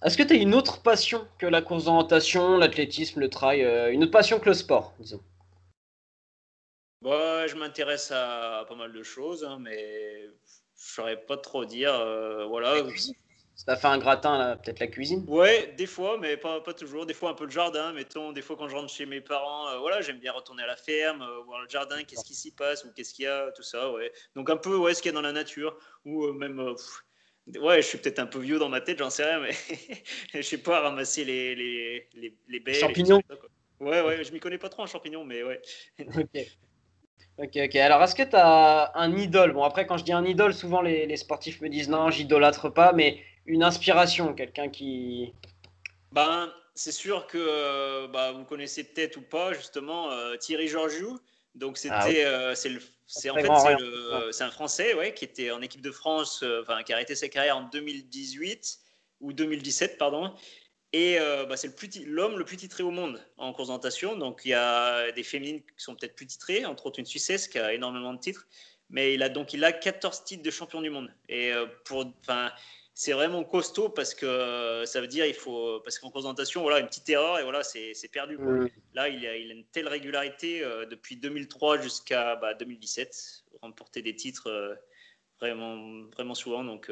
Est-ce 0.04 0.18
que 0.18 0.24
tu 0.24 0.34
as 0.34 0.38
une 0.38 0.54
autre 0.54 0.82
passion 0.82 1.28
que 1.40 1.46
la 1.46 1.62
course 1.62 1.86
d'orientation, 1.86 2.58
l'athlétisme, 2.58 3.20
le 3.20 3.30
trail, 3.30 3.62
une 3.94 4.04
autre 4.04 4.12
passion 4.12 4.40
que 4.40 4.48
le 4.50 4.54
sport, 4.54 4.94
disons? 5.00 5.22
Bah, 7.02 7.48
je 7.48 7.56
m'intéresse 7.56 8.12
à 8.12 8.66
pas 8.68 8.76
mal 8.76 8.92
de 8.92 9.04
choses, 9.04 9.46
hein, 9.46 9.60
mais 9.62 10.26
je 10.26 10.94
saurais 10.94 11.18
pas 11.26 11.38
trop 11.38 11.64
dire. 11.64 11.94
voilà. 12.50 12.76
Ça 13.56 13.76
fait 13.76 13.88
un 13.88 14.00
gratin, 14.00 14.58
peut-être 14.58 14.80
la 14.80 14.88
cuisine? 14.88 15.24
Ouais, 15.28 15.74
des 15.78 15.86
fois, 15.86 16.18
mais 16.18 16.38
pas, 16.38 16.60
pas 16.62 16.74
toujours. 16.74 17.06
Des 17.06 17.14
fois, 17.14 17.30
un 17.30 17.34
peu 17.34 17.46
le 17.46 17.52
jardin, 17.52 17.94
mettons. 17.94 18.32
Des 18.32 18.42
fois, 18.42 18.56
quand 18.58 18.68
je 18.68 18.76
rentre 18.76 18.92
chez 18.92 19.06
mes 19.06 19.22
parents, 19.22 19.70
euh, 19.70 19.78
voilà, 19.78 20.02
j'aime 20.02 20.18
bien 20.20 20.32
retourner 20.32 20.64
à 20.64 20.68
la 20.68 20.76
ferme, 20.76 21.22
euh, 21.22 21.44
voir 21.44 21.62
le 21.62 21.70
jardin, 21.70 22.04
qu'est-ce 22.04 22.26
qui 22.26 22.34
s'y 22.34 22.52
passe 22.52 22.84
ou 22.84 22.92
qu'est-ce 22.92 23.14
qu'il 23.14 23.26
y 23.26 23.28
a, 23.28 23.52
tout 23.52 23.62
ça, 23.62 23.92
ouais. 23.92 24.12
Donc, 24.36 24.50
un 24.50 24.58
peu, 24.58 24.76
ouais, 24.76 24.94
ce 24.96 25.02
qu'il 25.02 25.12
y 25.12 25.14
a 25.14 25.16
dans 25.16 25.22
la 25.22 25.32
nature. 25.32 25.78
Ou 26.04 26.26
euh, 26.26 26.34
même, 26.34 26.76
ouais, 27.48 27.82
je 27.82 27.88
suis 27.88 27.98
peut-être 27.98 28.20
un 28.20 28.26
peu 28.26 28.40
vieux 28.40 28.60
dans 28.60 28.70
ma 28.70 28.82
tête, 28.82 29.00
j'en 29.00 29.10
sais 29.10 29.24
rien, 29.24 29.40
mais 29.40 29.52
je 30.34 30.42
sais 30.42 30.58
pas, 30.58 30.82
ramasser 30.82 31.26
les, 31.26 31.56
les, 31.56 32.08
les, 32.14 32.34
les 32.48 32.60
baies. 32.60 32.74
Champignons 32.74 33.22
Ouais, 33.80 34.02
ouais, 34.02 34.24
je 34.24 34.32
m'y 34.32 34.40
connais 34.40 34.58
pas 34.58 34.70
trop 34.70 34.84
en 34.84 34.88
champignons, 34.88 35.26
mais 35.26 35.44
ouais. 35.44 35.62
ok. 36.00 36.48
Ok, 37.40 37.58
ok. 37.58 37.76
Alors, 37.78 38.02
est-ce 38.04 38.16
que 38.16 38.24
tu 38.24 38.36
as 38.36 38.92
un 38.96 39.18
idole? 39.18 39.54
Bon, 39.54 39.64
après, 39.64 39.86
quand 39.86 39.98
je 39.98 40.04
dis 40.04 40.14
un 40.14 40.24
idole, 40.24 40.54
souvent 40.54 40.82
les, 40.82 41.06
les 41.06 41.18
sportifs 41.18 41.62
me 41.62 41.68
disent 41.68 41.90
non, 41.90 42.12
j'idolâtre 42.12 42.70
pas, 42.70 42.94
mais 42.94 43.20
une 43.46 43.64
inspiration, 43.64 44.34
quelqu'un 44.34 44.70
qui. 44.70 45.34
Ben, 46.12 46.54
c'est 46.76 46.92
sûr 46.92 47.28
que 47.28 47.38
euh, 47.40 48.08
bah, 48.08 48.32
vous 48.32 48.46
connaissez 48.46 48.84
peut-être 48.84 49.18
ou 49.18 49.22
pas 49.22 49.54
justement 49.54 50.12
euh, 50.12 50.36
Thierry 50.38 50.68
Georgiou. 50.68 51.20
Donc 51.56 51.78
ah 51.90 52.02
c'était, 52.02 52.26
euh, 52.26 52.56
c'est 52.56 52.72
c'est 53.08 53.30
en 53.30 53.36
fait 53.36 53.48
c'est, 54.32 54.44
un 54.44 54.52
Français, 54.52 54.94
ouais, 54.94 55.14
qui 55.14 55.26
était 55.26 55.52
en 55.52 55.62
équipe 55.62 55.82
de 55.82 55.92
France, 55.92 56.44
enfin 56.62 56.84
qui 56.84 56.94
a 56.94 56.96
arrêté 56.96 57.16
sa 57.16 57.28
carrière 57.30 57.58
en 57.58 57.64
2018 57.64 58.80
ou 59.22 59.34
2017, 59.34 59.98
pardon. 59.98 60.34
Et 60.94 61.18
bah, 61.20 61.58
c'est 61.58 61.68
le 61.68 61.74
plus, 61.74 61.90
l'homme 62.06 62.38
le 62.38 62.46
plus 62.46 62.58
titré 62.58 62.84
au 62.84 62.92
monde 62.92 63.20
en 63.38 63.52
course 63.52 63.70
Donc 64.18 64.42
il 64.46 64.50
y 64.50 64.54
a 64.54 65.12
des 65.12 65.24
féminines 65.24 65.62
qui 65.62 65.84
sont 65.84 65.96
peut-être 65.96 66.16
plus 66.16 66.28
titrées, 66.28 66.66
entre 66.66 66.86
autres 66.86 67.00
une 67.00 67.06
Suissesse 67.06 67.48
qui 67.48 67.60
a 67.60 67.74
énormément 67.74 68.14
de 68.14 68.20
titres. 68.20 68.48
Mais 68.90 69.16
il 69.16 69.24
a 69.24 69.30
donc 69.30 69.54
il 69.54 69.64
a 69.64 69.72
14 69.72 70.24
titres 70.24 70.44
de 70.44 70.52
champion 70.52 70.82
du 70.82 70.90
monde. 70.90 71.12
Et 71.30 71.52
pour, 71.84 72.06
enfin, 72.22 72.52
c'est 72.94 73.14
vraiment 73.14 73.44
costaud 73.44 73.90
parce 73.90 74.14
que 74.14 74.26
euh, 74.26 74.86
ça 74.86 75.02
veut 75.02 75.08
dire 75.08 75.26
il 75.26 75.34
faut 75.34 75.80
parce 75.82 75.98
qu'en 75.98 76.12
présentation 76.12 76.62
voilà 76.62 76.80
une 76.80 76.88
petite 76.88 77.10
erreur 77.10 77.40
et 77.40 77.44
voilà 77.44 77.64
c'est 77.64 77.94
perdu 78.12 78.38
là 78.94 79.10
il 79.10 79.26
a, 79.26 79.36
il 79.36 79.52
a, 79.52 79.54
une 79.56 79.66
telle 79.66 79.88
régularité 79.88 80.64
euh, 80.64 80.86
depuis 80.86 81.16
2003 81.16 81.82
jusqu'à 81.82 82.36
bah, 82.36 82.54
2017 82.54 83.46
remporter 83.62 84.04
des 84.04 84.16
titres 84.16 84.48
euh, 84.48 84.76
vraiment 85.40 86.04
vraiment 86.12 86.36
souvent. 86.36 86.64
Donc 86.64 86.92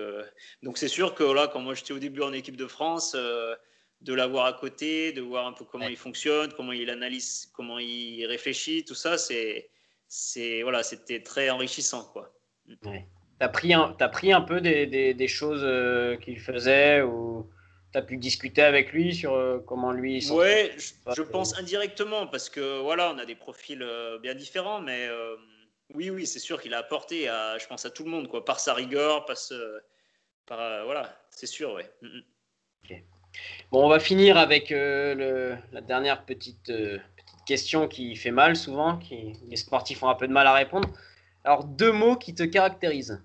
donc 0.64 0.78
c'est 0.78 0.88
sûr 0.88 1.14
que 1.14 1.24
là 1.24 1.48
quand 1.48 1.60
moi 1.60 1.76
j'étais 1.76 1.94
au 1.94 2.00
début 2.00 2.22
en 2.22 2.34
équipe 2.34 2.58
de 2.58 2.68
France 2.68 3.14
de 3.16 4.14
l'avoir 4.14 4.48
à 4.48 4.54
côté 4.54 5.14
de 5.14 5.22
voir 5.22 5.46
un 5.46 5.54
peu 5.54 5.66
comment 5.66 5.88
il 5.88 5.98
fonctionne 5.98 6.52
comment 6.54 6.72
il 6.72 6.90
analyse 6.90 7.50
comment 7.54 7.78
il 7.78 8.26
réfléchit 8.26 8.84
tout 8.84 8.96
ça 8.96 9.18
c'est 9.18 9.70
c'est 10.08 10.64
voilà 10.64 10.82
c'était 10.82 11.22
très 11.22 11.50
enrichissant 11.52 12.06
quoi. 12.06 12.34
Tu 13.42 13.46
as, 13.46 13.50
pris 13.50 13.74
un, 13.74 13.96
as 14.00 14.10
pris 14.10 14.32
un 14.32 14.42
peu 14.42 14.62
des, 14.62 14.86
des, 14.86 15.16
des 15.16 15.28
choses 15.28 15.64
euh, 15.64 16.16
qu'il 16.18 16.40
faisait 16.40 17.02
ou 17.02 17.50
tu 17.92 17.98
as 17.98 18.04
pu 18.04 18.18
discuter 18.18 18.62
avec 18.62 18.94
lui 18.94 19.16
sur 19.16 19.34
euh, 19.34 19.58
comment 19.66 19.92
lui. 19.92 20.24
Oui, 20.30 20.70
je, 20.78 21.16
je 21.16 21.22
pense 21.24 21.58
indirectement 21.58 22.28
parce 22.28 22.52
que 22.52 22.80
voilà, 22.82 23.12
on 23.12 23.18
a 23.18 23.26
des 23.26 23.34
profils 23.34 23.82
euh, 23.82 24.20
bien 24.20 24.36
différents, 24.36 24.80
mais 24.80 25.10
oui, 25.96 26.12
oui, 26.12 26.28
c'est 26.28 26.38
sûr 26.38 26.62
qu'il 26.62 26.76
a 26.76 26.78
apporté, 26.78 27.30
à, 27.30 27.58
je 27.58 27.66
pense, 27.66 27.84
à 27.84 27.90
tout 27.90 28.04
le 28.04 28.12
monde, 28.12 28.28
quoi, 28.28 28.46
par 28.46 28.60
sa 28.60 28.76
rigueur, 28.76 29.26
par, 29.26 29.38
par 30.46 30.86
voilà, 30.86 31.12
c'est 31.32 31.48
sûr, 31.48 31.74
ouais. 31.74 31.90
Mm, 32.04 32.20
mm. 32.90 32.96
Bon, 33.72 33.86
on 33.86 33.90
va 33.90 34.00
finir 34.00 34.38
avec 34.38 34.70
le, 34.70 35.58
la 35.72 35.82
dernière 35.82 36.26
petite, 36.26 36.68
petite 36.68 37.44
question 37.48 37.88
qui 37.88 38.16
fait 38.16 38.30
mal 38.30 38.56
souvent, 38.56 39.00
qui 39.00 39.34
les 39.48 39.56
sportifs 39.56 40.04
ont 40.04 40.10
un 40.10 40.16
peu 40.16 40.28
de 40.28 40.34
mal 40.34 40.46
à 40.46 40.54
répondre. 40.54 40.88
Alors, 41.44 41.64
deux 41.64 41.92
mots 41.92 42.18
qui 42.18 42.36
te 42.36 42.44
caractérisent. 42.44 43.20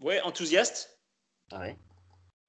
Ouais, 0.00 0.20
enthousiaste. 0.20 0.98
Ah 1.50 1.60
ouais. 1.60 1.76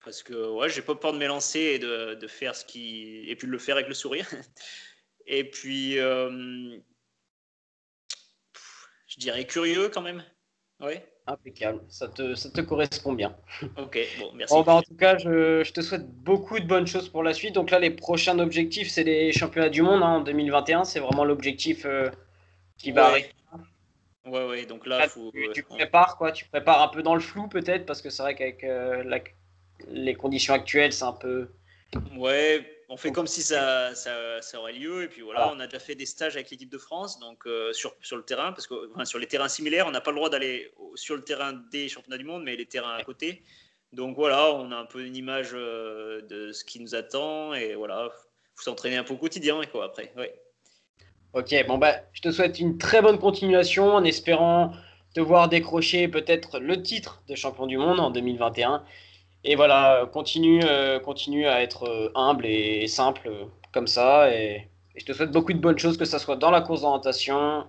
Parce 0.04 0.24
que 0.24 0.50
ouais, 0.52 0.70
j'ai 0.70 0.82
pas 0.82 0.96
peur 0.96 1.14
de 1.14 1.18
m'élancer 1.18 1.60
et 1.60 1.80
de, 1.80 2.16
de, 2.16 2.28
faire 2.28 2.56
ce 2.56 2.66
qui. 2.66 3.24
et 3.28 3.36
puis 3.36 3.48
de 3.48 3.52
le 3.52 3.60
faire 3.60 3.76
avec 3.76 3.88
le 3.88 3.94
sourire. 3.94 4.28
et 5.28 5.50
puis. 5.50 6.00
Euh... 6.00 6.78
je 9.08 9.20
dirais 9.20 9.46
curieux 9.46 9.90
quand 9.90 10.02
même. 10.02 10.24
Ouais. 10.80 11.06
Impeccable, 11.28 11.82
ça 11.90 12.08
te, 12.08 12.34
ça 12.34 12.50
te 12.50 12.62
correspond 12.62 13.14
bien. 13.14 13.36
Ok, 13.78 14.00
bon, 14.20 14.32
merci. 14.34 14.54
Bon, 14.54 14.64
bah, 14.64 14.74
en 14.74 14.82
tout 14.82 14.96
cas, 14.96 15.16
je, 15.18 15.64
je, 15.64 15.74
te 15.74 15.82
souhaite 15.82 16.10
beaucoup 16.10 16.60
de 16.60 16.66
bonnes 16.66 16.88
choses 16.88 17.08
pour 17.08 17.22
la 17.22 17.34
suite. 17.34 17.54
Donc 17.54 17.70
là, 17.70 17.78
les 17.78 17.92
prochains 17.92 18.40
objectifs, 18.40 18.90
c'est 18.90 19.04
les 19.04 19.32
championnats 19.32 19.70
du 19.70 19.84
monde 19.84 20.02
hein, 20.02 20.16
en 20.16 20.22
2021. 20.22 20.86
C'est 20.86 21.00
vraiment 21.00 21.26
l'objectif 21.26 21.86
euh, 21.86 22.10
qui 22.78 22.92
va 22.92 23.14
ouais. 23.14 23.32
Ouais, 24.30 24.46
ouais, 24.46 24.66
donc 24.66 24.86
là, 24.86 25.08
faut, 25.08 25.32
tu, 25.32 25.50
tu, 25.54 25.64
prépares 25.64 26.18
quoi? 26.18 26.32
Tu 26.32 26.46
prépares 26.46 26.82
un 26.82 26.88
peu 26.88 27.02
dans 27.02 27.16
le 27.16 27.22
flou 27.22 27.48
peut-être? 27.48 27.86
Parce 27.86 28.02
que 28.02 28.10
c'est 28.10 28.22
vrai 28.22 28.36
qu'avec 28.36 28.64
euh, 28.64 29.04
la, 29.04 29.20
les 29.88 30.14
conditions 30.14 30.54
actuelles, 30.54 30.94
c'est 30.94 31.06
un 31.06 31.14
peu. 31.14 31.50
Ouais, 32.16 32.84
on 32.90 32.98
fait 32.98 33.12
comme 33.12 33.28
si 33.28 33.42
ça, 33.42 33.96
ça, 33.96 34.42
ça, 34.42 34.60
aurait 34.60 34.74
lieu. 34.74 35.04
Et 35.04 35.08
puis 35.08 35.22
voilà, 35.22 35.42
voilà. 35.42 35.56
on 35.56 35.60
a 35.60 35.68
déjà 35.68 35.80
fait 35.80 35.96
des 35.96 36.06
stages 36.06 36.36
avec 36.36 36.50
l'équipe 36.52 36.70
de 36.70 36.78
France, 36.78 37.20
donc 37.20 37.46
euh, 37.48 37.74
sur, 37.74 37.96
sur 38.02 38.18
le 38.18 38.24
terrain, 38.24 38.52
parce 38.52 38.68
que 38.68 38.92
enfin, 38.94 39.06
sur 39.06 39.20
les 39.20 39.28
terrains 39.28 39.50
similaires, 39.50 39.88
on 39.88 39.92
n'a 39.92 40.02
pas 40.02 40.12
le 40.12 40.18
droit 40.18 40.30
d'aller 40.30 40.72
sur 40.96 41.16
le 41.16 41.24
terrain 41.24 41.54
des 41.72 41.90
championnats 41.90 42.18
du 42.18 42.26
monde, 42.26 42.44
mais 42.44 42.56
les 42.56 42.66
terrains 42.66 42.96
à 42.96 43.04
côté. 43.04 43.44
Donc 43.94 44.16
voilà, 44.16 44.54
on 44.54 44.72
a 44.72 44.76
un 44.76 44.86
peu 44.86 45.04
une 45.04 45.16
image 45.16 45.52
euh, 45.54 46.22
de 46.22 46.52
ce 46.52 46.64
qui 46.64 46.80
nous 46.80 46.94
attend 46.94 47.56
et 47.56 47.74
voilà, 47.74 48.10
faut 48.56 48.64
s'entraîner 48.64 48.98
un 48.98 49.04
peu 49.04 49.14
au 49.14 49.18
quotidien 49.18 49.60
quoi 49.72 49.86
après. 49.86 50.14
Ouais. 50.16 50.40
Ok, 51.34 51.54
bon 51.68 51.78
bah, 51.78 51.96
je 52.14 52.22
te 52.22 52.32
souhaite 52.32 52.60
une 52.60 52.78
très 52.78 53.02
bonne 53.02 53.20
continuation 53.20 53.94
en 53.94 54.04
espérant 54.04 54.74
te 55.14 55.22
voir 55.22 55.50
décrocher 55.50 56.08
peut-être 56.08 56.60
le 56.60 56.82
titre 56.82 57.22
de 57.28 57.36
champion 57.36 57.68
du 57.68 57.78
monde 57.78 58.00
en 58.00 58.10
2021. 58.12 58.84
Et 59.44 59.56
voilà, 59.56 60.10
continue, 60.12 60.62
euh, 60.64 61.00
continue 61.00 61.48
à 61.48 61.62
être 61.62 61.84
euh, 61.84 62.12
humble 62.16 62.46
et, 62.46 62.88
simple 62.88 63.28
euh, 63.28 63.46
comme 63.72 63.88
ça. 63.88 64.34
Et, 64.34 64.68
et, 64.96 65.00
je 65.00 65.06
te 65.06 65.14
souhaite 65.14 65.32
beaucoup 65.32 65.54
de 65.54 65.60
bonnes 65.60 65.80
choses, 65.80 65.98
que 65.98 66.06
ce 66.06 66.18
soit 66.18 66.36
dans 66.36 66.52
la 66.52 66.62
course 66.62 66.82
d'orientation, 66.82 67.66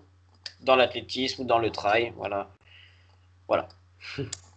dans 0.62 0.76
l'athlétisme 0.76 1.42
ou 1.42 1.44
dans 1.44 1.58
le 1.58 1.70
trail. 1.70 2.12
Voilà. 2.16 2.50
Voilà. 3.46 3.68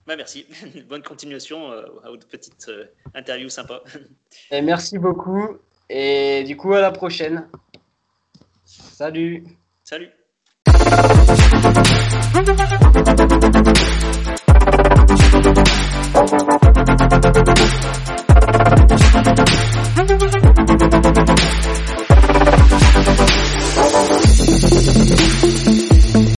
Bah 0.06 0.16
merci. 0.18 0.45
Bonne 0.89 1.01
continuation 1.01 1.72
euh, 1.72 1.86
à 2.04 2.10
votre 2.10 2.28
petite 2.28 2.68
euh, 2.68 2.86
interview 3.14 3.49
sympa. 3.49 3.82
Et 4.51 4.62
merci 4.62 4.97
beaucoup. 4.97 5.60
Et 5.89 6.43
du 6.43 6.58
coup, 6.58 6.74
à 6.74 6.82
la 6.82 6.91
prochaine. 6.91 7.47
Salut. 8.82 9.44
Salut. 9.84 10.10